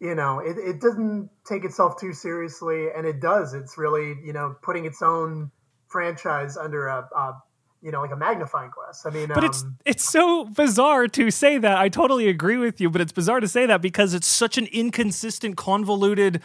you 0.00 0.14
know, 0.14 0.38
it, 0.38 0.56
it 0.58 0.80
doesn't 0.80 1.28
take 1.44 1.64
itself 1.64 2.00
too 2.00 2.12
seriously, 2.12 2.88
and 2.94 3.06
it 3.06 3.20
does. 3.20 3.54
It's 3.54 3.76
really 3.76 4.16
you 4.22 4.32
know 4.32 4.56
putting 4.62 4.84
its 4.84 5.02
own 5.02 5.50
franchise 5.88 6.56
under 6.56 6.86
a, 6.86 7.08
a 7.16 7.42
you 7.82 7.90
know 7.90 8.00
like 8.00 8.12
a 8.12 8.16
magnifying 8.16 8.70
glass. 8.70 9.04
I 9.04 9.10
mean, 9.10 9.28
But 9.28 9.44
it's 9.44 9.62
um, 9.62 9.76
it's 9.84 10.08
so 10.08 10.44
bizarre 10.44 11.08
to 11.08 11.30
say 11.30 11.58
that. 11.58 11.78
I 11.78 11.88
totally 11.88 12.28
agree 12.28 12.56
with 12.56 12.80
you, 12.80 12.90
but 12.90 13.00
it's 13.00 13.12
bizarre 13.12 13.40
to 13.40 13.48
say 13.48 13.66
that 13.66 13.82
because 13.82 14.14
it's 14.14 14.28
such 14.28 14.56
an 14.56 14.66
inconsistent, 14.66 15.56
convoluted 15.56 16.42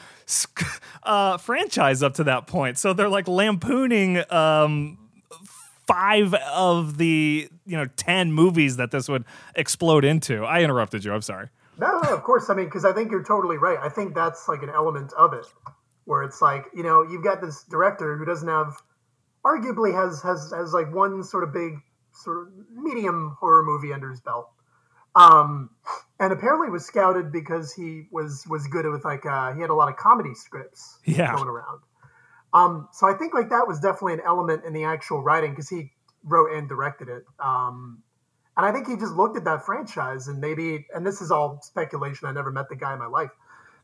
uh, 1.03 1.37
franchise 1.37 2.01
up 2.01 2.15
to 2.15 2.23
that 2.23 2.47
point. 2.47 2.79
So 2.79 2.93
they're 2.93 3.09
like 3.09 3.27
lampooning 3.27 4.23
um, 4.31 4.97
five 5.85 6.33
of 6.33 6.97
the 6.97 7.49
you 7.67 7.77
know 7.77 7.85
ten 7.97 8.31
movies 8.31 8.77
that 8.77 8.89
this 8.89 9.07
would 9.07 9.25
explode 9.55 10.05
into. 10.05 10.43
I 10.43 10.63
interrupted 10.63 11.05
you. 11.05 11.13
I'm 11.13 11.21
sorry. 11.21 11.49
No, 11.77 11.87
no, 11.87 12.13
of 12.13 12.23
course. 12.23 12.49
I 12.49 12.53
mean, 12.53 12.65
because 12.65 12.85
I 12.85 12.93
think 12.93 13.11
you're 13.11 13.23
totally 13.23 13.57
right. 13.57 13.77
I 13.81 13.89
think 13.89 14.13
that's 14.13 14.47
like 14.47 14.61
an 14.63 14.69
element 14.69 15.11
of 15.17 15.33
it, 15.33 15.45
where 16.05 16.23
it's 16.23 16.41
like 16.41 16.65
you 16.73 16.83
know 16.83 17.03
you've 17.03 17.23
got 17.23 17.41
this 17.41 17.63
director 17.63 18.17
who 18.17 18.25
doesn't 18.25 18.47
have, 18.47 18.73
arguably 19.45 19.93
has 19.93 20.21
has 20.21 20.51
has 20.55 20.73
like 20.73 20.93
one 20.93 21.23
sort 21.23 21.43
of 21.43 21.53
big 21.53 21.73
sort 22.13 22.47
of 22.47 22.53
medium 22.71 23.35
horror 23.39 23.63
movie 23.63 23.91
under 23.91 24.09
his 24.11 24.21
belt, 24.21 24.49
um, 25.15 25.71
and 26.19 26.31
apparently 26.31 26.69
was 26.69 26.85
scouted 26.85 27.31
because 27.31 27.73
he 27.73 28.03
was 28.11 28.45
was 28.47 28.67
good 28.67 28.85
with 28.85 29.03
like 29.03 29.25
uh, 29.25 29.53
he 29.53 29.61
had 29.61 29.71
a 29.71 29.75
lot 29.75 29.89
of 29.89 29.97
comedy 29.97 30.35
scripts 30.35 30.99
Yeah. 31.05 31.33
going 31.35 31.47
around. 31.47 31.81
Um, 32.53 32.87
so 32.93 33.07
I 33.07 33.17
think 33.17 33.33
like 33.33 33.49
that 33.49 33.67
was 33.67 33.79
definitely 33.79 34.13
an 34.13 34.21
element 34.25 34.63
in 34.63 34.73
the 34.73 34.83
actual 34.83 35.23
writing 35.23 35.51
because 35.51 35.69
he 35.69 35.91
wrote 36.23 36.51
and 36.55 36.69
directed 36.69 37.09
it. 37.09 37.23
Um, 37.43 38.02
and 38.55 38.65
I 38.65 38.71
think 38.71 38.87
he 38.87 38.95
just 38.95 39.13
looked 39.13 39.37
at 39.37 39.45
that 39.45 39.65
franchise 39.65 40.27
and 40.27 40.39
maybe, 40.39 40.85
and 40.93 41.05
this 41.05 41.21
is 41.21 41.31
all 41.31 41.59
speculation. 41.63 42.27
I 42.27 42.31
never 42.31 42.51
met 42.51 42.69
the 42.69 42.75
guy 42.75 42.93
in 42.93 42.99
my 42.99 43.07
life, 43.07 43.31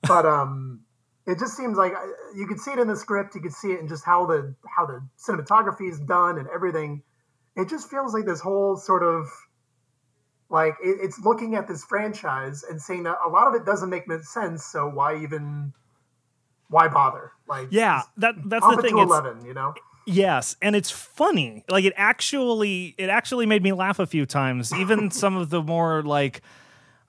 but 0.03 0.25
um, 0.25 0.81
it 1.25 1.39
just 1.39 1.55
seems 1.55 1.77
like 1.77 1.93
uh, 1.93 2.05
you 2.35 2.47
could 2.47 2.59
see 2.59 2.71
it 2.71 2.79
in 2.79 2.87
the 2.87 2.95
script, 2.95 3.35
you 3.35 3.41
could 3.41 3.53
see 3.53 3.71
it 3.71 3.79
in 3.79 3.87
just 3.87 4.05
how 4.05 4.25
the 4.25 4.55
how 4.67 4.85
the 4.85 5.01
cinematography 5.17 5.89
is 5.89 5.99
done 5.99 6.37
and 6.37 6.47
everything. 6.53 7.03
It 7.55 7.69
just 7.69 7.89
feels 7.89 8.13
like 8.13 8.25
this 8.25 8.39
whole 8.39 8.77
sort 8.77 9.03
of 9.03 9.27
like 10.49 10.75
it, 10.83 10.97
it's 11.01 11.19
looking 11.19 11.55
at 11.55 11.67
this 11.67 11.83
franchise 11.83 12.63
and 12.63 12.81
saying 12.81 13.03
that 13.03 13.17
a 13.25 13.29
lot 13.29 13.47
of 13.47 13.55
it 13.55 13.65
doesn't 13.65 13.89
make 13.89 14.05
sense. 14.23 14.65
So 14.65 14.87
why 14.87 15.21
even 15.21 15.73
why 16.69 16.87
bother? 16.87 17.31
Like 17.47 17.67
Yeah, 17.71 18.03
that 18.17 18.35
that's 18.45 18.65
the 18.67 18.77
thing. 18.77 18.95
to 18.95 19.01
It's, 19.01 19.11
eleven, 19.11 19.45
you 19.45 19.53
know. 19.53 19.73
Yes, 20.11 20.55
and 20.61 20.75
it's 20.75 20.89
funny. 20.89 21.63
Like 21.69 21.85
it 21.85 21.93
actually 21.95 22.95
it 22.97 23.09
actually 23.09 23.45
made 23.45 23.61
me 23.63 23.73
laugh 23.73 23.99
a 23.99 24.07
few 24.07 24.25
times. 24.25 24.73
Even 24.73 25.11
some 25.21 25.35
of 25.37 25.49
the 25.49 25.61
more 25.61 26.01
like 26.03 26.41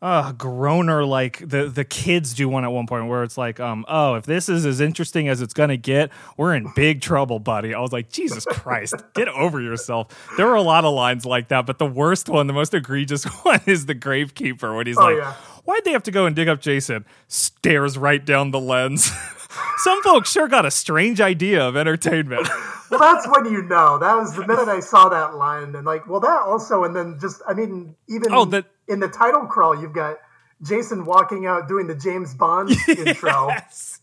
uh 0.02 0.32
groaner 0.32 1.04
like 1.04 1.46
the 1.46 1.68
the 1.68 1.84
kids 1.84 2.32
do 2.32 2.48
one 2.48 2.64
at 2.64 2.72
one 2.72 2.86
point 2.86 3.06
where 3.06 3.22
it's 3.22 3.36
like 3.36 3.60
um 3.60 3.84
oh 3.86 4.14
if 4.14 4.24
this 4.24 4.48
is 4.48 4.64
as 4.64 4.80
interesting 4.80 5.28
as 5.28 5.42
it's 5.42 5.52
gonna 5.52 5.76
get 5.76 6.10
we're 6.38 6.54
in 6.54 6.66
big 6.74 7.02
trouble 7.02 7.38
buddy 7.38 7.74
i 7.74 7.78
was 7.78 7.92
like 7.92 8.08
jesus 8.10 8.46
christ 8.46 8.94
get 9.12 9.28
over 9.28 9.60
yourself 9.60 10.06
there 10.38 10.46
were 10.46 10.54
a 10.54 10.62
lot 10.62 10.86
of 10.86 10.94
lines 10.94 11.26
like 11.26 11.48
that 11.48 11.66
but 11.66 11.78
the 11.78 11.84
worst 11.84 12.30
one 12.30 12.46
the 12.46 12.52
most 12.54 12.72
egregious 12.72 13.24
one 13.44 13.60
is 13.66 13.84
the 13.84 13.94
gravekeeper 13.94 14.74
when 14.74 14.86
he's 14.86 14.96
Oh, 14.96 15.02
like 15.02 15.18
yeah. 15.18 15.34
why'd 15.66 15.84
they 15.84 15.92
have 15.92 16.04
to 16.04 16.10
go 16.10 16.24
and 16.24 16.34
dig 16.34 16.48
up 16.48 16.62
jason 16.62 17.04
stares 17.28 17.98
right 17.98 18.24
down 18.24 18.52
the 18.52 18.60
lens 18.60 19.10
some 19.84 20.02
folks 20.02 20.32
sure 20.32 20.48
got 20.48 20.64
a 20.64 20.70
strange 20.70 21.20
idea 21.20 21.60
of 21.62 21.76
entertainment 21.76 22.48
Well, 22.90 23.00
that's 23.00 23.26
when 23.28 23.46
you 23.52 23.62
know. 23.62 23.98
That 23.98 24.16
was 24.16 24.34
the 24.34 24.46
minute 24.46 24.68
I 24.68 24.80
saw 24.80 25.08
that 25.08 25.34
line, 25.36 25.74
and 25.76 25.86
like, 25.86 26.08
well, 26.08 26.20
that 26.20 26.42
also, 26.42 26.84
and 26.84 26.94
then 26.94 27.18
just, 27.20 27.40
I 27.46 27.54
mean, 27.54 27.94
even 28.08 28.32
Oh, 28.32 28.44
that- 28.46 28.66
in 28.88 29.00
the 29.00 29.08
title 29.08 29.46
crawl, 29.46 29.80
you've 29.80 29.92
got 29.92 30.18
Jason 30.62 31.06
walking 31.06 31.46
out 31.46 31.68
doing 31.68 31.86
the 31.86 31.94
James 31.94 32.34
Bond 32.34 32.70
intro, 32.88 33.48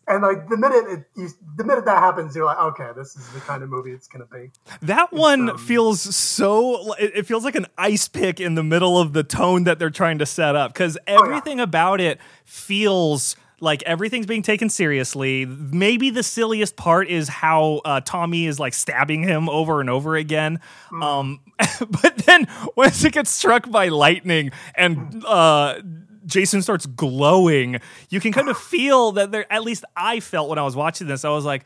and 0.08 0.23
like 0.23 0.50
the 0.50 0.58
minute 0.58 0.86
it, 0.88 1.06
you, 1.15 1.30
the 1.56 1.63
minute 1.63 1.86
that 1.86 2.00
happens, 2.00 2.36
you're 2.36 2.45
like, 2.45 2.58
okay, 2.58 2.89
this 2.95 3.15
is 3.15 3.30
the 3.30 3.39
kind 3.41 3.62
of 3.62 3.69
movie 3.69 3.91
it's 3.91 4.08
gonna 4.08 4.26
be. 4.26 4.50
That 4.82 5.13
one 5.13 5.52
um, 5.52 5.58
feels 5.60 6.15
so. 6.15 6.93
It 6.93 7.12
it 7.13 7.26
feels 7.28 7.43
like 7.43 7.54
an 7.56 7.67
ice 7.78 8.08
pick 8.08 8.39
in 8.39 8.56
the 8.56 8.63
middle 8.63 8.97
of 8.97 9.13
the 9.13 9.23
tone 9.23 9.65
that 9.65 9.78
they're 9.78 9.91
trying 9.91 10.17
to 10.17 10.26
set 10.26 10.56
up 10.56 10.73
because 10.73 10.97
Oh, 11.08 11.26
everything 11.26 11.60
about 11.60 12.02
it 12.02 12.19
feels 12.43 13.36
like 13.59 13.83
everything's 13.83 14.25
being 14.25 14.41
taken 14.41 14.69
seriously. 14.69 15.45
Maybe 15.45 16.09
the 16.09 16.23
silliest 16.23 16.75
part 16.75 17.09
is 17.09 17.27
how 17.27 17.81
uh, 17.85 18.01
Tommy 18.01 18.45
is 18.45 18.59
like 18.59 18.73
stabbing 18.73 19.23
him 19.23 19.49
over 19.49 19.81
and 19.81 19.89
over 19.89 20.15
again. 20.15 20.59
Hmm. 20.89 21.03
Um, 21.03 21.39
but 22.01 22.17
then 22.19 22.47
once 22.75 23.03
it 23.03 23.13
gets 23.13 23.31
struck 23.31 23.69
by 23.69 23.87
lightning 23.89 24.51
and 24.75 25.23
uh, 25.25 25.81
Jason 26.25 26.61
starts 26.61 26.85
glowing, 26.85 27.79
you 28.09 28.19
can 28.19 28.31
kind 28.31 28.49
of 28.49 28.57
feel 28.59 29.13
that 29.13 29.31
there. 29.31 29.51
At 29.51 29.63
least 29.63 29.85
I 29.95 30.19
felt 30.19 30.49
when 30.49 30.59
I 30.59 30.63
was 30.63 30.75
watching 30.75 31.07
this, 31.07 31.25
I 31.25 31.29
was 31.29 31.45
like 31.45 31.63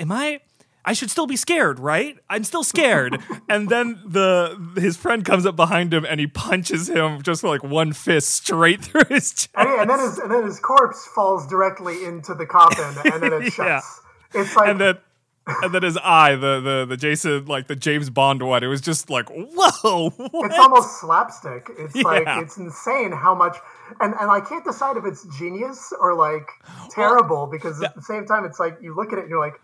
am 0.00 0.12
I 0.12 0.40
I 0.86 0.92
should 0.92 1.10
still 1.10 1.26
be 1.26 1.36
scared, 1.36 1.78
right? 1.78 2.18
I'm 2.28 2.44
still 2.44 2.64
scared. 2.64 3.18
and 3.48 3.68
then 3.68 4.00
the 4.06 4.56
his 4.76 4.96
friend 4.96 5.24
comes 5.24 5.46
up 5.46 5.56
behind 5.56 5.94
him 5.94 6.04
and 6.04 6.20
he 6.20 6.26
punches 6.26 6.88
him 6.88 7.22
just 7.22 7.42
like 7.42 7.62
one 7.62 7.92
fist 7.92 8.30
straight 8.30 8.84
through 8.84 9.04
his 9.08 9.32
chest. 9.32 9.50
And, 9.54 9.68
and 9.80 9.90
then 9.90 9.98
his 10.00 10.18
and 10.18 10.30
then 10.30 10.44
his 10.44 10.60
corpse 10.60 11.06
falls 11.14 11.46
directly 11.46 12.04
into 12.04 12.34
the 12.34 12.46
coffin, 12.46 13.12
and 13.12 13.22
then 13.22 13.32
it 13.32 13.42
Yeah. 13.58 13.80
shuts. 13.80 14.00
It's 14.34 14.56
like 14.56 14.68
and 14.68 14.80
then 14.80 14.98
and 15.46 15.74
then 15.74 15.82
his 15.82 15.98
eye, 15.98 16.36
the 16.36 16.60
the 16.60 16.86
the 16.88 16.96
Jason 16.96 17.44
like 17.46 17.66
the 17.66 17.76
James 17.76 18.08
Bond 18.10 18.42
one, 18.42 18.62
it 18.62 18.66
was 18.66 18.80
just 18.80 19.10
like, 19.10 19.28
whoa, 19.28 20.10
what? 20.10 20.50
it's 20.50 20.58
almost 20.58 21.00
slapstick. 21.00 21.70
It's 21.78 21.94
like 21.96 22.24
it's 22.26 22.56
insane 22.56 23.12
how 23.12 23.34
much, 23.34 23.56
and 24.00 24.14
and 24.18 24.30
I 24.30 24.40
can't 24.40 24.64
decide 24.64 24.96
if 24.96 25.04
it's 25.04 25.26
genius 25.38 25.92
or 26.00 26.14
like 26.14 26.48
terrible 26.90 27.46
because 27.46 27.82
at 27.82 27.94
the 27.94 28.02
same 28.02 28.26
time 28.26 28.44
it's 28.44 28.58
like 28.58 28.78
you 28.80 28.94
look 28.94 29.12
at 29.12 29.18
it 29.18 29.22
and 29.22 29.30
you're 29.30 29.40
like, 29.40 29.60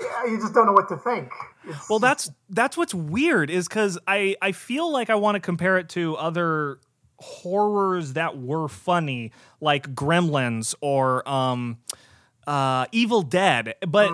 yeah, 0.00 0.24
you 0.26 0.38
just 0.38 0.54
don't 0.54 0.66
know 0.66 0.72
what 0.72 0.88
to 0.88 0.96
think. 0.96 1.30
It's 1.64 1.88
Well, 1.88 1.98
that's 1.98 2.30
that's 2.48 2.76
what's 2.76 2.94
weird 2.94 3.50
is 3.50 3.68
because 3.68 3.98
I 4.06 4.36
I 4.40 4.52
feel 4.52 4.90
like 4.90 5.10
I 5.10 5.14
want 5.14 5.36
to 5.36 5.40
compare 5.40 5.78
it 5.78 5.88
to 5.90 6.16
other 6.16 6.78
horrors 7.18 8.14
that 8.14 8.38
were 8.38 8.68
funny, 8.68 9.32
like 9.60 9.94
Gremlins 9.94 10.74
or 10.80 11.28
um, 11.28 11.78
uh, 12.50 12.84
Evil 12.90 13.22
Dead, 13.22 13.76
but 13.86 14.10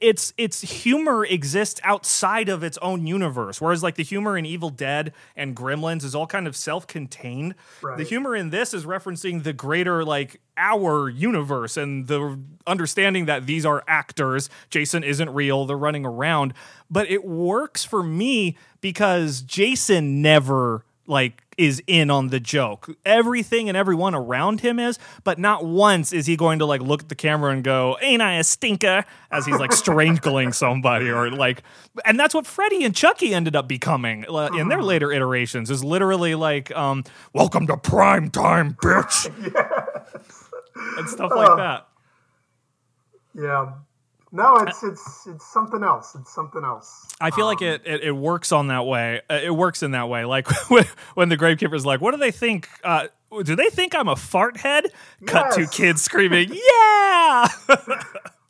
it's 0.00 0.32
its 0.38 0.62
humor 0.62 1.22
exists 1.22 1.82
outside 1.84 2.48
of 2.48 2.64
its 2.64 2.78
own 2.78 3.06
universe. 3.06 3.60
Whereas 3.60 3.82
like 3.82 3.96
the 3.96 4.02
humor 4.02 4.38
in 4.38 4.46
Evil 4.46 4.70
Dead 4.70 5.12
and 5.36 5.54
Gremlins 5.54 6.02
is 6.02 6.14
all 6.14 6.26
kind 6.26 6.46
of 6.46 6.56
self-contained. 6.56 7.54
Right. 7.82 7.98
The 7.98 8.04
humor 8.04 8.34
in 8.34 8.48
this 8.48 8.72
is 8.72 8.86
referencing 8.86 9.42
the 9.42 9.52
greater 9.52 10.02
like 10.02 10.40
our 10.56 11.10
universe 11.10 11.76
and 11.76 12.06
the 12.06 12.40
understanding 12.66 13.26
that 13.26 13.44
these 13.44 13.66
are 13.66 13.84
actors. 13.86 14.48
Jason 14.70 15.04
isn't 15.04 15.28
real. 15.28 15.66
They're 15.66 15.76
running 15.76 16.06
around, 16.06 16.54
but 16.90 17.10
it 17.10 17.22
works 17.22 17.84
for 17.84 18.02
me 18.02 18.56
because 18.80 19.42
Jason 19.42 20.22
never 20.22 20.86
like 21.06 21.42
is 21.56 21.82
in 21.86 22.10
on 22.10 22.28
the 22.28 22.40
joke. 22.40 22.90
Everything 23.04 23.68
and 23.68 23.76
everyone 23.76 24.14
around 24.14 24.60
him 24.60 24.78
is, 24.78 24.98
but 25.22 25.38
not 25.38 25.64
once 25.64 26.12
is 26.12 26.26
he 26.26 26.36
going 26.36 26.58
to 26.58 26.66
like 26.66 26.80
look 26.80 27.02
at 27.02 27.08
the 27.08 27.14
camera 27.14 27.52
and 27.52 27.62
go, 27.62 27.96
"Ain't 28.00 28.22
I 28.22 28.34
a 28.34 28.44
stinker?" 28.44 29.04
as 29.30 29.46
he's 29.46 29.58
like 29.58 29.72
strangling 29.72 30.52
somebody 30.64 31.08
or 31.10 31.30
like 31.30 31.62
and 32.04 32.18
that's 32.18 32.34
what 32.34 32.46
Freddy 32.46 32.84
and 32.84 32.94
Chucky 32.94 33.34
ended 33.34 33.56
up 33.56 33.68
becoming 33.68 34.24
uh, 34.28 34.48
in 34.56 34.68
their 34.68 34.82
later 34.82 35.12
iterations 35.12 35.70
is 35.70 35.84
literally 35.84 36.34
like 36.34 36.74
um 36.76 37.04
welcome 37.32 37.66
to 37.68 37.76
prime 37.76 38.30
time, 38.30 38.74
bitch. 38.74 39.30
And 40.98 41.08
stuff 41.08 41.30
like 41.34 41.56
that. 41.56 41.86
yeah. 43.34 43.74
No, 44.34 44.56
it's 44.56 44.82
it's 44.82 45.28
it's 45.28 45.46
something 45.46 45.84
else. 45.84 46.16
It's 46.16 46.34
something 46.34 46.64
else. 46.64 47.06
I 47.20 47.30
feel 47.30 47.46
like 47.46 47.62
it, 47.62 47.82
it 47.84 48.02
it 48.02 48.10
works 48.10 48.50
on 48.50 48.66
that 48.66 48.84
way. 48.84 49.20
Uh, 49.30 49.38
it 49.40 49.54
works 49.54 49.84
in 49.84 49.92
that 49.92 50.08
way. 50.08 50.24
Like 50.24 50.48
when, 51.14 51.28
the 51.28 51.36
gravekeeper's 51.36 51.86
like, 51.86 52.00
"What 52.00 52.10
do 52.10 52.16
they 52.16 52.32
think? 52.32 52.68
Uh, 52.82 53.06
do 53.44 53.54
they 53.54 53.70
think 53.70 53.94
I'm 53.94 54.08
a 54.08 54.16
fart 54.16 54.56
head?" 54.56 54.86
Cut 55.24 55.52
to 55.52 55.68
kids 55.68 56.02
screaming, 56.02 56.50
"Yeah!" 56.52 57.48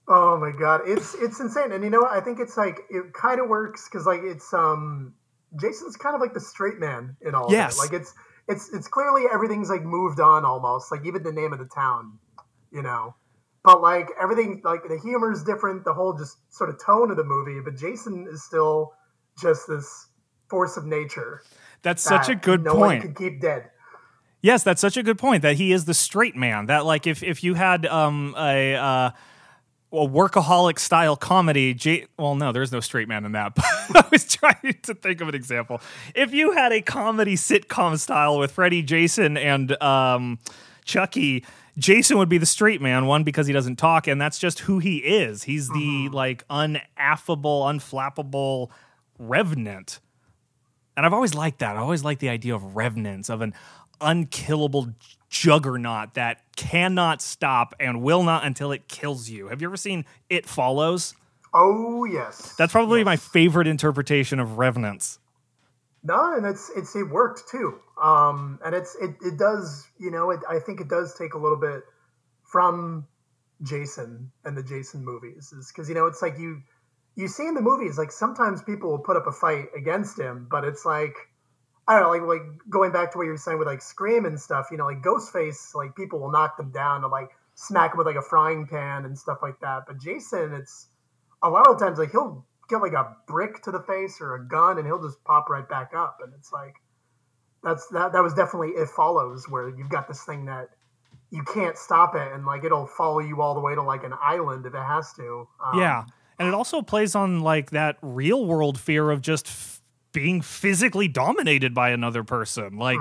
Oh 0.06 0.38
my 0.38 0.52
god, 0.58 0.82
it's 0.86 1.14
it's 1.14 1.40
insane. 1.40 1.72
And 1.72 1.82
you 1.82 1.88
know 1.88 2.00
what? 2.00 2.12
I 2.12 2.20
think 2.20 2.38
it's 2.38 2.58
like 2.58 2.80
it 2.90 3.14
kind 3.14 3.40
of 3.40 3.48
works 3.48 3.88
because 3.88 4.06
like 4.06 4.20
it's 4.22 4.52
um 4.52 5.14
Jason's 5.58 5.96
kind 5.96 6.14
of 6.14 6.20
like 6.20 6.34
the 6.34 6.40
straight 6.40 6.78
man 6.78 7.16
in 7.22 7.34
all. 7.34 7.50
Yes. 7.50 7.78
of 7.78 7.78
it. 7.78 7.92
like 7.92 8.00
it's 8.02 8.12
it's 8.46 8.72
it's 8.74 8.86
clearly 8.86 9.22
everything's 9.32 9.70
like 9.70 9.82
moved 9.82 10.20
on 10.20 10.44
almost. 10.44 10.92
Like 10.92 11.06
even 11.06 11.22
the 11.22 11.32
name 11.32 11.54
of 11.54 11.58
the 11.58 11.68
town, 11.74 12.18
you 12.70 12.82
know. 12.82 13.14
But 13.64 13.80
like 13.80 14.08
everything, 14.20 14.60
like 14.62 14.82
the 14.86 14.98
humor 14.98 15.32
is 15.32 15.42
different. 15.42 15.84
The 15.84 15.94
whole 15.94 16.16
just 16.16 16.36
sort 16.50 16.68
of 16.68 16.78
tone 16.84 17.10
of 17.10 17.16
the 17.16 17.24
movie. 17.24 17.60
But 17.64 17.76
Jason 17.76 18.28
is 18.30 18.44
still 18.44 18.92
just 19.40 19.66
this 19.66 20.08
force 20.48 20.76
of 20.76 20.84
nature. 20.84 21.42
That's 21.82 22.02
such 22.02 22.28
a 22.28 22.34
good 22.34 22.62
no 22.62 22.74
one 22.74 22.90
point. 22.90 23.02
can 23.02 23.14
keep 23.14 23.40
dead. 23.40 23.70
Yes, 24.42 24.62
that's 24.62 24.80
such 24.80 24.98
a 24.98 25.02
good 25.02 25.18
point. 25.18 25.40
That 25.40 25.56
he 25.56 25.72
is 25.72 25.86
the 25.86 25.94
straight 25.94 26.36
man. 26.36 26.66
That 26.66 26.84
like 26.84 27.06
if 27.06 27.22
if 27.22 27.42
you 27.42 27.54
had 27.54 27.86
um 27.86 28.34
a 28.36 28.74
uh, 28.74 29.10
a 29.90 30.06
workaholic 30.06 30.78
style 30.78 31.16
comedy, 31.16 31.72
J- 31.72 32.06
well, 32.18 32.34
no, 32.34 32.52
there's 32.52 32.70
no 32.70 32.80
straight 32.80 33.08
man 33.08 33.24
in 33.24 33.32
that. 33.32 33.54
But 33.54 33.64
I 34.04 34.08
was 34.10 34.26
trying 34.26 34.76
to 34.82 34.94
think 34.94 35.22
of 35.22 35.28
an 35.28 35.34
example. 35.34 35.80
If 36.14 36.34
you 36.34 36.52
had 36.52 36.72
a 36.72 36.82
comedy 36.82 37.36
sitcom 37.36 37.98
style 37.98 38.38
with 38.38 38.52
Freddy, 38.52 38.82
Jason, 38.82 39.38
and 39.38 39.80
um, 39.82 40.38
Chucky. 40.84 41.44
Jason 41.76 42.18
would 42.18 42.28
be 42.28 42.38
the 42.38 42.46
straight 42.46 42.80
man, 42.80 43.06
one 43.06 43.24
because 43.24 43.46
he 43.46 43.52
doesn't 43.52 43.76
talk, 43.76 44.06
and 44.06 44.20
that's 44.20 44.38
just 44.38 44.60
who 44.60 44.78
he 44.78 44.98
is. 44.98 45.42
He's 45.42 45.68
the 45.68 45.74
mm-hmm. 45.74 46.14
like 46.14 46.46
unaffable, 46.48 47.64
unflappable 47.64 48.70
revenant. 49.18 50.00
And 50.96 51.04
I've 51.04 51.12
always 51.12 51.34
liked 51.34 51.58
that. 51.58 51.76
I 51.76 51.80
always 51.80 52.04
liked 52.04 52.20
the 52.20 52.28
idea 52.28 52.54
of 52.54 52.76
revenants, 52.76 53.28
of 53.28 53.40
an 53.40 53.54
unkillable 54.00 54.94
juggernaut 55.28 56.14
that 56.14 56.42
cannot 56.54 57.20
stop 57.20 57.74
and 57.80 58.02
will 58.02 58.22
not 58.22 58.44
until 58.44 58.70
it 58.70 58.86
kills 58.86 59.28
you. 59.28 59.48
Have 59.48 59.60
you 59.60 59.68
ever 59.68 59.76
seen 59.76 60.04
It 60.30 60.46
Follows? 60.46 61.14
Oh 61.52 62.04
yes, 62.04 62.54
That's 62.56 62.72
probably 62.72 63.04
my 63.04 63.16
favorite 63.16 63.68
interpretation 63.68 64.40
of 64.40 64.58
revenants. 64.58 65.20
No, 66.02 66.34
and 66.34 66.44
it's 66.44 66.70
it's 66.76 66.96
it 66.96 67.08
worked 67.08 67.48
too. 67.48 67.80
Um, 68.02 68.58
and 68.64 68.74
it's 68.74 68.96
it, 68.96 69.16
it 69.22 69.38
does 69.38 69.86
you 69.98 70.10
know 70.10 70.30
it, 70.30 70.40
I 70.48 70.58
think 70.58 70.80
it 70.80 70.88
does 70.88 71.14
take 71.14 71.34
a 71.34 71.38
little 71.38 71.58
bit 71.58 71.82
from 72.42 73.06
Jason 73.62 74.32
and 74.44 74.56
the 74.56 74.62
Jason 74.62 75.04
movies 75.04 75.52
is 75.52 75.70
because 75.72 75.88
you 75.88 75.94
know 75.94 76.06
it's 76.06 76.20
like 76.20 76.38
you 76.38 76.62
you 77.14 77.28
see 77.28 77.46
in 77.46 77.54
the 77.54 77.62
movies 77.62 77.96
like 77.96 78.10
sometimes 78.10 78.62
people 78.62 78.90
will 78.90 78.98
put 78.98 79.16
up 79.16 79.26
a 79.26 79.32
fight 79.32 79.66
against 79.76 80.18
him, 80.18 80.48
but 80.50 80.64
it's 80.64 80.84
like 80.84 81.14
I 81.86 81.98
don't 81.98 82.02
know 82.02 82.10
like 82.10 82.40
like 82.40 82.58
going 82.68 82.92
back 82.92 83.12
to 83.12 83.18
what 83.18 83.24
you 83.24 83.30
were 83.30 83.36
saying 83.36 83.58
with 83.58 83.68
like 83.68 83.82
Scream 83.82 84.24
and 84.24 84.40
stuff. 84.40 84.68
You 84.70 84.78
know, 84.78 84.86
like 84.86 85.02
Ghostface, 85.02 85.74
like 85.74 85.94
people 85.94 86.20
will 86.20 86.30
knock 86.30 86.56
them 86.56 86.72
down 86.72 87.02
and 87.02 87.12
like 87.12 87.28
smack 87.54 87.92
them 87.92 87.98
with 87.98 88.06
like 88.06 88.16
a 88.16 88.22
frying 88.22 88.66
pan 88.66 89.04
and 89.04 89.18
stuff 89.18 89.38
like 89.42 89.60
that. 89.60 89.84
But 89.86 90.00
Jason, 90.00 90.54
it's 90.54 90.88
a 91.42 91.50
lot 91.50 91.68
of 91.68 91.78
times 91.78 91.98
like 91.98 92.10
he'll 92.10 92.44
get 92.68 92.80
like 92.80 92.92
a 92.92 93.16
brick 93.26 93.62
to 93.62 93.70
the 93.70 93.80
face 93.80 94.18
or 94.20 94.34
a 94.34 94.48
gun 94.48 94.78
and 94.78 94.86
he'll 94.86 95.02
just 95.02 95.22
pop 95.24 95.50
right 95.50 95.68
back 95.68 95.92
up 95.94 96.18
and 96.24 96.32
it's 96.38 96.52
like 96.52 96.74
that's 97.64 97.86
that 97.88 98.12
that 98.12 98.22
was 98.22 98.34
definitely 98.34 98.70
it 98.70 98.88
follows 98.88 99.48
where 99.48 99.68
you've 99.68 99.88
got 99.88 100.06
this 100.06 100.22
thing 100.24 100.44
that 100.46 100.68
you 101.30 101.42
can't 101.42 101.76
stop 101.76 102.14
it, 102.14 102.32
and 102.32 102.46
like 102.46 102.62
it'll 102.64 102.86
follow 102.86 103.18
you 103.18 103.40
all 103.42 103.54
the 103.54 103.60
way 103.60 103.74
to 103.74 103.82
like 103.82 104.04
an 104.04 104.14
island 104.22 104.66
if 104.66 104.74
it 104.74 104.78
has 104.82 105.12
to. 105.14 105.48
Um, 105.64 105.78
Yeah. 105.78 106.04
And 106.38 106.48
it 106.48 106.54
also 106.54 106.82
plays 106.82 107.14
on 107.14 107.40
like 107.40 107.70
that 107.70 107.96
real 108.02 108.44
world 108.44 108.78
fear 108.78 109.10
of 109.10 109.20
just 109.20 109.46
f- 109.46 109.80
being 110.12 110.42
physically 110.42 111.06
dominated 111.08 111.74
by 111.74 111.90
another 111.90 112.24
person. 112.24 112.76
Like 112.76 113.00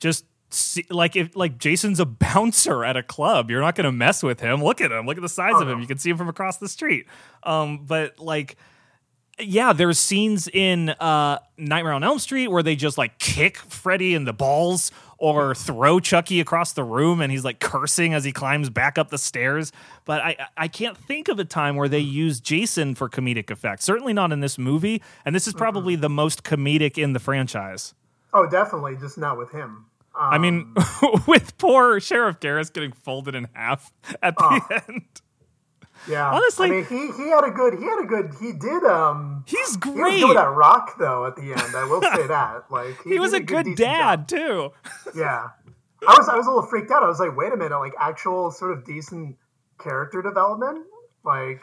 just 0.00 0.24
see, 0.50 0.84
like 0.90 1.14
if 1.14 1.36
like 1.36 1.58
Jason's 1.58 2.00
a 2.00 2.06
bouncer 2.24 2.84
at 2.84 2.96
a 2.96 3.02
club, 3.02 3.50
you're 3.50 3.60
not 3.60 3.74
going 3.74 3.84
to 3.84 3.92
mess 3.92 4.22
with 4.22 4.40
him. 4.40 4.62
Look 4.64 4.80
at 4.80 4.90
him. 4.92 5.06
Look 5.06 5.16
at 5.18 5.22
the 5.22 5.28
size 5.28 5.60
of 5.60 5.68
him. 5.68 5.80
You 5.80 5.86
can 5.86 5.98
see 5.98 6.10
him 6.10 6.16
from 6.16 6.28
across 6.28 6.56
the 6.58 6.68
street. 6.68 7.06
Um 7.42 7.84
but 7.86 8.18
like 8.18 8.56
yeah, 9.38 9.72
there's 9.72 9.98
scenes 9.98 10.48
in 10.48 10.90
uh, 10.90 11.38
Nightmare 11.58 11.92
on 11.92 12.04
Elm 12.04 12.18
Street 12.18 12.48
where 12.48 12.62
they 12.62 12.76
just 12.76 12.96
like 12.96 13.18
kick 13.18 13.56
Freddy 13.56 14.14
in 14.14 14.24
the 14.24 14.32
balls 14.32 14.92
or 15.18 15.54
throw 15.54 16.00
Chucky 16.00 16.40
across 16.40 16.72
the 16.72 16.84
room 16.84 17.20
and 17.20 17.32
he's 17.32 17.44
like 17.44 17.58
cursing 17.58 18.14
as 18.14 18.24
he 18.24 18.32
climbs 18.32 18.70
back 18.70 18.98
up 18.98 19.10
the 19.10 19.18
stairs. 19.18 19.72
But 20.04 20.20
I 20.20 20.36
I 20.56 20.68
can't 20.68 20.96
think 20.96 21.28
of 21.28 21.38
a 21.38 21.44
time 21.44 21.76
where 21.76 21.88
they 21.88 21.98
use 21.98 22.40
Jason 22.40 22.94
for 22.94 23.08
comedic 23.08 23.50
effect. 23.50 23.82
Certainly 23.82 24.12
not 24.12 24.32
in 24.32 24.40
this 24.40 24.58
movie, 24.58 25.02
and 25.24 25.34
this 25.34 25.46
is 25.48 25.54
probably 25.54 25.96
the 25.96 26.10
most 26.10 26.44
comedic 26.44 27.02
in 27.02 27.12
the 27.12 27.20
franchise. 27.20 27.94
Oh, 28.32 28.46
definitely, 28.48 28.96
just 28.96 29.18
not 29.18 29.38
with 29.38 29.50
him. 29.50 29.86
Um, 30.16 30.32
I 30.32 30.38
mean, 30.38 30.74
with 31.26 31.58
poor 31.58 31.98
Sheriff 31.98 32.38
Garris 32.38 32.72
getting 32.72 32.92
folded 32.92 33.34
in 33.34 33.48
half 33.52 33.92
at 34.22 34.36
the 34.36 34.82
end. 34.88 35.22
Yeah. 36.08 36.30
honestly- 36.30 36.66
I 36.66 36.70
mean, 36.70 36.84
he 36.86 37.12
he 37.12 37.28
had 37.30 37.44
a 37.44 37.50
good 37.50 37.74
he 37.78 37.84
had 37.84 38.00
a 38.02 38.06
good 38.06 38.34
he 38.40 38.52
did 38.52 38.84
um 38.84 39.44
He's 39.46 39.56
he 39.56 39.62
was 39.62 39.76
great. 39.76 40.20
good 40.20 40.36
that 40.36 40.50
rock 40.54 40.98
though 40.98 41.26
at 41.26 41.36
the 41.36 41.52
end. 41.52 41.74
I 41.76 41.84
will 41.84 42.02
say 42.02 42.26
that 42.28 42.64
like 42.70 42.96
He 43.04 43.18
was 43.18 43.32
did 43.32 43.42
a 43.42 43.44
good 43.44 43.64
decent 43.64 43.78
dad 43.78 44.28
job. 44.28 44.38
too. 44.38 44.72
Yeah, 45.14 45.48
I 46.06 46.14
was 46.18 46.28
I 46.28 46.36
was 46.36 46.46
a 46.46 46.50
little 46.50 46.66
freaked 46.66 46.90
out. 46.90 47.02
I 47.02 47.08
was 47.08 47.20
like, 47.20 47.36
wait 47.36 47.52
a 47.52 47.56
minute, 47.56 47.78
like 47.78 47.94
actual 47.98 48.50
sort 48.50 48.72
of 48.72 48.84
decent 48.84 49.36
character 49.78 50.22
development, 50.22 50.86
like. 51.24 51.62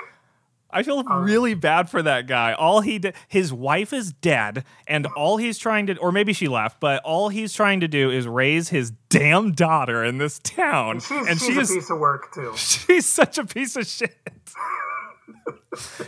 I 0.73 0.83
feel 0.83 1.03
really 1.03 1.53
bad 1.53 1.89
for 1.89 2.01
that 2.01 2.27
guy. 2.27 2.53
All 2.53 2.81
he 2.81 2.99
did, 2.99 3.15
his 3.27 3.51
wife 3.51 3.93
is 3.93 4.11
dead, 4.13 4.63
and 4.87 5.05
all 5.07 5.37
he's 5.37 5.57
trying 5.57 5.87
to, 5.87 5.97
or 5.97 6.11
maybe 6.11 6.33
she 6.33 6.47
left, 6.47 6.79
but 6.79 7.01
all 7.03 7.29
he's 7.29 7.53
trying 7.53 7.79
to 7.81 7.87
do 7.87 8.09
is 8.09 8.27
raise 8.27 8.69
his 8.69 8.91
damn 9.09 9.51
daughter 9.51 10.03
in 10.03 10.17
this 10.17 10.39
town, 10.39 10.99
She's, 10.99 11.27
and 11.27 11.39
she's 11.39 11.47
she 11.47 11.57
a 11.57 11.61
is 11.61 11.71
piece 11.71 11.89
of 11.89 11.99
work 11.99 12.33
too. 12.33 12.53
she's 12.55 13.05
such 13.05 13.37
a 13.37 13.45
piece 13.45 13.75
of 13.75 13.85
shit. 13.85 14.15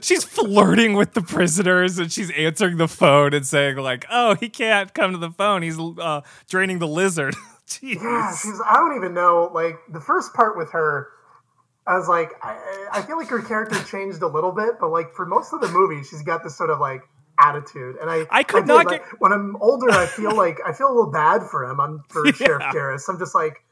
she's 0.01 0.23
flirting 0.23 0.93
with 0.93 1.13
the 1.13 1.21
prisoners, 1.21 1.97
and 1.97 2.11
she's 2.11 2.31
answering 2.31 2.77
the 2.77 2.87
phone 2.87 3.33
and 3.33 3.45
saying 3.45 3.77
like, 3.77 4.05
"Oh, 4.11 4.35
he 4.35 4.49
can't 4.49 4.93
come 4.93 5.11
to 5.13 5.17
the 5.17 5.31
phone. 5.31 5.61
He's 5.61 5.79
uh, 5.79 6.21
draining 6.49 6.79
the 6.79 6.87
lizard." 6.87 7.35
Jeez. 7.67 7.95
Yeah, 7.95 8.35
she's. 8.35 8.59
I 8.65 8.75
don't 8.75 8.95
even 8.97 9.13
know. 9.13 9.49
Like 9.53 9.75
the 9.89 10.01
first 10.01 10.33
part 10.33 10.57
with 10.57 10.71
her, 10.71 11.07
I 11.85 11.97
was 11.97 12.07
like, 12.07 12.31
I, 12.41 12.87
I 12.93 13.01
feel 13.01 13.17
like 13.17 13.27
her 13.27 13.41
character 13.41 13.75
changed 13.83 14.21
a 14.21 14.27
little 14.27 14.51
bit, 14.51 14.75
but 14.79 14.89
like 14.89 15.13
for 15.13 15.25
most 15.25 15.51
of 15.53 15.61
the 15.61 15.67
movie, 15.67 16.03
she's 16.03 16.21
got 16.23 16.43
this 16.43 16.55
sort 16.57 16.69
of 16.69 16.79
like 16.79 17.01
attitude, 17.39 17.97
and 17.99 18.09
I 18.09 18.25
I 18.29 18.43
could 18.43 18.61
did, 18.61 18.67
not 18.67 18.85
like, 18.85 19.01
get- 19.01 19.19
when 19.19 19.33
I'm 19.33 19.57
older. 19.57 19.89
I 19.91 20.05
feel 20.05 20.35
like 20.35 20.59
I 20.65 20.71
feel 20.73 20.87
a 20.87 20.93
little 20.95 21.11
bad 21.11 21.43
for 21.43 21.65
him. 21.65 21.79
I'm 21.79 22.03
for 22.09 22.25
Sheriff 22.31 22.63
Garris. 22.73 23.09
I'm 23.09 23.19
just 23.19 23.35
like, 23.35 23.63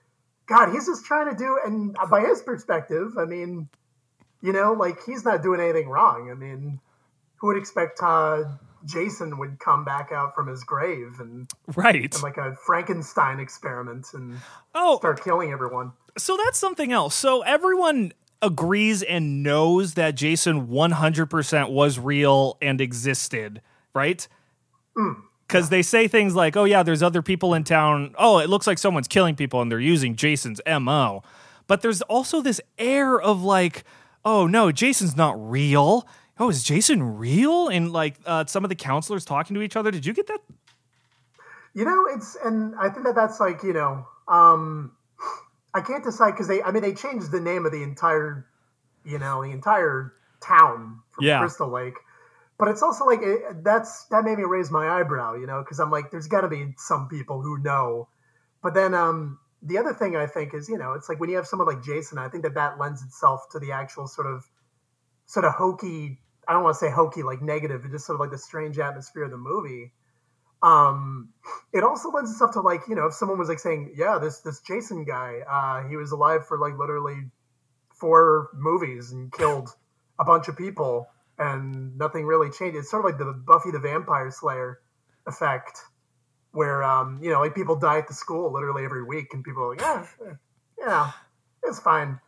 God, 0.48 0.72
he's 0.74 0.88
just 0.88 1.06
trying 1.06 1.30
to 1.32 1.38
do, 1.38 1.58
and 1.66 1.96
by 2.10 2.22
his 2.22 2.42
perspective, 2.42 3.14
I 3.18 3.26
mean, 3.26 3.70
you 4.42 4.52
know, 4.52 4.74
like 4.74 5.04
he's 5.06 5.24
not 5.24 5.42
doing 5.42 5.62
anything 5.62 5.88
wrong. 5.88 6.30
I 6.30 6.34
mean, 6.34 6.80
who 7.38 7.48
would 7.48 7.58
expect 7.58 8.00
uh, 8.04 8.44
Jason 8.86 9.38
would 9.38 9.60
come 9.60 9.84
back 9.86 10.12
out 10.12 10.34
from 10.36 10.48
his 10.48 10.64
grave 10.64 11.20
and 11.20 11.50
Right. 11.76 12.16
like 12.24 12.38
a 12.38 12.56
Frankenstein 12.66 13.40
experiment 13.40 14.08
and 14.14 14.38
Oh, 14.76 14.98
start 14.98 15.24
killing 15.24 15.52
everyone? 15.52 15.94
So 16.18 16.38
that's 16.44 16.58
something 16.58 16.92
else. 16.92 17.16
So 17.16 17.42
everyone 17.42 18.14
agrees 18.42 19.04
and 19.04 19.44
knows 19.44 19.94
that 19.94 20.16
Jason 20.16 20.68
100% 20.68 21.70
was 21.72 22.00
real 22.00 22.58
and 22.62 22.82
existed, 22.82 23.62
right? 23.94 24.28
Hmm. 24.96 25.14
Because 25.48 25.70
they 25.70 25.82
say 25.82 26.08
things 26.08 26.34
like, 26.34 26.56
oh, 26.56 26.64
yeah, 26.64 26.82
there's 26.82 27.04
other 27.04 27.22
people 27.22 27.54
in 27.54 27.64
town. 27.66 28.16
Oh, 28.18 28.40
it 28.40 28.50
looks 28.50 28.68
like 28.68 28.78
someone's 28.78 29.08
killing 29.10 29.36
people 29.36 29.62
and 29.62 29.70
they're 29.72 29.80
using 29.82 30.16
Jason's 30.16 30.62
MO. 30.66 31.24
But 31.68 31.82
there's 31.82 32.02
also 32.04 32.42
this 32.42 32.62
air 32.78 33.20
of 33.20 33.44
like, 33.44 33.84
oh, 34.24 34.48
no, 34.48 34.72
Jason's 34.72 35.16
not 35.18 35.36
real. 35.38 36.08
Oh, 36.42 36.50
is 36.50 36.64
Jason 36.64 37.18
real? 37.18 37.68
And 37.68 37.94
like 37.94 38.16
uh, 38.26 38.46
some 38.48 38.66
of 38.66 38.70
the 38.70 38.76
counselors 38.76 39.24
talking 39.26 39.54
to 39.54 39.62
each 39.62 39.76
other. 39.76 39.92
Did 39.92 40.08
you 40.08 40.14
get 40.14 40.26
that? 40.26 40.40
You 41.76 41.86
know, 41.86 42.06
it's 42.10 42.36
and 42.44 42.74
I 42.80 42.90
think 42.90 43.06
that 43.06 43.14
that's 43.14 43.40
like 43.40 43.62
you 43.62 43.74
know, 43.74 44.08
um, 44.28 44.92
I 45.76 45.82
can't 45.82 46.04
decide 46.04 46.32
because 46.32 46.48
they. 46.48 46.64
I 46.64 46.72
mean, 46.72 46.82
they 46.82 46.96
changed 46.96 47.30
the 47.32 47.40
name 47.40 47.68
of 47.68 47.72
the 47.72 47.84
entire, 47.84 48.48
you 49.06 49.20
know, 49.20 49.44
the 49.44 49.52
entire 49.52 50.14
town 50.42 51.02
from 51.12 51.26
Yeah. 51.26 51.42
Crystal 51.42 51.70
Lake. 51.70 51.94
But 52.58 52.70
it's 52.70 52.82
also 52.82 53.06
like 53.06 53.20
it, 53.22 53.64
that's 53.64 54.06
that 54.06 54.24
made 54.24 54.40
me 54.40 54.44
raise 54.44 54.72
my 54.72 55.00
eyebrow, 55.00 55.36
you 55.36 55.46
know, 55.46 55.62
because 55.62 55.80
I'm 55.80 55.92
like, 55.92 56.10
there's 56.10 56.28
got 56.28 56.42
to 56.42 56.48
be 56.48 56.74
some 56.78 57.08
people 57.08 57.44
who 57.44 57.60
know. 57.60 58.08
But 58.64 58.74
then 58.74 58.96
um, 58.96 59.38
the 59.62 59.78
other 59.78 59.94
thing 59.94 60.16
I 60.16 60.26
think 60.26 60.56
is, 60.56 60.68
you 60.68 60.80
know, 60.80 60.94
it's 60.94 61.08
like 61.08 61.20
when 61.20 61.30
you 61.30 61.36
have 61.36 61.46
someone 61.46 61.68
like 61.68 61.84
Jason, 61.84 62.18
I 62.18 62.30
think 62.30 62.42
that 62.44 62.56
that 62.56 62.80
lends 62.80 63.04
itself 63.04 63.50
to 63.52 63.60
the 63.60 63.74
actual 63.74 64.08
sort 64.08 64.26
of, 64.26 64.50
sort 65.28 65.46
of 65.46 65.54
hokey. 65.54 66.18
I 66.52 66.54
don't 66.54 66.64
want 66.64 66.76
to 66.76 66.80
say 66.80 66.92
hokey 66.92 67.24
like 67.24 67.42
negative, 67.42 67.84
but 67.84 67.92
just 67.92 68.06
sort 68.06 68.18
of 68.18 68.20
like 68.20 68.32
the 68.32 68.38
strange 68.38 68.78
atmosphere 68.78 69.24
of 69.24 69.32
the 69.32 69.38
movie. 69.38 69.94
Um 70.62 71.30
it 71.72 71.84
also 71.84 72.12
lends 72.12 72.30
itself 72.32 72.52
to 72.52 72.62
like 72.62 72.82
you 72.90 72.96
know 72.96 73.06
if 73.06 73.14
someone 73.14 73.40
was 73.40 73.48
like 73.48 73.60
saying 73.60 73.94
yeah 73.96 74.20
this 74.20 74.42
this 74.42 74.60
jason 74.60 75.06
guy 75.06 75.40
uh 75.50 75.88
he 75.88 75.96
was 75.96 76.12
alive 76.12 76.46
for 76.46 76.60
like 76.60 76.78
literally 76.78 77.32
four 78.00 78.50
movies 78.54 79.12
and 79.12 79.32
killed 79.32 79.70
a 80.20 80.24
bunch 80.24 80.50
of 80.50 80.56
people 80.56 81.08
and 81.40 81.98
nothing 81.98 82.28
really 82.28 82.52
changed 82.52 82.78
it's 82.78 82.92
sort 82.92 83.04
of 83.04 83.10
like 83.10 83.18
the 83.18 83.34
buffy 83.34 83.72
the 83.72 83.80
vampire 83.80 84.30
slayer 84.30 84.80
effect 85.26 85.80
where 86.52 86.84
um 86.84 87.18
you 87.24 87.32
know 87.32 87.40
like 87.40 87.56
people 87.56 87.76
die 87.76 87.98
at 87.98 88.08
the 88.08 88.14
school 88.14 88.54
literally 88.54 88.86
every 88.86 89.04
week 89.04 89.34
and 89.34 89.44
people 89.44 89.64
are 89.64 89.70
like 89.70 89.82
yeah 89.82 90.06
yeah 90.78 91.12
it's 91.64 91.80
fine. 91.80 92.20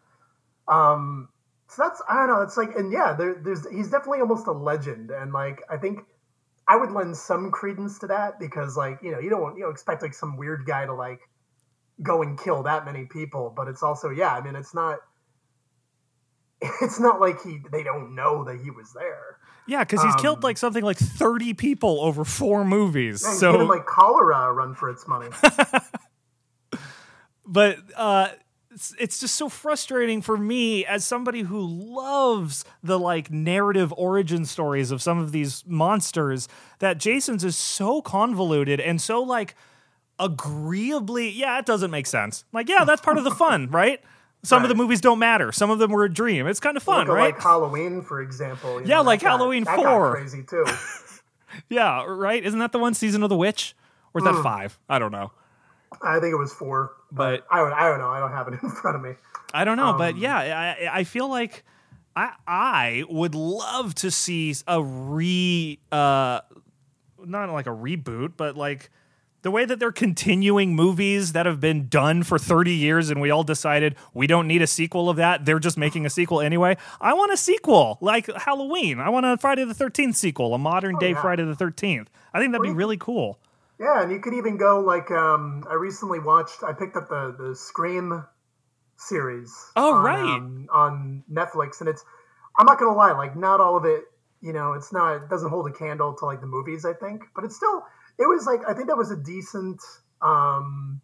Um 0.68 1.30
so 1.68 1.84
that's 1.84 2.02
i 2.10 2.16
don't 2.16 2.28
know 2.28 2.42
it's 2.42 2.58
like 2.58 2.76
and 2.76 2.92
yeah 2.92 3.14
there, 3.14 3.36
there's 3.44 3.68
he's 3.70 3.90
definitely 3.90 4.20
almost 4.20 4.48
a 4.48 4.52
legend 4.52 5.12
and 5.12 5.34
like 5.34 5.62
i 5.70 5.78
think 5.78 6.00
I 6.68 6.78
would 6.78 6.92
lend 6.92 7.18
some 7.18 7.52
credence 7.52 8.00
to 8.00 8.08
that 8.08 8.40
because, 8.40 8.78
like, 8.78 9.00
you 9.02 9.12
know, 9.12 9.20
you 9.20 9.30
don't 9.30 9.42
want, 9.42 9.58
you 9.58 9.64
know 9.64 9.70
expect 9.70 10.02
like 10.02 10.14
some 10.14 10.38
weird 10.38 10.66
guy 10.66 10.86
to 10.86 10.94
like 10.94 11.20
go 12.02 12.22
and 12.22 12.40
kill 12.40 12.64
that 12.64 12.86
many 12.86 13.06
people, 13.06 13.54
but 13.56 13.68
it's 13.68 13.84
also, 13.84 14.10
yeah, 14.10 14.34
I 14.34 14.42
mean, 14.42 14.56
it's 14.56 14.74
not, 14.74 15.00
it's 16.82 17.00
not 17.00 17.20
like 17.20 17.42
he 17.44 17.60
they 17.72 17.84
don't 17.84 18.16
know 18.16 18.46
that 18.46 18.62
he 18.62 18.72
was 18.72 18.94
there. 18.94 19.40
Yeah, 19.66 19.84
because 19.84 20.04
he's 20.04 20.16
killed 20.16 20.40
Um, 20.40 20.44
like 20.44 20.58
something 20.58 20.84
like 20.84 20.98
30 20.98 21.54
people 21.54 22.02
over 22.02 22.26
four 22.26 22.66
movies. 22.66 23.24
Yeah, 23.26 23.34
so 23.34 23.52
like 23.66 23.86
cholera 23.86 24.48
a 24.48 24.52
run 24.52 24.76
for 24.76 24.90
its 24.90 25.08
money. 25.08 25.30
but 27.46 27.80
uh 27.96 28.30
it's, 28.74 28.96
it's 29.00 29.20
just 29.20 29.36
so 29.36 29.50
frustrating 29.50 30.22
for 30.22 30.38
me 30.38 30.86
as 30.86 31.06
somebody 31.06 31.42
who 31.42 31.60
loves 31.62 32.66
the 32.82 33.00
like 33.00 33.30
narrative 33.32 33.94
origin 33.98 34.46
stories 34.46 34.92
of 34.92 35.02
some 35.02 35.20
of 35.20 35.32
these 35.32 35.64
monsters 35.68 36.48
that 36.80 36.98
Jason's 36.98 37.44
is 37.44 37.56
so 37.56 38.02
convoluted 38.02 38.80
and 38.80 39.00
so 39.00 39.22
like 39.22 39.56
agreeably 40.20 41.30
yeah 41.30 41.60
it 41.60 41.66
doesn't 41.66 41.92
make 41.92 42.08
sense. 42.08 42.46
Like 42.52 42.68
yeah 42.68 42.84
that's 42.84 43.02
part 43.02 43.18
of 43.18 43.24
the 43.24 43.32
fun 43.32 43.68
right? 43.72 44.02
Some 44.46 44.64
of 44.64 44.70
the 44.70 44.76
movies 44.76 45.00
don't 45.00 45.20
matter. 45.20 45.54
Some 45.54 45.70
of 45.70 45.80
them 45.80 45.92
were 45.92 46.04
a 46.04 46.14
dream. 46.14 46.48
It's 46.48 46.60
kind 46.60 46.76
of 46.76 46.84
fun 46.84 47.08
Look 47.08 47.16
right 47.16 47.34
Like 47.34 47.42
Halloween, 47.42 48.02
for 48.02 48.22
example. 48.22 48.82
you 48.82 48.88
Yeah, 48.88 48.98
know, 48.98 49.04
like 49.04 49.22
Halloween 49.22 49.64
got 49.64 49.78
4. 49.78 50.16
crazy 50.16 50.44
too. 50.44 50.66
yeah 51.70 52.04
right? 52.06 52.44
Isn't 52.44 52.60
that 52.60 52.72
the 52.72 52.80
one 52.80 52.94
season 52.94 53.24
of 53.24 53.30
the 53.30 53.38
witch? 53.38 53.76
Or 54.14 54.20
is 54.20 54.26
that 54.26 54.36
mm. 54.36 54.44
five? 54.44 54.78
I 54.90 55.00
don't 55.00 55.12
know 55.12 55.32
I 56.02 56.20
think 56.20 56.34
it 56.34 56.38
was 56.38 56.54
four, 56.54 56.94
But- 57.12 57.46
but 57.48 57.56
I 57.56 57.60
don't, 57.60 57.74
I 57.74 57.88
don't 57.90 58.00
know. 58.00 58.10
I 58.10 58.20
don't 58.20 58.32
have 58.32 58.48
it 58.48 58.54
in 58.64 58.70
front 58.70 58.96
of 58.96 59.02
me. 59.04 59.12
I 59.54 59.66
don't 59.66 59.78
know, 59.78 59.90
Um, 59.90 59.98
but 59.98 60.18
yeah, 60.18 60.76
I, 60.82 61.00
I 61.00 61.04
feel 61.04 61.28
like 61.30 61.64
I 62.16 62.32
I 62.48 63.04
would 63.10 63.36
love 63.36 63.94
to 63.96 64.10
see 64.12 64.56
a 64.68 64.82
re 64.82 65.80
uh 65.92 66.42
not 67.26 67.50
like 67.52 67.68
a 67.68 67.72
reboot, 67.72 68.34
but 68.36 68.58
like 68.58 68.90
the 69.44 69.52
way 69.52 69.66
that 69.66 69.78
they're 69.78 69.92
continuing 69.92 70.74
movies 70.76 71.34
that 71.34 71.46
have 71.46 71.60
been 71.60 71.88
done 71.90 72.24
for 72.24 72.40
30 72.40 72.74
years 72.74 73.10
and 73.10 73.20
we 73.22 73.30
all 73.30 73.44
decided 73.44 73.96
we 74.14 74.26
don't 74.26 74.48
need 74.48 74.62
a 74.62 74.68
sequel 74.68 75.10
of 75.10 75.18
that. 75.18 75.46
They're 75.46 75.60
just 75.60 75.78
making 75.78 76.06
a 76.06 76.10
sequel 76.10 76.40
anyway. 76.42 76.78
I 77.02 77.14
want 77.14 77.32
a 77.34 77.38
sequel 77.38 77.98
like 78.02 78.28
Halloween. 78.34 79.00
I 79.00 79.10
want 79.10 79.26
a 79.26 79.38
Friday 79.38 79.66
the 79.66 79.74
13th 79.76 80.16
sequel, 80.16 80.54
a 80.54 80.58
modern 80.58 80.98
day 80.98 81.12
yeah. 81.12 81.22
Friday 81.22 81.44
the 81.44 81.56
13th. 81.56 82.08
I 82.34 82.40
think 82.40 82.54
that'd 82.54 82.64
be 82.64 82.72
really 82.72 82.98
cool. 82.98 83.38
Yeah, 83.84 84.02
and 84.02 84.12
you 84.12 84.20
could 84.20 84.34
even 84.34 84.58
go 84.58 84.80
like 84.80 85.12
um, 85.12 85.66
I 85.70 85.74
recently 85.74 86.20
watched. 86.20 86.64
I 86.64 86.74
picked 86.74 86.96
up 86.96 87.10
the 87.10 87.36
the 87.38 87.56
Scream 87.56 88.26
series. 88.98 89.54
Oh, 89.76 89.96
on, 89.96 90.04
right. 90.04 90.38
um, 90.38 90.68
on 90.72 91.24
Netflix, 91.32 91.82
and 91.82 91.90
it's. 91.90 92.04
I'm 92.58 92.66
not 92.66 92.80
gonna 92.80 92.96
lie, 92.96 93.12
like 93.12 93.36
not 93.36 93.60
all 93.60 93.76
of 93.76 93.86
it. 93.86 94.04
You 94.42 94.54
know, 94.54 94.74
it's 94.74 94.94
not. 94.94 95.24
It 95.24 95.30
doesn't 95.30 95.50
hold 95.50 95.68
a 95.68 95.74
candle 95.74 96.16
to 96.16 96.26
like 96.26 96.40
the 96.40 96.48
movies. 96.48 96.86
I 96.86 96.94
think, 96.94 97.24
but 97.36 97.44
it's 97.44 97.56
still. 97.56 97.84
It 98.18 98.28
was 98.28 98.46
like 98.46 98.62
I 98.68 98.74
think 98.74 98.88
that 98.88 98.98
was 98.98 99.12
a 99.12 99.18
decent. 99.18 99.82
um 100.22 101.02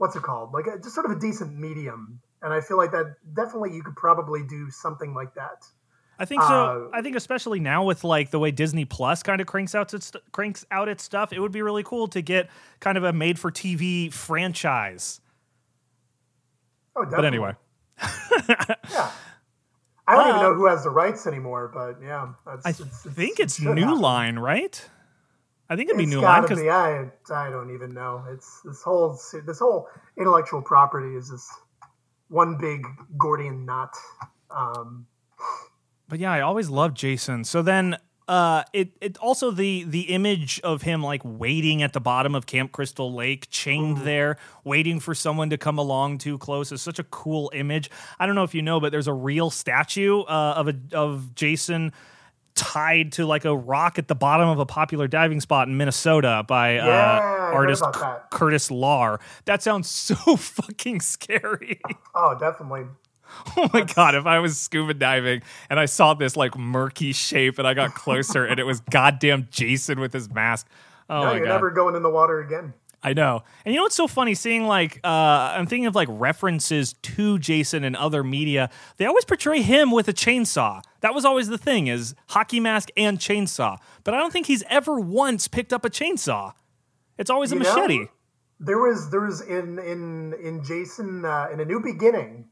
what's 0.00 0.16
it 0.16 0.22
called? 0.22 0.52
Like 0.52 0.66
a, 0.66 0.78
just 0.78 0.94
sort 0.94 1.04
of 1.04 1.12
a 1.12 1.20
decent 1.20 1.56
medium. 1.56 2.20
And 2.42 2.54
I 2.54 2.62
feel 2.62 2.78
like 2.78 2.92
that 2.92 3.16
definitely 3.34 3.74
you 3.74 3.82
could 3.82 3.96
probably 3.96 4.42
do 4.42 4.70
something 4.70 5.12
like 5.12 5.34
that. 5.34 5.62
I 6.20 6.26
think 6.26 6.42
so. 6.42 6.90
Uh, 6.92 6.96
I 6.96 7.00
think 7.00 7.16
especially 7.16 7.60
now 7.60 7.82
with 7.84 8.04
like 8.04 8.30
the 8.30 8.38
way 8.38 8.50
Disney 8.50 8.84
Plus 8.84 9.22
kind 9.22 9.40
of 9.40 9.46
cranks 9.46 9.74
out 9.74 9.94
its 9.94 10.12
cranks 10.32 10.66
out 10.70 10.88
its 10.88 11.02
stuff, 11.02 11.32
it 11.32 11.40
would 11.40 11.50
be 11.50 11.62
really 11.62 11.82
cool 11.82 12.08
to 12.08 12.20
get 12.20 12.50
kind 12.78 12.98
of 12.98 13.04
a 13.04 13.12
made 13.12 13.38
for 13.38 13.50
TV 13.50 14.12
franchise. 14.12 15.20
Oh, 16.94 17.04
definitely. 17.04 17.16
But 17.16 17.24
anyway, 17.24 17.52
yeah. 18.90 19.10
I 20.06 20.14
don't 20.16 20.28
even 20.28 20.40
Uh, 20.40 20.42
know 20.42 20.54
who 20.54 20.66
has 20.66 20.82
the 20.84 20.90
rights 20.90 21.26
anymore, 21.26 21.70
but 21.72 21.96
yeah, 22.04 22.28
that's, 22.44 22.66
I 22.66 22.70
it's, 22.70 22.80
it's, 22.80 23.02
think 23.14 23.40
it's 23.40 23.58
New 23.60 23.74
happen. 23.74 24.00
Line, 24.00 24.38
right? 24.38 24.88
I 25.70 25.76
think 25.76 25.88
it'd 25.88 25.96
be 25.98 26.04
It's 26.04 26.12
New 26.12 26.20
Line 26.20 26.42
because 26.42 26.60
be. 26.60 26.68
I 26.68 27.10
I 27.32 27.48
don't 27.48 27.72
even 27.72 27.94
know. 27.94 28.24
It's 28.30 28.60
this 28.64 28.82
whole 28.82 29.18
this 29.46 29.58
whole 29.58 29.88
intellectual 30.18 30.60
property 30.60 31.14
is 31.16 31.30
just 31.30 31.48
one 32.28 32.58
big 32.58 32.84
Gordian 33.16 33.64
knot. 33.64 33.94
Um, 34.50 35.06
But 36.10 36.18
yeah, 36.18 36.32
I 36.32 36.40
always 36.40 36.68
loved 36.68 36.96
Jason. 36.96 37.44
So 37.44 37.62
then 37.62 37.96
uh 38.28 38.62
it 38.72 38.90
it 39.00 39.16
also 39.18 39.50
the 39.50 39.84
the 39.84 40.02
image 40.02 40.60
of 40.60 40.82
him 40.82 41.02
like 41.02 41.22
waiting 41.24 41.82
at 41.82 41.92
the 41.92 42.00
bottom 42.00 42.34
of 42.34 42.46
Camp 42.46 42.70
Crystal 42.72 43.12
Lake, 43.12 43.48
chained 43.50 43.98
there, 43.98 44.36
waiting 44.62 45.00
for 45.00 45.14
someone 45.14 45.50
to 45.50 45.58
come 45.58 45.78
along 45.78 46.18
too 46.18 46.36
close 46.36 46.70
is 46.70 46.82
such 46.82 46.98
a 46.98 47.04
cool 47.04 47.50
image. 47.54 47.90
I 48.18 48.26
don't 48.26 48.34
know 48.34 48.44
if 48.44 48.54
you 48.54 48.62
know, 48.62 48.78
but 48.78 48.92
there's 48.92 49.08
a 49.08 49.12
real 49.12 49.50
statue 49.50 50.20
uh, 50.22 50.54
of 50.56 50.68
a 50.68 50.74
of 50.92 51.34
Jason 51.34 51.92
tied 52.54 53.12
to 53.12 53.26
like 53.26 53.44
a 53.44 53.56
rock 53.56 53.98
at 53.98 54.08
the 54.08 54.14
bottom 54.14 54.48
of 54.48 54.58
a 54.58 54.66
popular 54.66 55.08
diving 55.08 55.40
spot 55.40 55.68
in 55.68 55.76
Minnesota 55.76 56.44
by 56.46 56.74
Yeah, 56.74 57.18
uh, 57.18 57.54
artist 57.54 57.82
C- 57.94 58.00
Curtis 58.30 58.70
Lar. 58.70 59.20
That 59.46 59.62
sounds 59.62 59.88
so 59.90 60.36
fucking 60.36 61.00
scary. 61.00 61.80
oh, 62.14 62.36
definitely. 62.38 62.84
Oh 63.56 63.68
my 63.72 63.82
god, 63.82 64.14
if 64.14 64.26
I 64.26 64.38
was 64.38 64.58
scuba 64.58 64.94
diving 64.94 65.42
and 65.68 65.80
I 65.80 65.86
saw 65.86 66.14
this 66.14 66.36
like 66.36 66.56
murky 66.56 67.12
shape 67.12 67.58
and 67.58 67.66
I 67.66 67.74
got 67.74 67.94
closer 67.94 68.44
and 68.44 68.60
it 68.60 68.64
was 68.64 68.80
goddamn 68.90 69.48
Jason 69.50 69.98
with 70.00 70.12
his 70.12 70.30
mask. 70.30 70.66
Oh 71.08 71.20
no, 71.20 71.24
my 71.26 71.36
you're 71.36 71.46
god. 71.46 71.52
never 71.54 71.70
going 71.70 71.96
in 71.96 72.02
the 72.02 72.10
water 72.10 72.40
again. 72.40 72.74
I 73.02 73.14
know. 73.14 73.42
And 73.64 73.72
you 73.74 73.78
know 73.78 73.84
what's 73.84 73.96
so 73.96 74.06
funny 74.06 74.34
seeing 74.34 74.66
like 74.66 75.00
uh 75.02 75.08
I'm 75.56 75.66
thinking 75.66 75.86
of 75.86 75.94
like 75.94 76.08
references 76.10 76.92
to 77.02 77.38
Jason 77.38 77.82
and 77.82 77.96
other 77.96 78.22
media. 78.22 78.68
They 78.98 79.06
always 79.06 79.24
portray 79.24 79.62
him 79.62 79.90
with 79.90 80.06
a 80.08 80.12
chainsaw. 80.12 80.82
That 81.00 81.14
was 81.14 81.24
always 81.24 81.48
the 81.48 81.58
thing 81.58 81.86
is 81.86 82.14
hockey 82.28 82.60
mask 82.60 82.90
and 82.96 83.18
chainsaw. 83.18 83.78
But 84.04 84.14
I 84.14 84.18
don't 84.18 84.32
think 84.32 84.46
he's 84.46 84.62
ever 84.68 85.00
once 85.00 85.48
picked 85.48 85.72
up 85.72 85.84
a 85.84 85.90
chainsaw. 85.90 86.52
It's 87.18 87.30
always 87.30 87.52
a 87.52 87.56
You 87.56 87.62
know? 87.62 87.74
machete. 87.74 88.06
There 88.62 88.78
was 88.78 89.10
there 89.10 89.22
was 89.22 89.40
in 89.40 89.78
in 89.78 90.34
in 90.34 90.62
Jason 90.64 91.24
uh, 91.24 91.48
in 91.50 91.60
a 91.60 91.64
new 91.64 91.80
beginning. 91.80 92.48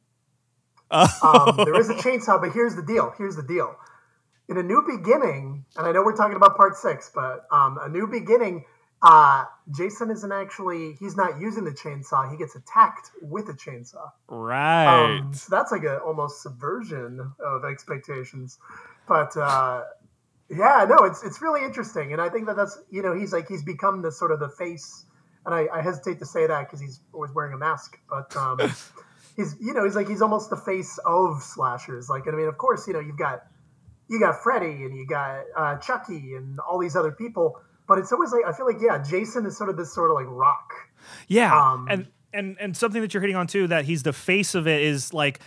Um, 0.91 1.55
there 1.57 1.79
is 1.79 1.91
a 1.91 1.95
chainsaw, 1.95 2.41
but 2.41 2.53
here's 2.53 2.75
the 2.75 2.83
deal. 2.83 3.13
Here's 3.17 3.37
the 3.37 3.43
deal. 3.43 3.77
In 4.49 4.57
a 4.57 4.63
new 4.63 4.83
beginning, 4.87 5.65
and 5.77 5.87
I 5.87 5.93
know 5.93 6.03
we're 6.03 6.17
talking 6.17 6.37
about 6.37 6.57
part 6.57 6.77
six, 6.77 7.11
but 7.15 7.47
um, 7.53 7.79
a 7.81 7.89
new 7.89 8.07
beginning. 8.07 8.65
Uh, 9.01 9.45
Jason 9.71 10.11
isn't 10.11 10.33
actually. 10.33 10.97
He's 10.99 11.17
not 11.17 11.39
using 11.39 11.65
the 11.65 11.71
chainsaw. 11.71 12.29
He 12.31 12.37
gets 12.37 12.57
attacked 12.57 13.11
with 13.23 13.49
a 13.49 13.53
chainsaw. 13.53 14.11
Right. 14.27 15.19
Um, 15.19 15.35
so 15.35 15.49
that's 15.51 15.71
like 15.71 15.85
a 15.85 15.99
almost 15.99 16.43
subversion 16.43 17.33
of 17.39 17.65
expectations. 17.65 18.59
But 19.07 19.37
uh, 19.37 19.85
yeah, 20.51 20.87
no, 20.89 21.05
it's 21.05 21.23
it's 21.23 21.43
really 21.43 21.63
interesting, 21.65 22.13
and 22.13 22.23
I 22.23 22.29
think 22.29 22.47
that 22.47 22.57
that's 22.57 22.79
you 22.91 23.03
know 23.03 23.15
he's 23.15 23.33
like 23.33 23.49
he's 23.49 23.63
become 23.63 24.03
the 24.03 24.11
sort 24.11 24.33
of 24.33 24.41
the 24.41 24.49
face, 24.49 25.05
and 25.45 25.55
I, 25.55 25.69
I 25.73 25.83
hesitate 25.83 26.19
to 26.21 26.27
say 26.27 26.47
that 26.47 26.67
because 26.67 26.81
he's 26.81 27.01
always 27.13 27.31
wearing 27.33 27.53
a 27.53 27.59
mask, 27.59 27.99
but 28.09 28.35
um, 28.35 28.59
he's 29.39 29.55
you 29.61 29.73
know 29.73 29.85
he's 29.85 29.97
like 29.97 30.09
he's 30.09 30.21
almost 30.21 30.51
the 30.51 30.57
face 30.57 30.99
of 31.07 31.43
slashers. 31.43 32.11
Like 32.11 32.25
I 32.29 32.33
mean, 32.33 32.49
of 32.49 32.59
course, 32.59 32.87
you 32.87 32.93
know 32.93 33.01
you've 33.01 33.17
got 33.17 33.45
you 34.11 34.21
got 34.21 34.43
Freddy 34.43 34.85
and 34.85 34.95
you 34.95 35.07
got 35.07 35.45
uh, 35.57 35.77
Chucky 35.77 36.35
and 36.35 36.59
all 36.61 36.79
these 36.79 36.97
other 36.97 37.13
people, 37.13 37.61
but 37.87 37.99
it's 37.99 38.13
always 38.13 38.33
like 38.33 38.45
I 38.47 38.53
feel 38.53 38.67
like 38.67 38.83
yeah, 38.83 38.99
Jason 38.99 39.47
is 39.47 39.57
sort 39.57 39.71
of 39.71 39.77
this 39.77 39.95
sort 39.95 40.11
of 40.11 40.17
like 40.17 40.27
rock. 40.29 40.73
Yeah, 41.29 41.57
Um, 41.57 41.87
and 41.89 42.09
and 42.35 42.57
and 42.61 42.77
something 42.77 43.01
that 43.01 43.15
you're 43.15 43.21
hitting 43.21 43.37
on 43.37 43.47
too 43.47 43.69
that 43.69 43.85
he's 43.85 44.03
the 44.03 44.13
face 44.13 44.55
of 44.55 44.67
it 44.67 44.83
is 44.83 45.15
like 45.15 45.41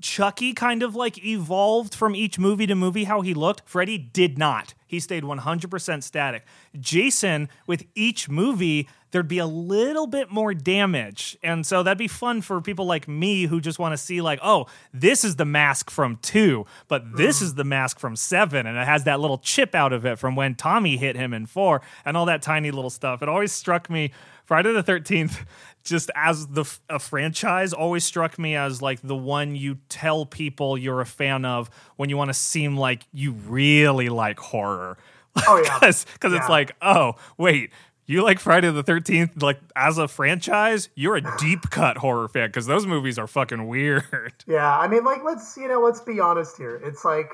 Chucky 0.00 0.52
kind 0.52 0.82
of 0.82 0.94
like 0.94 1.24
evolved 1.24 1.94
from 1.94 2.14
each 2.14 2.38
movie 2.38 2.66
to 2.66 2.74
movie 2.74 3.04
how 3.04 3.20
he 3.20 3.34
looked. 3.34 3.68
Freddy 3.68 3.98
did 3.98 4.38
not. 4.38 4.74
He 4.86 5.00
stayed 5.00 5.22
100% 5.22 6.02
static. 6.02 6.44
Jason 6.78 7.48
with 7.66 7.84
each 7.94 8.28
movie 8.28 8.88
there'd 9.10 9.28
be 9.28 9.38
a 9.38 9.46
little 9.46 10.06
bit 10.06 10.30
more 10.30 10.54
damage. 10.54 11.36
And 11.42 11.66
so 11.66 11.82
that'd 11.82 11.98
be 11.98 12.08
fun 12.08 12.42
for 12.42 12.60
people 12.60 12.86
like 12.86 13.08
me 13.08 13.44
who 13.46 13.60
just 13.60 13.78
want 13.78 13.92
to 13.92 13.96
see 13.98 14.20
like, 14.20 14.38
"Oh, 14.42 14.66
this 14.92 15.24
is 15.24 15.36
the 15.36 15.44
mask 15.44 15.90
from 15.90 16.16
2, 16.22 16.66
but 16.88 17.16
this 17.16 17.40
mm. 17.40 17.42
is 17.42 17.54
the 17.54 17.64
mask 17.64 17.98
from 17.98 18.16
7 18.16 18.66
and 18.66 18.76
it 18.78 18.86
has 18.86 19.04
that 19.04 19.20
little 19.20 19.38
chip 19.38 19.74
out 19.74 19.92
of 19.92 20.04
it 20.04 20.18
from 20.18 20.36
when 20.36 20.54
Tommy 20.54 20.96
hit 20.96 21.16
him 21.16 21.32
in 21.32 21.46
4 21.46 21.80
and 22.04 22.16
all 22.16 22.26
that 22.26 22.42
tiny 22.42 22.70
little 22.70 22.90
stuff." 22.90 23.22
It 23.22 23.28
always 23.28 23.52
struck 23.52 23.88
me 23.90 24.12
Friday 24.44 24.72
the 24.72 24.82
13th 24.82 25.44
just 25.84 26.10
as 26.14 26.46
the 26.48 26.64
a 26.90 26.98
franchise 26.98 27.72
always 27.72 28.04
struck 28.04 28.38
me 28.38 28.54
as 28.56 28.82
like 28.82 29.00
the 29.02 29.16
one 29.16 29.56
you 29.56 29.78
tell 29.88 30.26
people 30.26 30.76
you're 30.76 31.00
a 31.00 31.06
fan 31.06 31.44
of 31.44 31.70
when 31.96 32.10
you 32.10 32.16
want 32.16 32.28
to 32.28 32.34
seem 32.34 32.76
like 32.76 33.04
you 33.12 33.32
really 33.32 34.08
like 34.08 34.38
horror. 34.38 34.98
Oh, 35.46 35.62
yeah. 35.64 35.78
Because 35.80 36.32
Yeah. 36.32 36.38
it's 36.38 36.48
like, 36.48 36.74
oh, 36.82 37.14
wait, 37.36 37.70
you 38.08 38.22
like 38.22 38.40
Friday 38.40 38.70
the 38.70 38.82
13th, 38.82 39.42
like 39.42 39.60
as 39.76 39.98
a 39.98 40.08
franchise, 40.08 40.88
you're 40.94 41.16
a 41.16 41.36
deep 41.36 41.68
cut 41.70 41.98
horror 41.98 42.26
fan 42.26 42.48
because 42.48 42.66
those 42.66 42.86
movies 42.86 43.18
are 43.18 43.26
fucking 43.28 43.68
weird. 43.68 44.04
Yeah, 44.46 44.78
I 44.78 44.88
mean, 44.88 45.04
like, 45.04 45.22
let's 45.24 45.56
you 45.58 45.68
know, 45.68 45.80
let's 45.80 46.00
be 46.00 46.18
honest 46.20 46.56
here. 46.56 46.80
It's 46.82 47.04
like 47.04 47.30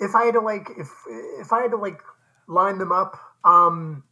if 0.00 0.14
I 0.16 0.24
had 0.24 0.34
to 0.34 0.40
like 0.40 0.68
if 0.76 0.90
if 1.38 1.52
I 1.52 1.62
had 1.62 1.70
to 1.70 1.76
like 1.76 2.00
line 2.48 2.78
them 2.78 2.90
up, 2.90 3.16
um, 3.44 4.02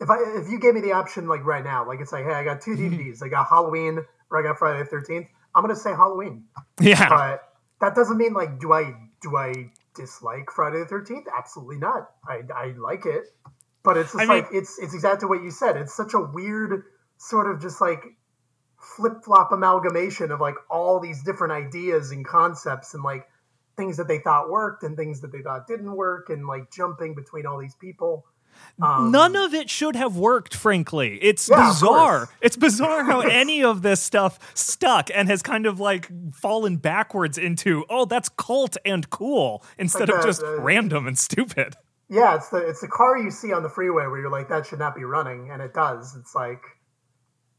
if 0.00 0.08
I 0.08 0.16
if 0.40 0.50
you 0.50 0.58
gave 0.58 0.72
me 0.72 0.80
the 0.80 0.92
option 0.92 1.28
like 1.28 1.44
right 1.44 1.62
now, 1.62 1.86
like 1.86 2.00
it's 2.00 2.12
like, 2.12 2.24
hey, 2.24 2.32
I 2.32 2.44
got 2.44 2.62
two 2.62 2.70
DVDs, 2.76 3.22
I 3.22 3.28
got 3.28 3.46
Halloween 3.48 4.00
or 4.30 4.38
I 4.38 4.42
got 4.42 4.58
Friday 4.58 4.82
the 4.82 4.88
Thirteenth. 4.88 5.26
I'm 5.54 5.62
gonna 5.62 5.76
say 5.76 5.90
Halloween, 5.90 6.44
yeah. 6.80 7.08
but 7.08 7.52
that 7.80 7.94
doesn't 7.94 8.16
mean 8.16 8.32
like 8.32 8.58
do 8.58 8.72
I 8.72 8.94
do 9.20 9.36
I 9.36 9.70
dislike 9.94 10.50
Friday 10.50 10.78
the 10.78 10.86
Thirteenth? 10.86 11.26
Absolutely 11.36 11.76
not. 11.76 12.10
I 12.26 12.40
I 12.54 12.74
like 12.78 13.04
it, 13.04 13.24
but 13.84 13.96
it's 13.96 14.12
just 14.12 14.22
I 14.22 14.26
mean- 14.26 14.42
like 14.44 14.48
it's 14.52 14.78
it's 14.78 14.94
exactly 14.94 15.28
what 15.28 15.42
you 15.42 15.50
said. 15.50 15.76
It's 15.76 15.94
such 15.94 16.14
a 16.14 16.20
weird 16.20 16.82
sort 17.18 17.48
of 17.50 17.60
just 17.62 17.80
like 17.80 18.02
flip 18.96 19.24
flop 19.24 19.52
amalgamation 19.52 20.30
of 20.30 20.40
like 20.40 20.56
all 20.70 21.00
these 21.00 21.22
different 21.22 21.52
ideas 21.52 22.10
and 22.10 22.24
concepts 22.24 22.94
and 22.94 23.02
like 23.02 23.26
things 23.76 23.96
that 23.96 24.08
they 24.08 24.18
thought 24.18 24.50
worked 24.50 24.82
and 24.82 24.96
things 24.96 25.20
that 25.22 25.32
they 25.32 25.40
thought 25.42 25.66
didn't 25.66 25.90
work 25.94 26.28
and 26.30 26.46
like 26.46 26.70
jumping 26.70 27.14
between 27.14 27.46
all 27.46 27.58
these 27.58 27.74
people. 27.76 28.24
Um, 28.80 29.10
None 29.10 29.34
of 29.34 29.52
it 29.52 29.68
should 29.68 29.96
have 29.96 30.16
worked, 30.16 30.54
frankly. 30.54 31.18
It's 31.20 31.48
Yeah, 31.48 31.70
bizarre. 31.70 32.28
It's 32.40 32.56
bizarre 32.56 33.02
how 33.02 33.20
any 33.42 33.64
of 33.64 33.82
this 33.82 34.00
stuff 34.00 34.38
stuck 34.54 35.10
and 35.12 35.28
has 35.28 35.42
kind 35.42 35.66
of 35.66 35.80
like 35.80 36.08
fallen 36.32 36.76
backwards 36.76 37.36
into, 37.36 37.84
oh, 37.90 38.04
that's 38.04 38.28
cult 38.28 38.76
and 38.84 39.10
cool 39.10 39.64
instead 39.76 40.08
Like 40.08 40.18
of 40.18 40.22
the- 40.22 40.28
just 40.28 40.40
the- 40.42 40.60
random 40.60 41.08
and 41.08 41.18
stupid. 41.18 41.74
Yeah, 42.14 42.36
it's 42.36 42.48
the 42.48 42.58
it's 42.58 42.80
the 42.80 42.86
car 42.86 43.18
you 43.18 43.32
see 43.32 43.52
on 43.52 43.64
the 43.64 43.68
freeway 43.68 44.06
where 44.06 44.20
you're 44.20 44.30
like 44.30 44.48
that 44.48 44.66
should 44.66 44.78
not 44.78 44.94
be 44.94 45.02
running 45.02 45.50
and 45.50 45.60
it 45.60 45.74
does. 45.74 46.14
It's 46.14 46.32
like 46.32 46.62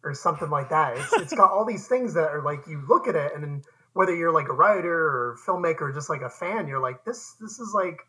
or 0.01 0.14
something 0.14 0.49
like 0.49 0.70
that. 0.70 0.97
It's, 0.97 1.14
it's 1.14 1.34
got 1.34 1.51
all 1.51 1.66
these 1.66 1.89
things 1.89 2.14
that 2.14 2.30
are 2.30 2.41
like 2.41 2.66
you 2.66 2.82
look 2.88 3.10
at 3.10 3.16
it 3.16 3.34
and 3.36 3.43
then 3.43 3.62
whether 3.91 4.16
you're 4.16 4.32
like 4.32 4.47
a 4.47 4.53
writer 4.53 4.93
or 4.93 5.38
filmmaker 5.45 5.82
or 5.82 5.91
just 5.91 6.10
like 6.10 6.22
a 6.22 6.30
fan, 6.30 6.70
you're 6.70 6.80
like 6.80 7.03
this 7.03 7.36
this 7.41 7.60
is 7.60 7.74
like 7.76 7.99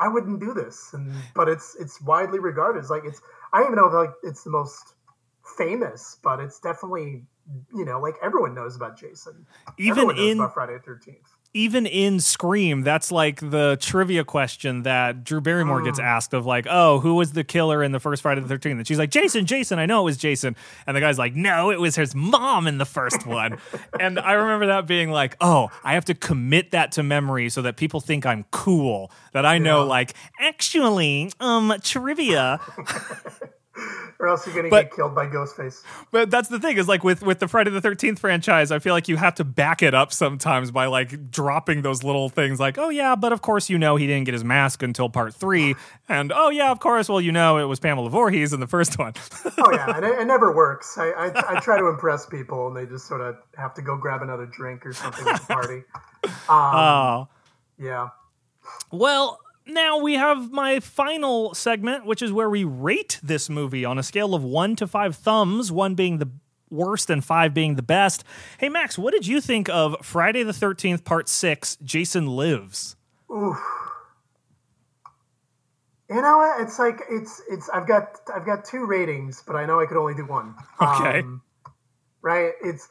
I 0.00 0.08
wouldn't 0.08 0.40
do 0.40 0.54
this, 0.54 0.90
and 0.92 1.12
but 1.36 1.48
it's 1.48 1.76
it's 1.78 2.02
widely 2.02 2.40
regarded 2.40 2.80
as 2.80 2.90
like 2.90 3.04
it's 3.04 3.20
I 3.52 3.58
don't 3.58 3.68
even 3.68 3.76
know 3.76 3.86
if 3.86 3.92
like 3.92 4.16
it's 4.24 4.42
the 4.42 4.50
most 4.50 4.94
famous, 5.56 6.18
but 6.22 6.40
it's 6.40 6.58
definitely 6.58 7.26
you 7.72 7.84
know 7.84 8.00
like 8.00 8.16
everyone 8.22 8.54
knows 8.54 8.74
about 8.74 8.98
Jason. 8.98 9.46
Even 9.78 9.90
everyone 9.90 10.16
knows 10.16 10.30
in 10.32 10.38
about 10.38 10.54
Friday 10.54 10.74
the 10.74 10.82
Thirteenth. 10.82 11.30
Even 11.54 11.86
in 11.86 12.20
Scream, 12.20 12.82
that's 12.82 13.10
like 13.10 13.40
the 13.40 13.78
trivia 13.80 14.22
question 14.22 14.82
that 14.82 15.24
Drew 15.24 15.40
Barrymore 15.40 15.82
gets 15.82 15.98
asked 15.98 16.34
of 16.34 16.44
like, 16.46 16.66
oh, 16.68 17.00
who 17.00 17.14
was 17.14 17.32
the 17.32 17.42
killer 17.42 17.82
in 17.82 17.92
the 17.92 17.98
first 18.00 18.22
Friday 18.22 18.40
the 18.42 18.54
13th? 18.54 18.72
And 18.72 18.86
she's 18.86 18.98
like, 18.98 19.10
Jason, 19.10 19.46
Jason, 19.46 19.78
I 19.78 19.86
know 19.86 20.02
it 20.02 20.04
was 20.04 20.16
Jason. 20.18 20.56
And 20.86 20.96
the 20.96 21.00
guy's 21.00 21.18
like, 21.18 21.34
no, 21.34 21.70
it 21.70 21.80
was 21.80 21.96
his 21.96 22.14
mom 22.14 22.66
in 22.66 22.78
the 22.78 22.84
first 22.84 23.26
one. 23.26 23.58
and 24.00 24.18
I 24.20 24.32
remember 24.34 24.66
that 24.66 24.86
being 24.86 25.10
like, 25.10 25.36
oh, 25.40 25.70
I 25.82 25.94
have 25.94 26.04
to 26.06 26.14
commit 26.14 26.72
that 26.72 26.92
to 26.92 27.02
memory 27.02 27.48
so 27.48 27.62
that 27.62 27.76
people 27.76 28.00
think 28.00 28.26
I'm 28.26 28.44
cool. 28.50 29.10
That 29.32 29.46
I 29.46 29.58
know, 29.58 29.78
Yeah. 29.84 29.88
like, 29.88 30.14
actually, 30.38 31.32
um, 31.40 31.74
trivia. 31.82 32.60
or 34.18 34.28
else 34.28 34.46
you're 34.46 34.54
gonna 34.54 34.68
But- 34.68 34.86
get 34.90 34.96
killed 34.96 35.14
by 35.14 35.26
Ghostface. 35.26 35.82
But 36.10 36.30
that's 36.30 36.48
the 36.48 36.58
thing 36.58 36.76
is 36.78 36.88
like 36.88 37.04
with 37.04 37.22
with 37.22 37.38
the 37.38 37.48
Friday 37.48 37.70
the 37.70 37.80
Thirteenth 37.80 38.18
franchise, 38.18 38.70
I 38.70 38.78
feel 38.78 38.94
like 38.94 39.08
you 39.08 39.16
have 39.16 39.34
to 39.36 39.44
back 39.44 39.82
it 39.82 39.94
up 39.94 40.12
sometimes 40.12 40.70
by 40.70 40.86
like 40.86 41.30
dropping 41.30 41.82
those 41.82 42.02
little 42.02 42.28
things 42.28 42.58
like, 42.60 42.78
oh 42.78 42.88
yeah, 42.88 43.14
but 43.14 43.32
of 43.32 43.42
course 43.42 43.68
you 43.70 43.78
know 43.78 43.96
he 43.96 44.06
didn't 44.06 44.24
get 44.24 44.34
his 44.34 44.44
mask 44.44 44.82
until 44.82 45.08
part 45.08 45.34
three, 45.34 45.74
and 46.08 46.32
oh 46.34 46.50
yeah, 46.50 46.70
of 46.70 46.80
course, 46.80 47.08
well 47.08 47.20
you 47.20 47.32
know 47.32 47.58
it 47.58 47.64
was 47.64 47.78
Pamela 47.80 48.10
Voorhees 48.10 48.52
in 48.52 48.60
the 48.60 48.66
first 48.66 48.98
one. 48.98 49.12
Oh 49.60 49.72
yeah, 49.72 49.96
and 49.96 50.04
it, 50.04 50.18
it 50.20 50.24
never 50.26 50.54
works. 50.54 50.96
I, 50.98 51.10
I 51.10 51.56
I 51.56 51.60
try 51.60 51.78
to 51.78 51.86
impress 51.88 52.26
people, 52.26 52.68
and 52.68 52.76
they 52.76 52.86
just 52.86 53.06
sort 53.08 53.20
of 53.20 53.36
have 53.56 53.74
to 53.74 53.82
go 53.82 53.96
grab 53.96 54.22
another 54.22 54.46
drink 54.46 54.86
or 54.86 54.92
something 54.92 55.26
at 55.26 55.40
the 55.40 55.46
party. 55.46 55.82
Oh. 56.48 57.20
Um, 57.20 57.28
yeah. 57.78 58.08
Well, 58.90 59.38
now 59.68 59.98
we 59.98 60.14
have 60.14 60.50
my 60.50 60.80
final 60.80 61.54
segment, 61.54 62.06
which 62.06 62.22
is 62.22 62.32
where 62.32 62.50
we 62.50 62.64
rate 62.64 63.20
this 63.22 63.48
movie 63.48 63.84
on 63.84 63.98
a 63.98 64.02
scale 64.02 64.34
of 64.34 64.42
one 64.42 64.76
to 64.76 64.86
five 64.86 65.16
thumbs, 65.16 65.70
one 65.70 65.94
being 65.94 66.18
the 66.18 66.30
worst 66.70 67.10
and 67.10 67.24
five 67.24 67.54
being 67.54 67.76
the 67.76 67.82
best. 67.82 68.24
Hey, 68.58 68.68
Max, 68.68 68.98
what 68.98 69.12
did 69.12 69.26
you 69.26 69.40
think 69.40 69.68
of 69.68 69.96
Friday 70.02 70.42
the 70.42 70.52
13th, 70.52 71.04
Part 71.04 71.28
6, 71.28 71.76
Jason 71.82 72.26
Lives? 72.26 72.96
You 76.10 76.22
know 76.22 76.38
what? 76.38 76.62
It's 76.62 76.78
like 76.78 77.02
it's 77.10 77.42
it's. 77.50 77.68
I've 77.68 77.86
got 77.86 78.16
I've 78.34 78.46
got 78.46 78.64
two 78.64 78.86
ratings, 78.86 79.42
but 79.46 79.56
I 79.56 79.66
know 79.66 79.78
I 79.78 79.84
could 79.84 79.98
only 79.98 80.14
do 80.14 80.24
one. 80.24 80.54
Okay. 80.80 81.20
Um, 81.20 81.42
right. 82.22 82.52
It's. 82.64 82.88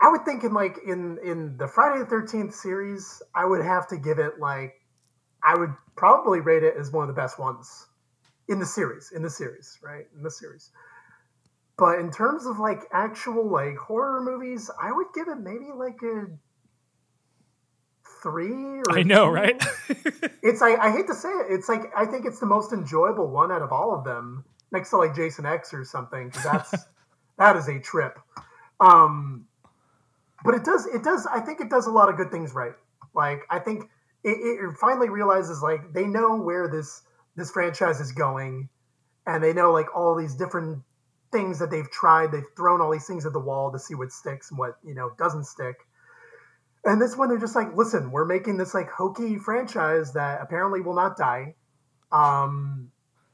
I 0.00 0.10
would 0.10 0.24
think 0.24 0.44
in 0.44 0.54
like 0.54 0.76
in 0.86 1.18
in 1.24 1.56
the 1.56 1.66
Friday 1.66 1.98
the 1.98 2.06
Thirteenth 2.06 2.54
series, 2.54 3.20
I 3.34 3.44
would 3.44 3.64
have 3.64 3.88
to 3.88 3.96
give 3.96 4.20
it 4.20 4.38
like, 4.38 4.79
I 5.42 5.56
would 5.58 5.74
probably 5.96 6.40
rate 6.40 6.62
it 6.62 6.74
as 6.78 6.90
one 6.92 7.08
of 7.08 7.14
the 7.14 7.20
best 7.20 7.38
ones 7.38 7.86
in 8.48 8.58
the 8.58 8.66
series. 8.66 9.12
In 9.14 9.22
the 9.22 9.30
series, 9.30 9.78
right? 9.82 10.06
In 10.16 10.22
the 10.22 10.30
series. 10.30 10.70
But 11.76 11.98
in 11.98 12.10
terms 12.10 12.46
of 12.46 12.58
like 12.58 12.82
actual 12.92 13.48
like 13.50 13.76
horror 13.76 14.22
movies, 14.22 14.70
I 14.82 14.92
would 14.92 15.06
give 15.14 15.28
it 15.28 15.38
maybe 15.40 15.70
like 15.74 16.00
a 16.02 16.26
three. 18.22 18.80
Or 18.88 18.98
I 18.98 19.02
know, 19.02 19.26
two. 19.26 19.30
right? 19.32 19.62
It's 20.42 20.60
like 20.62 20.78
I 20.78 20.90
hate 20.90 21.06
to 21.08 21.14
say 21.14 21.28
it. 21.28 21.46
It's 21.50 21.68
like 21.68 21.92
I 21.94 22.06
think 22.06 22.24
it's 22.24 22.40
the 22.40 22.46
most 22.46 22.72
enjoyable 22.72 23.28
one 23.30 23.52
out 23.52 23.60
of 23.62 23.72
all 23.72 23.94
of 23.94 24.04
them, 24.04 24.44
next 24.72 24.90
to 24.90 24.96
like 24.96 25.14
Jason 25.14 25.44
X 25.44 25.74
or 25.74 25.84
something. 25.84 26.30
'cause 26.30 26.42
that's 26.42 26.86
that 27.38 27.56
is 27.56 27.68
a 27.68 27.78
trip. 27.78 28.18
Um, 28.80 29.46
but 30.44 30.54
it 30.54 30.64
does 30.64 30.86
it 30.86 31.02
does 31.02 31.26
I 31.26 31.40
think 31.40 31.60
it 31.60 31.68
does 31.68 31.86
a 31.86 31.90
lot 31.90 32.08
of 32.08 32.16
good 32.16 32.30
things 32.30 32.54
right. 32.54 32.72
Like 33.14 33.42
I 33.50 33.58
think 33.58 33.90
it, 34.24 34.30
it 34.30 34.76
finally 34.80 35.08
realizes 35.08 35.62
like 35.62 35.92
they 35.92 36.06
know 36.06 36.36
where 36.36 36.68
this 36.68 37.02
this 37.36 37.50
franchise 37.50 38.00
is 38.00 38.12
going, 38.12 38.68
and 39.26 39.42
they 39.42 39.52
know 39.52 39.72
like 39.72 39.94
all 39.94 40.16
these 40.16 40.34
different 40.34 40.82
things 41.32 41.58
that 41.60 41.70
they've 41.70 41.90
tried. 41.90 42.32
They've 42.32 42.42
thrown 42.56 42.80
all 42.80 42.90
these 42.90 43.06
things 43.06 43.26
at 43.26 43.32
the 43.32 43.40
wall 43.40 43.72
to 43.72 43.78
see 43.78 43.94
what 43.94 44.12
sticks 44.12 44.50
and 44.50 44.58
what 44.58 44.76
you 44.84 44.94
know 44.94 45.10
doesn't 45.18 45.44
stick. 45.44 45.76
And 46.84 47.00
this 47.00 47.16
one, 47.16 47.28
they're 47.28 47.38
just 47.38 47.54
like, 47.56 47.76
listen, 47.76 48.10
we're 48.10 48.24
making 48.24 48.56
this 48.56 48.72
like 48.72 48.90
hokey 48.90 49.38
franchise 49.38 50.14
that 50.14 50.40
apparently 50.40 50.80
will 50.80 50.94
not 50.94 51.16
die. 51.16 51.54
Um, 52.10 52.90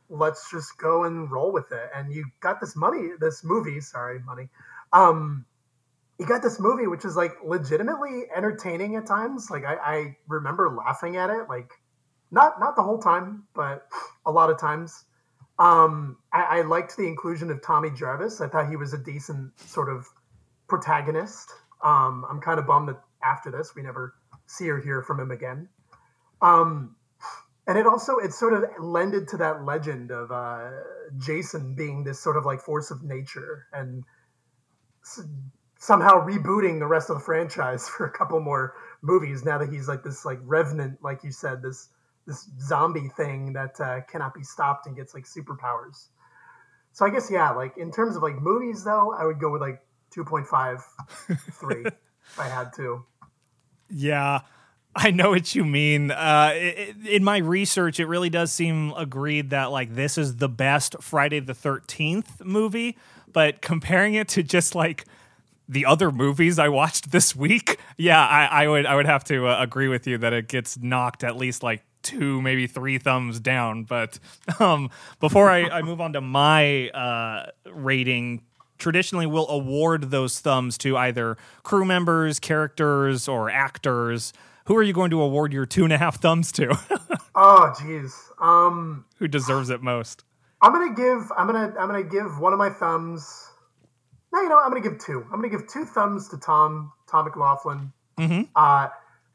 let's 0.09 0.51
just 0.51 0.77
go 0.79 1.05
and 1.05 1.31
roll 1.31 1.53
with 1.53 1.71
it. 1.71 1.91
And 1.95 2.13
you 2.13 2.27
got 2.41 2.61
this 2.61 2.75
money, 2.77 3.11
this 3.21 3.45
movie, 3.45 3.81
sorry, 3.81 4.19
money. 4.21 4.49
Um, 4.93 5.47
you 6.19 6.27
got 6.27 6.43
this 6.43 6.59
movie, 6.59 6.87
which 6.87 7.05
is 7.05 7.17
like 7.17 7.33
legitimately 7.45 8.25
entertaining 8.35 8.97
at 8.97 9.07
times. 9.07 9.51
Like 9.51 9.65
I, 9.65 9.75
I 9.75 10.17
remember 10.29 10.75
laughing 10.75 11.17
at 11.17 11.31
it, 11.31 11.49
like 11.49 11.71
not 12.31 12.59
not 12.59 12.77
the 12.77 12.83
whole 12.83 12.99
time, 12.99 13.45
but 13.55 13.87
a 14.25 14.31
lot 14.31 14.51
of 14.51 14.59
times. 14.59 15.05
Um, 15.59 16.19
I, 16.33 16.59
I 16.59 16.63
liked 16.63 16.97
the 16.97 17.07
inclusion 17.07 17.51
of 17.51 17.63
Tommy 17.63 17.91
Jarvis. 17.91 18.41
I 18.41 18.49
thought 18.49 18.69
he 18.69 18.77
was 18.77 18.93
a 18.93 18.99
decent 18.99 19.59
sort 19.59 19.89
of 19.89 20.07
protagonist. 20.69 21.51
Um, 21.83 22.25
I'm 22.29 22.41
kind 22.41 22.59
of 22.59 22.67
bummed 22.67 22.89
that 22.89 23.01
after 23.25 23.51
this 23.51 23.75
we 23.75 23.83
never 23.83 24.15
see 24.47 24.69
or 24.69 24.81
hear 24.81 25.03
from 25.03 25.21
him 25.21 25.31
again. 25.31 25.69
Um, 26.43 26.97
and 27.67 27.79
it 27.79 27.87
also 27.87 28.19
it 28.19 28.33
sort 28.33 28.53
of 28.53 28.65
lended 28.81 29.29
to 29.29 29.39
that 29.39 29.65
legend 29.65 30.11
of 30.11 30.31
uh, 30.31 30.71
Jason 31.19 31.75
being 31.75 32.05
this 32.05 32.21
sort 32.21 32.37
of 32.37 32.45
like 32.45 32.61
force 32.61 32.91
of 32.91 33.03
nature 33.03 33.67
and 33.73 34.05
somehow 35.79 36.25
rebooting 36.27 36.79
the 36.79 36.87
rest 36.87 37.11
of 37.11 37.17
the 37.17 37.23
franchise 37.23 37.89
for 37.97 38.07
a 38.07 38.11
couple 38.11 38.41
more 38.41 38.75
movies 39.03 39.45
now 39.45 39.59
that 39.59 39.73
he's 39.73 39.89
like 39.89 40.03
this 40.03 40.25
like 40.25 40.39
revenant, 40.45 41.03
like 41.03 41.23
you 41.25 41.33
said, 41.33 41.63
this 41.63 41.89
this 42.27 42.49
zombie 42.61 43.09
thing 43.17 43.53
that 43.53 43.81
uh, 43.81 44.01
cannot 44.11 44.35
be 44.35 44.43
stopped 44.43 44.87
and 44.87 44.97
gets 44.97 45.15
like 45.15 45.25
superpowers. 45.25 46.09
So 46.93 47.07
I 47.07 47.11
guess 47.11 47.31
yeah, 47.31 47.51
like 47.51 47.77
in 47.77 47.93
terms 47.93 48.17
of 48.17 48.23
like 48.23 48.41
movies 48.41 48.83
though, 48.85 49.13
I 49.13 49.25
would 49.25 49.39
go 49.39 49.51
with 49.51 49.61
like 49.61 49.81
2.5, 50.15 50.81
3 51.53 51.85
if 51.87 52.41
I 52.41 52.49
had 52.49 52.73
to. 52.77 53.05
Yeah, 53.91 54.41
I 54.97 55.11
know 55.11 55.31
what 55.31 55.55
you 55.55 55.65
mean. 55.65 56.11
Uh, 56.11 56.15
i- 56.17 56.95
i- 57.05 57.09
in 57.09 57.23
my 57.23 57.37
research, 57.39 58.01
it 58.01 58.07
really 58.07 58.31
does 58.31 58.51
seem 58.51 58.93
agreed 58.97 59.51
that 59.51 59.67
like 59.67 59.95
this 59.95 60.19
is 60.19 60.37
the 60.37 60.49
best 60.49 60.97
Friday 61.01 61.39
the 61.41 61.55
Thirteenth 61.55 62.43
movie. 62.45 62.97
But 63.33 63.61
comparing 63.61 64.15
it 64.15 64.29
to 64.31 64.43
just 64.43 64.75
like 64.75 65.05
the 65.69 65.87
other 65.87 66.11
movies 66.11 66.59
I 66.59 66.69
watched 66.69 67.11
this 67.13 67.35
week, 67.35 67.79
yeah, 67.97 68.25
I, 68.25 68.65
I 68.65 68.69
would 68.69 68.87
I 68.87 68.95
would 68.95 69.07
have 69.07 69.25
to 69.25 69.47
uh, 69.49 69.63
agree 69.63 69.89
with 69.89 70.07
you 70.07 70.19
that 70.19 70.33
it 70.33 70.49
gets 70.49 70.79
knocked 70.79 71.25
at 71.25 71.37
least 71.37 71.63
like 71.63 71.85
two, 72.03 72.41
maybe 72.41 72.67
three 72.67 72.99
thumbs 72.99 73.41
down. 73.41 73.85
But 73.85 74.19
um, 74.61 74.91
before 75.21 75.51
I, 75.51 75.69
I 75.69 75.83
move 75.83 76.01
on 76.01 76.13
to 76.15 76.21
my 76.21 76.89
uh, 76.91 77.51
rating, 77.71 78.43
traditionally 78.79 79.27
we'll 79.27 79.49
award 79.49 80.11
those 80.11 80.39
thumbs 80.39 80.79
to 80.79 80.97
either 80.97 81.37
crew 81.63 81.85
members, 81.85 82.39
characters, 82.39 83.29
or 83.29 83.51
actors. 83.51 84.33
Who 84.67 84.77
are 84.77 84.83
you 84.83 84.93
going 84.93 85.11
to 85.11 85.21
award 85.23 85.53
your 85.53 85.65
two 85.67 85.85
and 85.85 85.93
a 85.93 85.99
half 85.99 86.21
thumbs 86.21 86.53
to? 86.53 86.79
Oh 87.39 87.71
jeez. 87.77 88.15
Um 88.41 89.05
Who 89.19 89.29
deserves 89.29 89.69
it 89.69 89.83
most? 89.83 90.25
I'm 90.63 90.73
gonna 90.73 90.95
give 90.95 91.31
I'm 91.37 91.47
gonna 91.47 91.75
I'm 91.79 91.87
gonna 91.87 92.03
give 92.03 92.41
one 92.41 92.55
of 92.55 92.59
my 92.59 92.71
thumbs. 92.71 93.51
You 94.43 94.49
know 94.49 94.57
what? 94.57 94.65
I'm 94.65 94.71
gonna 94.71 94.83
give 94.83 94.99
two. 94.99 95.25
I'm 95.25 95.41
gonna 95.41 95.49
give 95.49 95.67
two 95.69 95.85
thumbs 95.85 96.29
to 96.31 96.39
Tom 96.39 96.93
Tom 97.11 97.27
McLoughlin. 97.27 97.93
Mm-hmm. 98.19 98.43
Uh, 98.55 98.89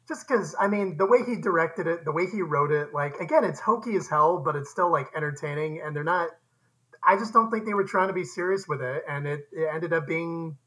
just 0.07 0.27
because 0.27 0.55
I 0.59 0.67
mean 0.67 0.97
the 0.97 1.05
way 1.05 1.19
he 1.25 1.35
directed 1.35 1.87
it, 1.87 2.05
the 2.05 2.11
way 2.11 2.27
he 2.31 2.41
wrote 2.41 2.71
it, 2.71 2.93
like 2.93 3.15
again, 3.19 3.43
it's 3.43 3.59
hokey 3.59 3.95
as 3.95 4.09
hell, 4.09 4.39
but 4.39 4.55
it's 4.55 4.69
still 4.69 4.91
like 4.91 5.07
entertaining. 5.15 5.81
And 5.83 5.95
they're 5.95 6.03
not. 6.03 6.29
I 7.03 7.17
just 7.17 7.33
don't 7.33 7.49
think 7.49 7.65
they 7.65 7.73
were 7.73 7.83
trying 7.83 8.09
to 8.09 8.13
be 8.13 8.25
serious 8.25 8.67
with 8.67 8.81
it, 8.81 9.03
and 9.09 9.25
it, 9.25 9.47
it 9.51 9.67
ended 9.73 9.91
up 9.91 10.05
being, 10.05 10.57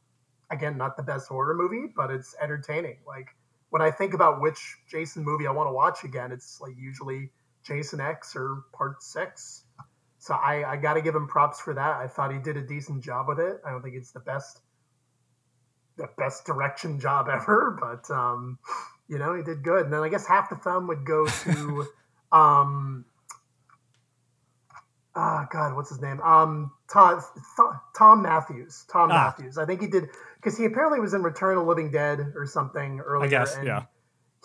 again, 0.51 0.77
not 0.77 0.97
the 0.97 1.05
best 1.05 1.29
horror 1.29 1.55
movie, 1.55 1.93
but 1.95 2.11
it's 2.11 2.35
entertaining. 2.41 2.99
Like 3.07 3.29
when 3.75 3.83
I 3.83 3.91
think 3.91 4.15
about 4.15 4.41
which 4.41 4.77
Jason 4.89 5.25
movie 5.25 5.49
I 5.49 5.51
want 5.51 5.69
to 5.69 5.73
watch 5.73 6.05
again, 6.05 6.31
it's 6.31 6.61
like 6.61 6.75
usually 6.79 7.31
Jason 7.65 8.01
X 8.01 8.37
or 8.37 8.63
Part 8.73 9.03
Six. 9.03 9.64
So 10.25 10.33
I, 10.33 10.65
I 10.67 10.77
got 10.79 10.95
to 10.95 11.03
give 11.03 11.15
him 11.15 11.29
props 11.29 11.61
for 11.61 11.75
that. 11.75 11.97
I 11.97 12.07
thought 12.09 12.33
he 12.33 12.39
did 12.39 12.57
a 12.57 12.63
decent 12.63 13.05
job 13.05 13.29
with 13.29 13.39
it. 13.39 13.61
I 13.63 13.71
don't 13.73 13.83
think 13.83 13.95
it's 13.95 14.13
the 14.13 14.21
best, 14.21 14.63
the 15.99 16.09
best 16.17 16.47
direction 16.47 16.99
job 16.99 17.29
ever, 17.31 17.77
but 17.79 18.11
um, 18.11 18.59
you 19.07 19.19
know 19.19 19.35
he 19.35 19.43
did 19.43 19.63
good. 19.63 19.85
And 19.85 19.93
then 19.93 20.01
I 20.01 20.09
guess 20.09 20.27
half 20.27 20.49
the 20.49 20.57
thumb 20.57 20.87
would 20.87 21.05
go 21.05 21.27
to, 21.27 21.87
um, 22.33 23.05
ah 25.15 25.47
God, 25.53 25.77
what's 25.77 25.91
his 25.91 26.01
name? 26.01 26.23
Um, 26.23 26.73
Tom 26.91 27.23
Tom 27.95 28.23
Mathews. 28.23 28.87
Tom 28.91 29.11
Ah. 29.13 29.35
Mathews. 29.37 29.59
I 29.59 29.67
think 29.67 29.83
he 29.83 29.89
did 29.89 30.09
because 30.37 30.57
he 30.57 30.65
apparently 30.65 31.01
was 31.01 31.13
in 31.13 31.23
Return 31.23 31.59
of 31.59 31.67
Living 31.67 31.91
Dead 31.91 32.33
or 32.35 32.47
something 32.47 33.01
earlier. 33.01 33.27
I 33.27 33.29
guess, 33.29 33.57
and 33.57 33.67
yeah. 33.67 33.83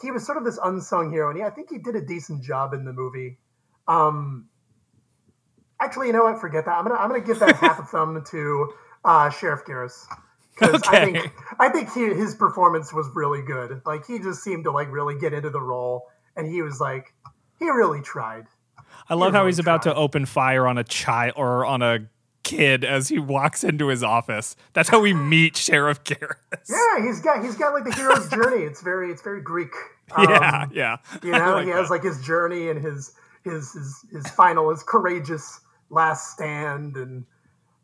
He 0.01 0.11
was 0.11 0.25
sort 0.25 0.37
of 0.37 0.43
this 0.43 0.59
unsung 0.61 1.09
hero, 1.09 1.29
and 1.29 1.39
yeah, 1.39 1.47
I 1.47 1.51
think 1.51 1.69
he 1.69 1.77
did 1.77 1.95
a 1.95 2.01
decent 2.01 2.43
job 2.43 2.73
in 2.73 2.83
the 2.83 2.91
movie. 2.91 3.37
Um, 3.87 4.49
actually, 5.81 6.07
you 6.07 6.13
know 6.13 6.23
what? 6.23 6.39
Forget 6.39 6.65
that. 6.65 6.77
I'm 6.77 6.83
gonna 6.85 6.99
I'm 6.99 7.09
gonna 7.09 7.21
give 7.21 7.39
that 7.39 7.55
half 7.57 7.79
a 7.79 7.83
thumb 7.83 8.23
to 8.31 8.73
uh, 9.05 9.29
Sheriff 9.29 9.61
Garris 9.65 10.05
because 10.59 10.81
I 10.87 11.05
think 11.05 11.31
I 11.59 11.69
think 11.69 11.91
he, 11.93 12.05
his 12.13 12.35
performance 12.35 12.93
was 12.93 13.09
really 13.15 13.41
good. 13.41 13.81
Like 13.85 14.05
he 14.05 14.19
just 14.19 14.43
seemed 14.43 14.65
to 14.65 14.71
like 14.71 14.91
really 14.91 15.17
get 15.19 15.33
into 15.33 15.49
the 15.49 15.61
role, 15.61 16.07
and 16.35 16.47
he 16.47 16.61
was 16.61 16.79
like 16.79 17.13
he 17.57 17.69
really 17.69 18.01
tried. 18.01 18.45
I 19.09 19.15
love 19.15 19.33
how 19.33 19.39
really 19.39 19.49
he's 19.49 19.59
about 19.59 19.83
tried. 19.83 19.93
to 19.93 19.97
open 19.99 20.25
fire 20.25 20.67
on 20.67 20.77
a 20.77 20.83
child 20.83 21.33
or 21.35 21.65
on 21.65 21.81
a 21.81 21.99
kid 22.43 22.83
as 22.83 23.07
he 23.09 23.19
walks 23.19 23.63
into 23.63 23.87
his 23.87 24.01
office. 24.03 24.55
That's 24.73 24.89
how 24.89 24.99
we 25.01 25.13
meet 25.13 25.55
Sheriff 25.57 26.03
Garris. 26.03 26.35
Yeah, 26.69 27.05
he's 27.05 27.19
got 27.21 27.43
he's 27.43 27.55
got 27.55 27.73
like 27.73 27.83
the 27.85 27.93
hero's 27.93 28.29
journey. 28.29 28.63
It's 28.63 28.81
very 28.81 29.11
it's 29.11 29.21
very 29.21 29.41
Greek. 29.41 29.71
yeah, 30.17 30.63
Um, 30.63 30.71
yeah. 30.73 30.97
You 31.23 31.31
know, 31.31 31.51
like 31.55 31.65
he 31.65 31.71
has 31.71 31.87
that. 31.87 31.93
like 31.95 32.03
his 32.03 32.21
journey 32.25 32.69
and 32.69 32.81
his 32.83 33.11
his 33.43 33.71
his 33.73 34.05
his 34.11 34.27
final 34.31 34.69
his 34.69 34.83
courageous 34.83 35.59
last 35.89 36.31
stand 36.31 36.95
and 36.97 37.25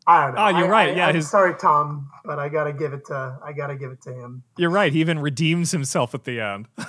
I 0.06 0.26
don't 0.26 0.34
know. 0.36 0.44
Oh, 0.44 0.48
you're 0.58 0.66
I- 0.68 0.70
right. 0.70 0.88
I- 0.90 0.96
Yeah, 0.96 1.06
I'm 1.08 1.14
his- 1.16 1.28
sorry, 1.30 1.54
Tom, 1.58 2.10
but 2.24 2.38
I 2.38 2.48
gotta 2.48 2.72
give 2.72 2.92
it 2.92 3.06
to 3.06 3.38
I 3.44 3.52
gotta 3.52 3.74
give 3.76 3.90
it 3.90 4.00
to 4.02 4.12
him. 4.12 4.42
You're 4.56 4.70
right. 4.70 4.92
He 4.92 5.00
even 5.00 5.18
redeems 5.18 5.70
himself 5.72 6.14
at 6.14 6.24
the 6.24 6.40
end. 6.40 6.68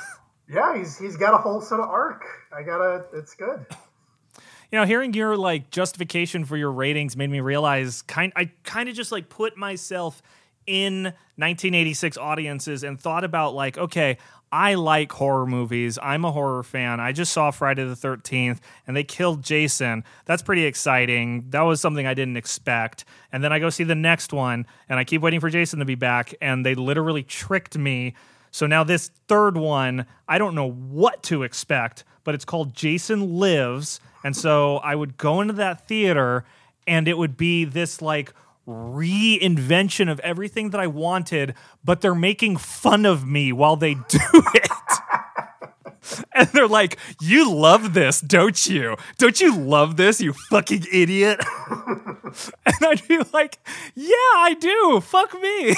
Yeah, 0.49 0.78
he's 0.78 0.97
he's 0.97 1.18
got 1.18 1.34
a 1.34 1.38
whole 1.38 1.59
sort 1.59 1.82
of 1.82 1.89
arc. 1.89 2.24
I 2.55 2.63
gotta. 2.63 3.03
It's 3.13 3.36
good. 3.36 3.65
You 4.72 4.80
know, 4.80 4.86
hearing 4.86 5.13
your 5.13 5.36
like 5.36 5.72
justification 5.72 6.45
for 6.45 6.55
your 6.55 6.72
ratings 6.72 7.18
made 7.18 7.30
me 7.30 7.41
realize 7.41 8.01
kind 8.03 8.32
I 8.34 8.51
kind 8.63 8.88
of 8.88 8.95
just 8.95 9.11
like 9.11 9.28
put 9.28 9.57
myself 9.57 10.22
in 10.65 11.03
1986 11.36 12.18
audiences 12.18 12.84
and 12.86 12.97
thought 12.97 13.26
about 13.26 13.55
like, 13.55 13.78
okay, 13.78 14.18
I 14.52 14.76
like 14.76 15.12
horror 15.12 15.45
movies. 15.45 16.00
I'm 16.02 16.24
a 16.24 16.32
horror 16.32 16.64
fan. 16.64 17.00
I 17.00 17.12
just 17.12 17.34
saw 17.34 17.52
Friday 17.52 17.84
the 17.84 17.95
13th 17.95 18.60
and 18.86 18.95
they 18.95 19.04
killed 19.04 19.43
Jason. 19.43 20.04
That's 20.26 20.41
pretty 20.41 20.66
exciting. 20.66 21.50
That 21.50 21.62
was 21.62 21.82
something 21.82 22.08
I 22.08 22.14
didn't 22.14 22.38
expect. 22.38 23.06
And 23.32 23.43
then 23.43 23.52
I 23.52 23.60
go 23.60 23.70
see 23.70 23.84
the 23.84 23.95
next 23.95 24.32
one 24.32 24.66
and 24.88 25.00
I 25.00 25.04
keep 25.04 25.22
waiting 25.22 25.39
for 25.39 25.50
Jason 25.50 25.80
to 25.80 25.86
be 25.86 25.95
back 25.95 26.34
and 26.41 26.66
they 26.66 26.76
literally 26.76 27.24
tricked 27.24 27.78
me. 27.78 28.14
So 28.52 28.68
now 28.68 28.84
this 28.84 29.12
third 29.28 29.58
one, 29.58 30.06
I 30.28 30.38
don't 30.38 30.56
know 30.56 30.72
what 30.72 31.24
to 31.24 31.43
expect, 31.43 32.06
but 32.24 32.34
it's 32.34 32.45
called 32.45 32.74
Jason 32.74 33.38
Lives. 33.38 34.00
And 34.24 34.36
so 34.36 34.78
I 34.78 34.95
would 34.95 35.18
go 35.18 35.41
into 35.41 35.54
that 35.56 35.88
theater 35.88 36.45
and 36.88 37.08
it 37.08 37.18
would 37.18 37.36
be 37.36 37.66
this 37.66 38.02
like 38.02 38.34
reinvention 38.68 40.11
of 40.11 40.20
everything 40.20 40.72
that 40.72 40.82
I 40.82 40.88
wanted, 40.88 41.55
but 41.84 42.01
they're 42.01 42.13
making 42.13 42.57
fun 42.57 43.05
of 43.05 43.26
me 43.26 43.53
while 43.53 43.78
they 43.78 43.93
do 43.93 44.20
it. 44.34 44.72
and 46.34 46.47
they're 46.49 46.68
like, 46.68 46.97
You 47.22 47.51
love 47.53 47.93
this, 47.93 48.22
don't 48.22 48.68
you? 48.68 48.95
Don't 49.18 49.39
you 49.39 49.55
love 49.55 49.97
this, 49.97 50.22
you 50.22 50.34
fucking 50.49 50.86
idiot? 50.91 51.39
and 51.70 52.76
I'd 52.82 53.07
be 53.07 53.20
like, 53.34 53.59
Yeah, 53.95 54.11
I 54.36 54.55
do. 54.59 55.01
Fuck 55.01 55.39
me. 55.41 55.76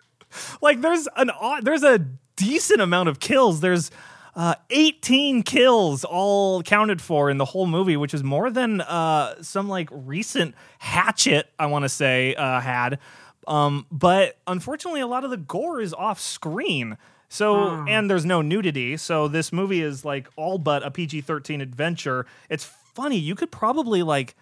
like 0.62 0.80
there's 0.80 1.08
an 1.16 1.30
there's 1.62 1.82
a 1.82 1.98
decent 2.36 2.80
amount 2.80 3.08
of 3.08 3.20
kills. 3.20 3.60
There's 3.60 3.90
uh, 4.38 4.54
18 4.70 5.42
kills 5.42 6.04
all 6.04 6.62
counted 6.62 7.02
for 7.02 7.28
in 7.28 7.38
the 7.38 7.44
whole 7.44 7.66
movie, 7.66 7.96
which 7.96 8.14
is 8.14 8.22
more 8.22 8.50
than 8.50 8.80
uh, 8.80 9.42
some 9.42 9.68
like 9.68 9.88
recent 9.90 10.54
Hatchet, 10.78 11.50
I 11.58 11.66
want 11.66 11.84
to 11.84 11.88
say, 11.88 12.36
uh, 12.36 12.60
had. 12.60 13.00
Um, 13.48 13.86
but 13.90 14.38
unfortunately, 14.46 15.00
a 15.00 15.08
lot 15.08 15.24
of 15.24 15.30
the 15.30 15.36
gore 15.36 15.80
is 15.80 15.92
off 15.92 16.20
screen. 16.20 16.96
So, 17.28 17.84
and 17.88 18.08
there's 18.08 18.24
no 18.24 18.40
nudity. 18.40 18.96
So, 18.96 19.26
this 19.26 19.52
movie 19.52 19.82
is 19.82 20.04
like 20.04 20.28
all 20.36 20.56
but 20.56 20.84
a 20.84 20.90
PG 20.92 21.22
13 21.22 21.60
adventure. 21.60 22.24
It's 22.48 22.64
funny. 22.64 23.18
You 23.18 23.34
could 23.34 23.50
probably 23.50 24.04
like 24.04 24.36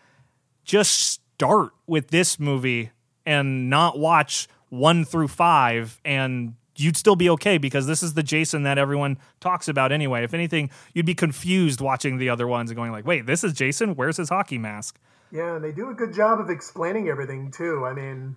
just 0.63 0.93
start 0.93 1.73
with 1.87 2.09
this 2.09 2.39
movie 2.39 2.91
and 3.25 3.71
not 3.71 3.99
watch 3.99 4.47
one 4.69 5.07
through 5.07 5.29
five 5.29 5.99
and 6.05 6.55
you'd 6.77 6.97
still 6.97 7.17
be 7.17 7.31
okay 7.31 7.59
because 7.59 7.87
this 7.87 8.03
is 8.03 8.15
the 8.15 8.23
Jason 8.23 8.63
that 8.65 8.79
everyone 8.79 9.19
talks 9.41 9.69
about 9.69 9.93
anyway. 9.93 10.25
If 10.25 10.35
anything, 10.35 10.71
you'd 10.95 11.07
be 11.07 11.15
confused 11.15 11.81
watching 11.81 12.19
the 12.19 12.29
other 12.29 12.47
ones 12.47 12.71
and 12.71 12.77
going 12.77 12.93
like, 12.93 13.07
"Wait, 13.07 13.27
this 13.27 13.45
is 13.45 13.53
Jason? 13.53 13.95
Where's 13.95 14.17
his 14.17 14.29
hockey 14.29 14.59
mask?" 14.59 14.99
Yeah, 15.33 15.57
and 15.57 15.65
they 15.65 15.73
do 15.73 15.91
a 15.91 15.95
good 15.95 16.15
job 16.15 16.41
of 16.41 16.51
explaining 16.51 17.09
everything 17.09 17.51
too. 17.51 17.85
I 17.85 17.93
mean, 17.93 18.37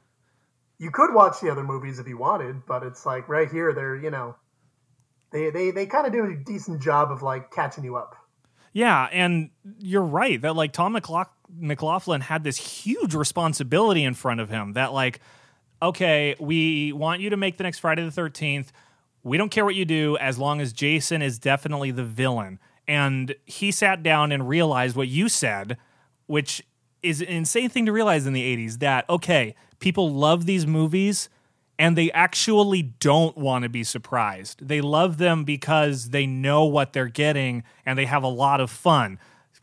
you 0.80 0.92
could 0.92 1.14
watch 1.14 1.40
the 1.42 1.52
other 1.52 1.64
movies 1.64 2.00
if 2.00 2.08
you 2.08 2.18
wanted, 2.18 2.66
but 2.66 2.84
it's 2.84 3.06
like 3.06 3.30
right 3.30 3.50
here, 3.50 3.74
they're 3.74 3.96
you 3.96 4.10
know, 4.10 4.36
they 5.32 5.50
they 5.50 5.72
they 5.72 5.86
kind 5.86 6.08
of 6.08 6.14
do 6.14 6.26
a 6.26 6.36
decent 6.36 6.82
job 6.82 7.12
of 7.12 7.22
like 7.22 7.52
catching 7.52 7.84
you 7.84 7.96
up. 7.96 8.16
Yeah, 8.72 9.08
and 9.12 9.50
you're 9.80 10.04
right 10.04 10.42
that 10.42 10.56
like 10.56 10.74
Tom 10.74 10.94
McLoughlin 10.94 12.22
had 12.22 12.44
this 12.44 12.58
huge 12.58 13.16
responsibility 13.16 14.04
in 14.04 14.14
front 14.14 14.40
of 14.40 14.50
him 14.50 14.74
that 14.74 14.94
like 14.94 15.20
okay, 15.82 16.36
we 16.40 16.92
want 16.94 17.22
you 17.22 17.30
to 17.30 17.38
make 17.38 17.58
the 17.58 17.64
next 17.64 17.80
Friday 17.80 18.04
the 18.04 18.22
13th. 18.22 18.68
We 19.24 19.38
don't 19.38 19.50
care 19.50 19.66
what 19.66 19.76
you 19.76 19.86
do 19.86 20.18
as 20.18 20.38
long 20.38 20.62
as 20.62 20.74
Jason 20.74 21.22
is 21.22 21.40
definitely 21.40 21.92
the 21.92 22.04
villain. 22.04 22.60
And 22.88 23.36
he 23.46 23.72
sat 23.72 24.02
down 24.02 24.32
and 24.32 24.48
realized 24.48 24.96
what 24.96 25.08
you 25.08 25.30
said, 25.30 25.78
which 26.26 26.64
is 27.04 27.22
an 27.22 27.28
insane 27.28 27.70
thing 27.70 27.86
to 27.86 27.92
realize 27.92 28.26
in 28.26 28.34
the 28.34 28.58
80s 28.58 28.80
that, 28.80 29.08
okay, 29.10 29.56
people 29.80 30.14
love 30.14 30.46
these 30.46 30.66
movies 30.66 31.30
and 31.78 31.98
they 31.98 32.12
actually 32.12 32.82
don't 32.82 33.38
want 33.38 33.64
to 33.64 33.70
be 33.70 33.86
surprised. 33.86 34.68
They 34.68 34.82
love 34.82 35.18
them 35.18 35.46
because 35.46 36.10
they 36.10 36.26
know 36.26 36.66
what 36.66 36.92
they're 36.92 37.08
getting 37.08 37.64
and 37.86 37.98
they 37.98 38.06
have 38.06 38.24
a 38.24 38.28
lot 38.28 38.60
of 38.60 38.70
fun 38.70 39.18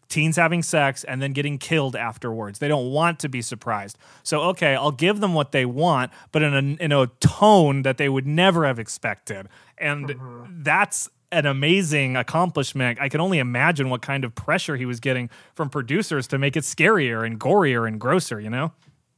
teens 0.09 0.37
having 0.37 0.63
sex 0.63 1.05
and 1.05 1.21
then 1.21 1.33
getting 1.33 1.59
killed 1.59 1.97
afterwards. 1.97 2.59
They 2.59 2.69
don't 2.69 2.91
want 2.91 3.19
to 3.21 3.29
be 3.29 3.43
surprised. 3.43 3.99
So 4.23 4.43
okay, 4.43 4.75
I'll 4.75 4.93
give 4.93 5.21
them 5.21 5.35
what 5.35 5.53
they 5.53 5.67
want, 5.67 6.13
but 6.33 6.43
in 6.43 6.55
a 6.55 6.83
in 6.83 6.93
a 6.93 7.07
tone 7.21 7.83
that 7.83 7.99
they 7.99 8.09
would 8.09 8.27
never 8.27 8.67
have 8.67 8.79
expected. 8.79 9.49
And 9.79 10.09
mm-hmm. 10.09 10.63
that's 10.63 11.11
an 11.33 11.47
amazing 11.47 12.17
accomplishment. 12.17 12.99
I 13.01 13.09
can 13.09 13.21
only 13.21 13.39
imagine 13.39 13.91
what 13.91 14.03
kind 14.03 14.25
of 14.25 14.35
pressure 14.35 14.77
he 14.77 14.87
was 14.87 15.01
getting 15.01 15.29
from 15.55 15.69
producers 15.69 16.27
to 16.29 16.39
make 16.39 16.57
it 16.57 16.65
scarier 16.65 17.27
and 17.27 17.39
gorier 17.39 17.87
and 17.87 18.01
grosser, 18.01 18.41
you 18.41 18.51
know? 18.51 18.73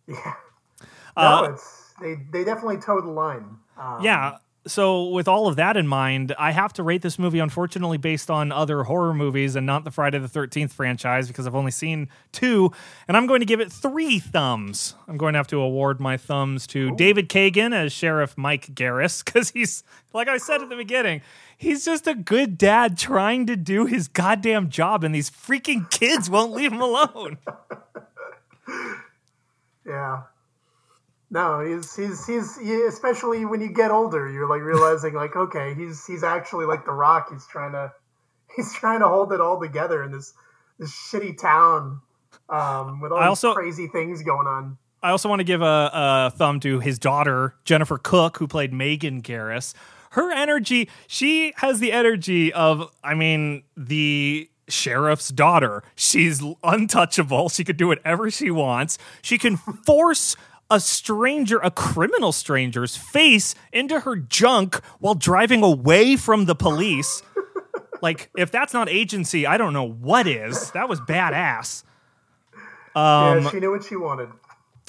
Yeah. 0.07 0.35
No, 1.17 1.23
uh, 1.25 1.51
it's 1.53 1.93
they 2.01 2.17
they 2.31 2.45
definitely 2.45 2.79
toe 2.79 3.01
the 3.01 3.11
line. 3.11 3.59
Um, 3.77 4.03
yeah, 4.03 4.39
so 4.69 5.09
with 5.09 5.27
all 5.27 5.49
of 5.49 5.57
that 5.57 5.77
in 5.77 5.87
mind, 5.87 6.35
I 6.39 6.53
have 6.53 6.73
to 6.75 6.83
rate 6.83 7.03
this 7.03 7.19
movie 7.19 7.39
unfortunately 7.39 7.99
based 7.99 8.31
on 8.31 8.53
other 8.53 8.85
horror 8.85 9.13
movies 9.15 9.57
and 9.57 9.67
not 9.67 9.85
the 9.85 9.91
Friday 9.91 10.19
the 10.19 10.29
13th 10.29 10.71
franchise 10.71 11.27
because 11.29 11.47
I've 11.47 11.55
only 11.55 11.71
seen 11.71 12.09
two 12.33 12.71
and 13.09 13.17
I'm 13.17 13.27
going 13.27 13.41
to 13.41 13.47
give 13.47 13.61
it 13.61 13.73
3 13.73 14.19
thumbs. 14.19 14.95
I'm 15.09 15.17
going 15.17 15.33
to 15.33 15.39
have 15.39 15.49
to 15.49 15.61
award 15.61 16.01
my 16.01 16.17
thumbs 16.17 16.67
to 16.69 16.91
Ooh. 16.91 16.97
David 16.97 17.29
Kagen 17.29 17.75
as 17.75 17.93
Sheriff 17.93 18.37
Mike 18.37 18.75
Garris 18.75 19.25
cuz 19.25 19.51
he's 19.51 19.83
like 20.13 20.29
I 20.29 20.39
said 20.39 20.63
at 20.63 20.69
the 20.69 20.77
beginning, 20.77 21.23
he's 21.57 21.85
just 21.85 22.07
a 22.07 22.15
good 22.15 22.57
dad 22.57 22.97
trying 22.97 23.47
to 23.47 23.57
do 23.57 23.87
his 23.87 24.09
goddamn 24.09 24.69
job 24.69 25.03
and 25.03 25.15
these 25.15 25.31
freaking 25.31 25.91
kids 25.91 26.31
won't 26.31 26.53
leave 26.53 26.73
him 26.73 26.81
alone. 26.81 27.39
yeah. 29.87 30.23
No, 31.31 31.61
he's 31.61 31.95
he's 31.95 32.27
he's 32.27 32.57
he, 32.57 32.83
especially 32.83 33.45
when 33.45 33.61
you 33.61 33.69
get 33.69 33.91
older, 33.91 34.31
you're 34.31 34.49
like 34.49 34.63
realizing 34.63 35.15
like 35.15 35.37
okay, 35.37 35.75
he's 35.75 36.07
he's 36.07 36.25
actually 36.25 36.65
like 36.65 36.85
the 36.85 36.93
Rock. 36.93 37.29
He's 37.31 37.47
trying 37.47 37.73
to 37.73 37.93
he's 38.57 38.73
trying 38.75 39.01
to 39.01 39.09
hold 39.09 39.33
it 39.33 39.41
all 39.41 39.61
together 39.61 40.03
in 40.03 40.13
this 40.13 40.33
this 40.79 40.93
shitty 40.93 41.39
town 41.39 42.01
um, 42.49 43.01
with 43.01 43.13
all 43.13 43.19
I 43.19 43.25
these 43.25 43.29
also, 43.29 43.55
crazy 43.55 43.89
things 43.89 44.23
going 44.23 44.47
on. 44.47 44.79
I 45.03 45.11
also 45.11 45.29
want 45.29 45.41
to 45.41 45.45
give 45.45 45.63
a, 45.63 45.91
a 45.95 46.31
thumb 46.37 46.61
to 46.61 46.81
his 46.81 46.99
daughter 46.99 47.55
Jennifer 47.65 47.99
Cooke, 47.99 48.39
who 48.39 48.49
played 48.49 48.73
Megan 48.73 49.23
Garris. 49.23 49.75
Her 50.11 50.33
energy, 50.33 50.89
she 51.07 51.53
has 51.57 51.81
the 51.81 51.93
energy 51.93 52.53
of, 52.53 52.91
I 53.05 53.15
mean, 53.15 53.63
the 53.77 54.51
sheriff's 54.69 55.29
daughter. 55.29 55.83
She's 55.95 56.43
untouchable. 56.65 57.49
She 57.51 57.63
could 57.63 57.77
do 57.77 57.89
whatever 57.89 58.31
she 58.31 58.51
wants. 58.51 58.99
She 59.23 59.39
can 59.39 59.57
force 59.57 60.35
a 60.71 60.81
stranger, 60.81 61.59
a 61.59 61.71
criminal 61.71 62.33
stranger's 62.33 62.97
face 62.97 63.55
into 63.73 64.01
her 64.01 64.17
junk 64.17 64.77
while 64.99 65.15
driving 65.15 65.63
away 65.63 66.17
from 66.17 66.45
the 66.45 66.55
police. 66.55 67.23
like, 68.03 68.31
if 68.37 68.51
that's 68.51 68.75
not 68.75 68.89
agency, 68.89 69.47
I 69.47 69.57
don't 69.57 69.73
know 69.73 69.89
what 69.89 70.27
is. 70.27 70.71
That 70.73 70.89
was 70.89 71.01
badass. 71.01 71.85
Um, 72.95 73.45
yeah, 73.45 73.51
she 73.51 73.61
knew 73.61 73.71
what 73.71 73.85
she 73.85 73.97
wanted. 73.97 74.29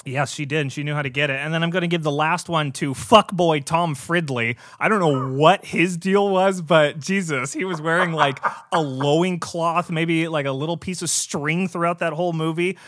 Yes, 0.04 0.32
she 0.32 0.46
did, 0.46 0.60
and 0.60 0.72
she 0.72 0.82
knew 0.82 0.94
how 0.94 1.02
to 1.02 1.10
get 1.10 1.28
it. 1.28 1.36
And 1.36 1.52
then 1.52 1.62
I'm 1.62 1.68
going 1.70 1.82
to 1.82 1.88
give 1.88 2.02
the 2.02 2.10
last 2.10 2.48
one 2.48 2.72
to 2.72 2.94
fuckboy 2.94 3.64
Tom 3.64 3.94
Fridley. 3.94 4.56
I 4.78 4.88
don't 4.88 5.00
know 5.00 5.30
what 5.36 5.64
his 5.64 5.98
deal 5.98 6.30
was, 6.30 6.62
but 6.62 6.98
Jesus, 6.98 7.52
he 7.52 7.64
was 7.64 7.82
wearing 7.82 8.12
like 8.12 8.40
a 8.72 8.80
lowing 8.80 9.38
cloth, 9.38 9.90
maybe 9.90 10.26
like 10.26 10.46
a 10.46 10.52
little 10.52 10.78
piece 10.78 11.02
of 11.02 11.10
string 11.10 11.68
throughout 11.68 11.98
that 11.98 12.14
whole 12.14 12.32
movie. 12.32 12.78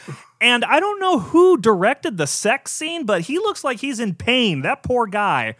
And 0.41 0.65
I 0.65 0.81
don't 0.81 1.01
know 1.01 1.19
who 1.19 1.59
directed 1.59 2.17
the 2.17 2.27
sex 2.27 2.73
scene, 2.73 3.05
but 3.05 3.23
he 3.23 3.39
looks 3.39 3.63
like 3.63 3.81
he's 3.81 4.01
in 4.01 4.15
pain. 4.15 4.63
That 4.63 4.83
poor 4.83 5.07
guy. 5.07 5.57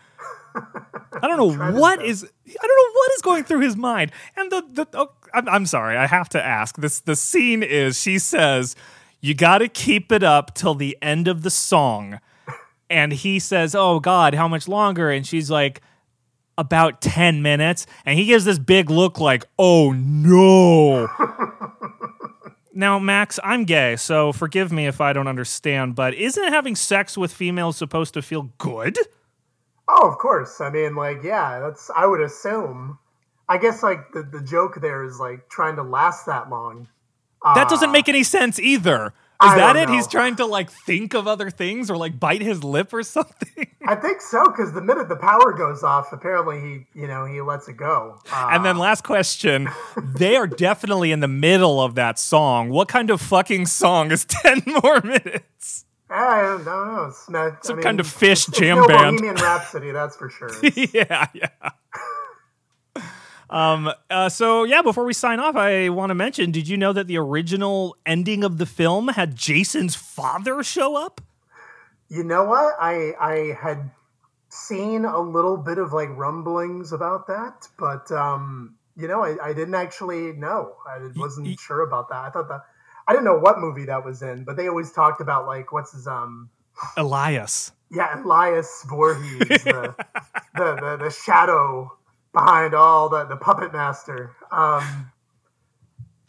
I 0.55 1.29
don't 1.29 1.37
know 1.59 1.73
what 1.73 2.03
is 2.03 2.25
I 2.25 2.67
don't 2.67 2.95
know 2.95 2.99
what 2.99 3.13
is 3.13 3.23
going 3.23 3.45
through 3.45 3.61
his 3.61 3.77
mind. 3.77 4.11
And 4.37 4.51
the 4.51 4.65
the 4.73 4.87
oh, 4.95 5.13
I'm, 5.35 5.49
I'm 5.49 5.67
sorry, 5.67 5.97
I 5.97 6.07
have 6.07 6.29
to 6.31 6.43
ask. 6.43 6.77
This 6.77 7.01
the 7.01 7.17
scene 7.17 7.63
is 7.63 8.01
she 8.01 8.19
says 8.19 8.75
you 9.23 9.35
got 9.35 9.59
to 9.59 9.69
keep 9.69 10.13
it 10.13 10.25
up 10.25 10.53
till 10.53 10.75
the 10.75 10.99
end 11.01 11.29
of 11.29 11.43
the 11.43 11.51
song. 11.51 12.21
And 12.91 13.13
he 13.13 13.39
says, 13.39 13.75
Oh 13.75 14.01
God, 14.01 14.35
how 14.35 14.49
much 14.49 14.69
longer? 14.69 15.11
And 15.11 15.27
she's 15.27 15.51
like, 15.51 15.81
About 16.59 17.01
10 17.01 17.41
minutes. 17.41 17.87
And 18.05 18.19
he 18.19 18.27
gives 18.27 18.45
this 18.45 18.59
big 18.59 18.91
look 18.91 19.19
like, 19.19 19.47
Oh 19.59 19.93
no. 19.93 21.09
now, 22.75 22.99
Max, 22.99 23.39
I'm 23.45 23.65
gay, 23.65 23.97
so 23.97 24.33
forgive 24.33 24.73
me 24.73 24.87
if 24.87 25.01
I 25.01 25.13
don't 25.13 25.29
understand, 25.29 25.95
but 25.95 26.15
isn't 26.15 26.53
having 26.53 26.75
sex 26.75 27.17
with 27.17 27.33
females 27.33 27.77
supposed 27.77 28.15
to 28.15 28.23
feel 28.23 28.51
good? 28.59 28.99
Oh, 29.89 30.09
of 30.09 30.19
course. 30.19 30.61
I 30.61 30.71
mean, 30.71 30.97
like, 30.97 31.23
yeah, 31.23 31.61
that's, 31.61 31.91
I 31.95 32.07
would 32.07 32.21
assume. 32.21 32.99
I 33.49 33.59
guess, 33.59 33.83
like, 33.83 34.13
the, 34.13 34.23
the 34.23 34.41
joke 34.41 34.81
there 34.81 35.05
is, 35.05 35.19
like, 35.19 35.49
trying 35.49 35.77
to 35.77 35.83
last 35.83 36.27
that 36.27 36.49
long 36.49 36.89
that 37.45 37.69
doesn't 37.69 37.93
make 37.93 38.09
any 38.09 38.23
sense 38.23 38.59
either. 38.59 39.13
I 39.43 39.57
that 39.57 39.77
it? 39.77 39.91
He's 39.91 40.07
trying 40.07 40.37
to 40.37 40.47
like 40.47 40.71
think 40.71 41.15
of 41.15 41.27
other 41.27 41.51
things 41.51 41.91
or 41.91 41.97
like 41.97 42.19
bite 42.19 42.43
his 42.43 42.63
lip 42.63 42.93
or 42.93 43.03
something. 43.03 43.67
I 43.85 43.97
think 43.97 44.21
so 44.21 44.45
because 44.45 44.73
the 44.73 44.81
minute 44.81 45.09
the 45.09 45.17
power 45.17 45.53
goes 45.53 45.83
off, 45.83 46.13
apparently 46.13 46.61
he, 46.61 47.01
you 47.01 47.09
know, 47.09 47.25
he 47.25 47.41
lets 47.41 47.69
it 47.69 47.77
go. 47.77 48.19
Uh, 48.33 48.51
and 48.53 48.65
then 48.65 48.79
last 48.79 49.03
question, 49.03 49.69
they 49.97 50.37
are 50.37 50.47
definitely 50.47 51.13
in 51.13 51.21
the 51.21 51.29
middle 51.29 51.81
of 51.81 51.95
that 51.97 52.19
song. 52.19 52.71
What 52.71 52.89
kind 52.89 53.11
of 53.11 53.21
fucking 53.21 53.67
song 53.67 54.13
is 54.13 54.25
10 54.29 54.63
more 54.83 55.01
minutes? 55.01 55.87
I 56.09 56.43
don't 56.43 56.65
know. 56.65 57.07
It's 57.09 57.29
not, 57.31 57.65
Some 57.65 57.75
I 57.75 57.77
mean, 57.77 57.83
kind 57.85 58.01
of 58.01 58.07
Phish 58.07 58.49
it's 58.49 58.59
jam 58.59 58.77
no 58.79 58.87
band. 58.87 59.17
Bohemian 59.17 59.37
Rhapsody, 59.37 59.91
that's 59.93 60.15
for 60.15 60.29
sure. 60.29 60.51
yeah, 60.93 61.27
yeah. 61.33 61.49
Um, 63.53 63.93
uh, 64.09 64.31
so 64.31 64.65
yeah, 64.65 64.81
before 64.81 65.05
we 65.05 65.13
sign 65.13 65.39
off, 65.39 65.57
I 65.57 65.91
want 65.91 66.09
to 66.09 66.15
mention, 66.15 66.51
did 66.53 66.67
you 66.69 66.79
know 66.79 66.95
that 66.95 67.07
the 67.07 67.19
original 67.19 67.95
ending 68.07 68.45
of 68.45 68.57
the 68.57 68.65
film 68.65 69.09
had 69.09 69.37
Jason's 69.37 69.95
father 69.95 70.63
show 70.63 70.97
up? 70.97 71.21
You 72.09 72.25
know 72.25 72.45
what? 72.45 72.75
I 72.81 73.13
I 73.21 73.57
had 73.63 73.91
seen 74.49 75.05
a 75.05 75.21
little 75.21 75.59
bit 75.59 75.77
of 75.77 75.93
like 75.93 76.09
rumblings 76.17 76.93
about 76.93 77.27
that, 77.27 77.69
but 77.79 78.11
um, 78.11 78.75
you 78.97 79.07
know, 79.07 79.23
I, 79.23 79.37
I 79.43 79.53
didn't 79.53 79.75
actually 79.75 80.33
know. 80.33 80.75
I 80.89 81.11
wasn't 81.15 81.49
y- 81.49 81.57
sure 81.61 81.83
about 81.83 82.09
that. 82.09 82.25
I 82.25 82.31
thought 82.31 82.49
that 82.49 82.63
I 83.07 83.13
didn't 83.13 83.27
know 83.27 83.39
what 83.39 83.59
movie 83.59 83.85
that 83.85 84.03
was 84.03 84.23
in, 84.23 84.45
but 84.45 84.57
they 84.57 84.67
always 84.67 84.93
talked 84.93 85.21
about 85.21 85.47
like 85.47 85.73
what's 85.73 85.93
his 85.93 86.07
um 86.07 86.49
Elias. 86.97 87.73
yeah, 87.91 88.23
Elias 88.23 88.87
Voorhees, 88.89 89.63
the, 89.65 89.95
the, 90.55 90.77
the 90.81 90.99
the 91.05 91.11
shadow 91.11 91.93
behind 92.33 92.75
all 92.75 93.09
the 93.09 93.25
the 93.25 93.37
puppet 93.37 93.73
master. 93.73 94.33
Um 94.51 95.11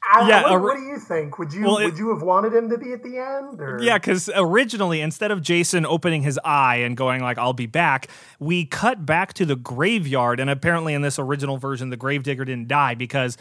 I, 0.05 0.27
Yeah, 0.27 0.43
what, 0.51 0.61
what 0.61 0.75
do 0.75 0.81
you 0.83 0.99
think? 0.99 1.39
Would 1.39 1.53
you 1.53 1.63
Well, 1.63 1.77
it- 1.77 1.85
would 1.85 1.97
you 1.97 2.09
have 2.09 2.21
wanted 2.21 2.53
him 2.53 2.69
to 2.71 2.77
be 2.77 2.91
at 2.91 3.03
the 3.03 3.17
end? 3.17 3.61
Or? 3.61 3.79
Yeah, 3.81 3.97
because 3.97 4.29
originally, 4.35 4.99
instead 4.99 5.31
of 5.31 5.41
Jason 5.41 5.85
opening 5.85 6.23
his 6.23 6.37
eye 6.43 6.75
and 6.77 6.97
going 6.97 7.21
like 7.21 7.37
"I'll 7.37 7.53
be 7.53 7.67
back," 7.67 8.07
we 8.37 8.65
cut 8.65 9.05
back 9.05 9.33
to 9.35 9.45
the 9.45 9.55
graveyard, 9.55 10.41
and 10.41 10.49
apparently, 10.49 10.93
in 10.93 11.03
this 11.03 11.17
original 11.17 11.57
version, 11.57 11.89
the 11.89 11.95
gravedigger 11.95 12.43
didn't 12.43 12.67
die 12.67 12.95
because 12.95 13.37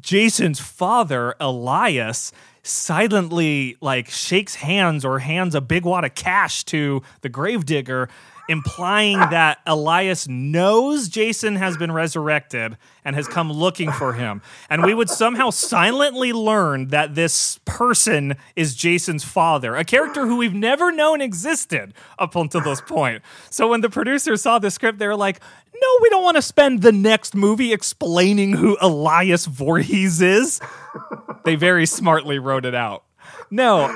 Jason's 0.00 0.60
father, 0.60 1.34
Elias, 1.40 2.30
silently 2.62 3.76
like 3.80 4.08
shakes 4.08 4.54
hands 4.54 5.04
or 5.04 5.18
hands 5.18 5.56
a 5.56 5.60
big 5.60 5.84
wad 5.84 6.04
of 6.04 6.14
cash 6.14 6.62
to 6.66 7.02
the 7.22 7.28
gravedigger, 7.28 8.08
implying 8.48 9.18
that 9.18 9.58
Elias 9.66 10.26
knows 10.26 11.08
Jason 11.08 11.56
has 11.56 11.76
been 11.76 11.92
resurrected 11.92 12.76
and 13.04 13.14
has 13.14 13.28
come 13.28 13.52
looking 13.52 13.92
for 13.92 14.14
him. 14.14 14.42
And 14.70 14.82
we 14.82 14.94
would 14.94 15.10
somehow 15.10 15.50
silently 15.50 16.32
learn 16.32 16.88
that 16.88 17.14
this 17.14 17.60
person 17.64 18.36
is 18.56 18.74
Jason's 18.74 19.24
father, 19.24 19.76
a 19.76 19.84
character 19.84 20.26
who 20.26 20.36
we've 20.36 20.54
never 20.54 20.90
known 20.90 21.20
existed 21.20 21.94
up 22.18 22.34
until 22.34 22.62
this 22.62 22.80
point. 22.80 23.22
So 23.50 23.68
when 23.68 23.82
the 23.82 23.90
producers 23.90 24.42
saw 24.42 24.58
the 24.58 24.70
script, 24.70 24.98
they 24.98 25.06
were 25.06 25.16
like, 25.16 25.40
no, 25.80 25.98
we 26.02 26.08
don't 26.08 26.24
want 26.24 26.36
to 26.36 26.42
spend 26.42 26.82
the 26.82 26.92
next 26.92 27.34
movie 27.34 27.72
explaining 27.72 28.54
who 28.54 28.76
Elias 28.80 29.46
Voorhees 29.46 30.20
is. 30.20 30.60
they 31.44 31.54
very 31.54 31.86
smartly 31.86 32.38
wrote 32.38 32.64
it 32.64 32.74
out. 32.74 33.04
No, 33.50 33.94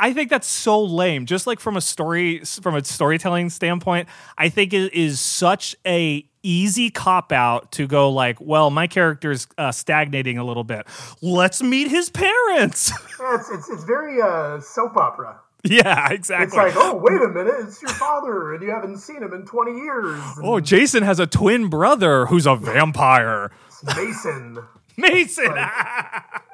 I 0.00 0.12
think 0.12 0.30
that's 0.30 0.46
so 0.48 0.82
lame. 0.82 1.26
Just 1.26 1.46
like 1.46 1.60
from 1.60 1.76
a 1.76 1.80
story, 1.80 2.40
from 2.40 2.74
a 2.74 2.84
storytelling 2.84 3.50
standpoint, 3.50 4.08
I 4.36 4.48
think 4.48 4.72
it 4.72 4.92
is 4.92 5.20
such 5.20 5.76
a 5.86 6.26
easy 6.42 6.90
cop 6.90 7.32
out 7.32 7.72
to 7.72 7.86
go 7.86 8.10
like, 8.10 8.38
well, 8.40 8.70
my 8.70 8.86
character's 8.86 9.46
uh, 9.56 9.72
stagnating 9.72 10.36
a 10.36 10.44
little 10.44 10.64
bit. 10.64 10.86
Let's 11.22 11.62
meet 11.62 11.88
his 11.88 12.10
parents. 12.10 12.92
Yeah, 13.20 13.36
it's, 13.36 13.50
it's 13.50 13.70
it's 13.70 13.84
very 13.84 14.20
uh, 14.20 14.60
soap 14.60 14.98
opera. 14.98 15.40
yeah, 15.64 16.10
exactly. 16.12 16.44
It's 16.46 16.54
like, 16.56 16.74
oh, 16.76 16.96
wait 16.96 17.22
a 17.22 17.28
minute, 17.28 17.54
it's 17.60 17.80
your 17.80 17.92
father, 17.92 18.52
and 18.52 18.62
you 18.62 18.68
haven't 18.70 18.98
seen 18.98 19.22
him 19.22 19.32
in 19.32 19.46
20 19.46 19.72
years. 19.72 20.20
And 20.36 20.44
oh, 20.46 20.60
Jason 20.60 21.02
has 21.04 21.18
a 21.18 21.26
twin 21.26 21.68
brother 21.70 22.26
who's 22.26 22.44
a 22.46 22.54
vampire. 22.54 23.50
it's 23.66 23.82
Mason. 23.96 24.58
Mason. 24.98 25.46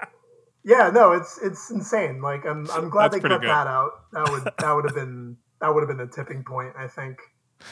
Yeah, 0.65 0.91
no, 0.91 1.13
it's 1.13 1.39
it's 1.43 1.71
insane. 1.71 2.21
Like, 2.21 2.45
I'm 2.45 2.71
I'm 2.71 2.91
glad 2.91 3.13
they 3.13 3.21
cut 3.21 3.29
good. 3.31 3.43
that 3.49 3.67
out. 3.67 3.91
That 4.13 4.29
would 4.31 4.45
that 4.59 4.73
would 4.73 4.85
have 4.85 4.95
been 4.95 5.37
that 5.61 5.75
would 5.75 5.81
have 5.81 5.89
been 5.89 6.07
the 6.07 6.13
tipping 6.13 6.45
point. 6.45 6.75
I 6.77 6.87
think. 6.87 7.19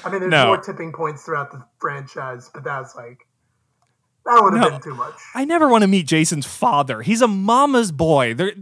I 0.04 0.10
mean, 0.10 0.20
there's 0.20 0.30
No. 0.30 0.46
more 0.48 0.58
tipping 0.58 0.92
points 0.92 1.24
throughout 1.24 1.50
the 1.50 1.64
franchise, 1.80 2.50
but 2.52 2.64
that's 2.64 2.94
like 2.94 3.18
that 4.26 4.40
would 4.42 4.54
have 4.54 4.62
No. 4.62 4.70
been 4.70 4.80
too 4.80 4.94
much. 4.94 5.14
I 5.34 5.44
never 5.44 5.68
want 5.68 5.82
to 5.82 5.88
meet 5.88 6.06
Jason's 6.06 6.46
father. 6.46 7.02
He's 7.02 7.22
a 7.22 7.28
mama's 7.28 7.92
boy. 7.92 8.34
There's 8.34 8.54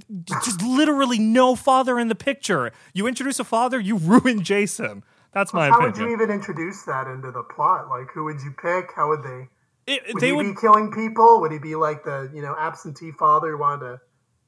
just 0.44 0.62
literally 0.62 1.18
no 1.18 1.56
father 1.56 1.98
in 1.98 2.08
the 2.08 2.14
picture. 2.14 2.70
You 2.94 3.06
introduce 3.08 3.40
a 3.40 3.44
father, 3.44 3.78
you 3.80 3.96
ruin 3.96 4.42
Jason. 4.42 5.02
That's 5.32 5.52
my 5.52 5.68
How 5.68 5.80
would 5.82 5.96
you 5.98 6.08
even 6.12 6.30
introduce 6.30 6.82
that 6.84 7.06
into 7.08 7.30
the 7.30 7.42
plot? 7.42 7.88
Like, 7.88 8.10
who 8.14 8.24
would 8.24 8.40
you 8.42 8.52
pick? 8.52 8.92
How 8.94 9.08
would 9.08 9.22
they? 9.22 9.48
It- 9.86 10.02
Would 10.14 10.20
they 10.20 10.28
he 10.28 10.32
would 10.32 10.46
be 10.46 10.60
killing 10.60 10.90
people? 10.92 11.40
Would 11.42 11.52
he 11.52 11.58
be 11.58 11.74
like 11.76 12.04
the 12.04 12.30
you 12.34 12.42
know 12.42 12.54
absentee 12.58 13.12
father 13.12 13.50
who 13.52 13.58
wanted 13.58 13.80
to 13.86 14.00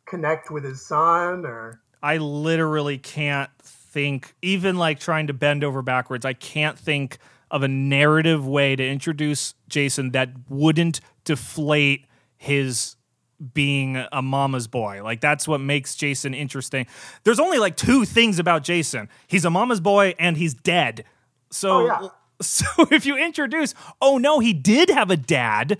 connect 0.09 0.51
with 0.51 0.65
his 0.65 0.85
son? 0.85 1.45
Or 1.45 1.81
I 2.03 2.17
literally 2.19 2.99
can't 2.99 3.51
think, 3.63 4.35
even 4.43 4.77
like 4.77 5.01
trying 5.01 5.27
to 5.29 5.33
bend 5.33 5.65
over 5.65 5.83
backwards, 5.83 6.25
I 6.25 6.33
can't 6.33 6.79
think 6.79 7.19
of 7.51 7.63
a 7.63 7.69
narrative 7.69 8.47
way 8.47 8.77
to 8.77 8.87
introduce 8.87 9.55
Jason 9.69 10.11
that 10.11 10.31
wouldn't 10.49 11.01
deflate 11.25 12.07
his 12.37 12.97
being 13.55 14.05
a 14.13 14.21
mama's 14.21 14.67
boy. 14.67 15.03
Like 15.03 15.21
that's 15.21 15.47
what 15.47 15.61
makes 15.61 15.95
Jason 15.95 16.35
interesting. 16.35 16.87
There's 17.25 17.41
only 17.41 17.59
like 17.59 17.77
two 17.77 18.05
things 18.05 18.39
about 18.39 18.65
Jason. 18.65 19.09
He's 19.29 19.45
a 19.45 19.51
mama's 19.51 19.81
boy 19.81 20.15
and 20.19 20.37
he's 20.37 20.55
dead. 20.55 21.05
So 21.51 21.71
Oh, 21.71 21.87
yeah. 21.87 22.09
so 22.41 22.67
if 22.91 23.07
you 23.07 23.17
introduce, 23.17 23.75
oh 24.01 24.19
no, 24.19 24.41
he 24.41 24.53
did 24.53 24.91
have 24.91 25.11
a 25.11 25.17
dad. 25.17 25.79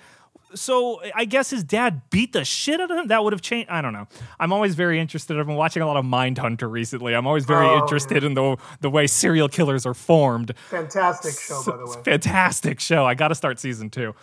So 0.55 1.01
I 1.15 1.25
guess 1.25 1.51
his 1.51 1.63
dad 1.63 2.03
beat 2.11 2.33
the 2.33 2.45
shit 2.45 2.81
out 2.81 2.91
of 2.91 2.97
him. 2.99 3.07
That 3.09 3.23
would 3.25 3.33
have 3.33 3.43
changed. 3.43 3.71
I 3.71 3.83
don't 3.83 3.93
know. 3.93 4.07
I'm 4.41 4.53
always 4.53 4.75
very 4.75 4.99
interested. 4.99 5.39
I've 5.39 5.47
been 5.47 5.57
watching 5.57 5.83
a 5.83 5.87
lot 5.87 5.97
of 5.97 6.05
Mindhunter 6.05 6.71
recently. 6.71 7.15
I'm 7.15 7.27
always 7.27 7.45
very 7.45 7.67
Oh, 7.67 7.79
interested 7.79 8.25
in 8.25 8.35
the 8.35 8.57
the 8.81 8.89
way 8.91 9.07
serial 9.07 9.49
killers 9.49 9.85
are 9.85 9.95
formed. 9.95 10.55
fantastic 10.71 11.35
show, 11.39 11.63
by 11.67 11.77
the 11.77 11.87
way. 11.87 12.03
fantastic 12.05 12.81
show. 12.81 13.05
I 13.05 13.15
got 13.15 13.29
to 13.29 13.35
start 13.35 13.59
season 13.59 13.91
two. 13.91 14.15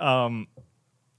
Um, 0.00 0.48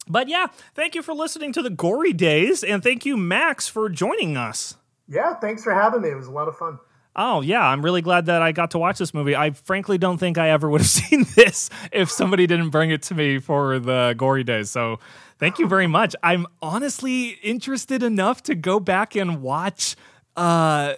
but 0.07 0.27
yeah, 0.27 0.47
thank 0.75 0.95
you 0.95 1.01
for 1.01 1.13
listening 1.13 1.53
to 1.53 1.61
the 1.61 1.69
Gory 1.69 2.13
Days, 2.13 2.63
and 2.63 2.81
thank 2.83 3.05
you, 3.05 3.15
Max, 3.15 3.67
for 3.67 3.89
joining 3.89 4.37
us. 4.37 4.75
Yeah, 5.07 5.35
thanks 5.35 5.63
for 5.63 5.73
having 5.73 6.01
me. 6.01 6.09
It 6.09 6.15
was 6.17 6.27
a 6.27 6.31
lot 6.31 6.47
of 6.47 6.57
fun. 6.57 6.79
Oh 7.15 7.41
yeah, 7.41 7.65
I'm 7.65 7.83
really 7.83 8.01
glad 8.01 8.27
that 8.27 8.41
I 8.41 8.51
got 8.51 8.71
to 8.71 8.77
watch 8.79 8.97
this 8.99 9.13
movie. 9.13 9.35
I 9.35 9.51
frankly 9.51 9.97
don't 9.97 10.17
think 10.17 10.37
I 10.37 10.49
ever 10.51 10.69
would 10.69 10.81
have 10.81 10.89
seen 10.89 11.25
this 11.35 11.69
if 11.91 12.09
somebody 12.11 12.47
didn't 12.47 12.69
bring 12.69 12.91
it 12.91 13.03
to 13.03 13.15
me 13.15 13.39
for 13.39 13.79
the 13.79 14.15
gory 14.17 14.43
days. 14.43 14.69
So 14.71 14.99
thank 15.39 15.59
you 15.59 15.67
very 15.67 15.87
much. 15.87 16.15
I'm 16.23 16.47
honestly 16.61 17.29
interested 17.43 18.03
enough 18.03 18.43
to 18.43 18.55
go 18.55 18.79
back 18.79 19.15
and 19.15 19.41
watch 19.41 19.95
uh, 20.37 20.93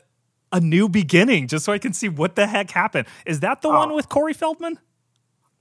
a 0.51 0.59
new 0.59 0.89
beginning 0.89 1.47
just 1.47 1.66
so 1.66 1.74
I 1.74 1.80
can 1.80 1.93
see 1.93 2.09
what 2.09 2.36
the 2.36 2.47
heck 2.47 2.72
happened. 2.72 3.07
Is 3.26 3.39
that 3.39 3.62
the 3.62 3.70
one 3.70 3.93
with 3.93 4.09
Corey 4.09 4.34
Feldman? 4.34 4.80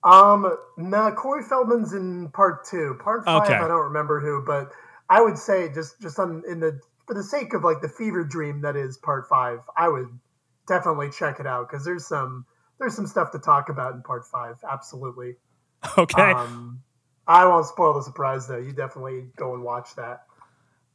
Um, 0.03 0.57
no, 0.79 1.13
Corey 1.13 1.45
Feldman's 1.45 1.93
in 1.93 2.31
part 2.31 2.67
two. 2.67 2.99
Part 3.03 3.31
five, 3.31 3.45
Okay. 3.45 3.55
I 3.55 3.69
don't 3.69 3.85
remember 3.85 4.21
who, 4.21 4.43
but 4.47 4.71
I 5.09 5.21
would 5.21 5.39
say 5.39 5.71
just 5.73 6.01
just 6.01 6.19
on 6.19 6.43
in 6.49 6.61
the 6.61 6.81
for 7.07 7.15
the 7.15 7.23
sake 7.23 7.55
of 7.55 7.65
like 7.65 7.81
the 7.83 7.89
fever 7.89 8.25
dream 8.25 8.63
that 8.63 8.77
is 8.77 8.97
part 8.97 9.29
five, 9.29 9.61
I 9.77 9.89
would 9.89 10.09
definitely 10.71 11.11
check 11.11 11.41
it 11.41 11.47
out 11.47 11.69
because 11.69 11.85
there's 11.85 12.07
some 12.07 12.47
there's 12.79 12.95
some 12.95 13.07
stuff 13.07 13.33
to 13.33 13.39
talk 13.39 13.69
about 13.69 13.95
in 13.95 14.03
part 14.03 14.25
five. 14.25 14.57
Absolutely. 14.69 15.37
Okay. 15.97 16.33
Um, 16.33 16.83
I 17.27 17.47
won't 17.47 17.65
spoil 17.65 17.95
the 17.95 18.03
surprise 18.03 18.47
though. 18.47 18.59
You 18.59 18.73
definitely 18.73 19.29
go 19.37 19.55
and 19.55 19.63
watch 19.63 19.95
that. 19.97 20.25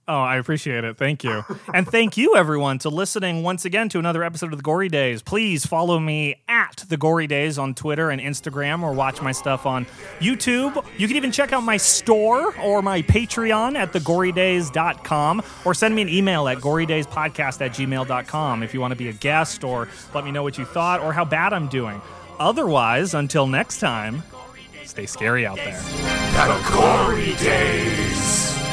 Oh, 0.08 0.22
I 0.22 0.38
appreciate 0.38 0.84
it. 0.84 0.98
Thank 0.98 1.24
you. 1.24 1.44
and 1.74 1.88
thank 1.88 2.16
you, 2.16 2.36
everyone, 2.36 2.78
to 2.80 2.90
listening 2.90 3.42
once 3.42 3.66
again 3.66 3.90
to 3.90 3.98
another 4.00 4.24
episode 4.24 4.54
of 4.54 4.60
The 4.60 4.64
Gory 4.64 4.88
Days. 4.88 5.24
Please 5.24 5.66
follow 5.66 6.00
me 6.00 6.44
at 6.48 6.86
The 6.88 6.96
Gory 6.96 7.26
Days 7.26 7.58
on 7.58 7.74
Twitter 7.74 8.12
and 8.12 8.22
Instagram 8.22 8.84
or 8.84 8.94
watch 8.94 9.20
my 9.24 9.32
stuff 9.32 9.66
on 9.66 9.88
YouTube. 10.20 10.86
You 11.00 11.08
can 11.08 11.18
even 11.18 11.32
check 11.32 11.54
out 11.54 11.62
my 11.62 11.78
store 11.78 12.56
or 12.60 12.84
my 12.84 13.02
Patreon 13.02 13.76
at 13.76 13.94
thegorydays.com 13.94 15.42
or 15.66 15.74
send 15.74 15.96
me 15.96 16.04
an 16.04 16.10
email 16.10 16.48
at 16.48 16.60
gorydayspodcast 16.60 17.66
at 17.66 17.72
gmail.com 17.72 18.62
if 18.62 18.76
you 18.76 18.82
want 18.82 18.92
to 18.92 18.96
be 18.96 19.10
a 19.10 19.14
guest 19.14 19.64
or 19.64 19.88
let 20.14 20.24
me 20.24 20.32
know 20.32 20.44
what 20.44 20.60
you 20.60 20.66
thought 20.66 21.00
or 21.02 21.14
how 21.14 21.26
bad 21.26 21.52
I'm 21.52 21.68
doing. 21.68 22.00
Otherwise, 22.38 23.16
until 23.16 23.48
next 23.48 23.80
time, 23.80 24.22
stay 24.84 25.08
scary 25.08 25.48
out 25.48 25.58
there. 25.58 25.82
The 25.82 26.70
Gory 26.72 27.34
Days. 27.44 28.65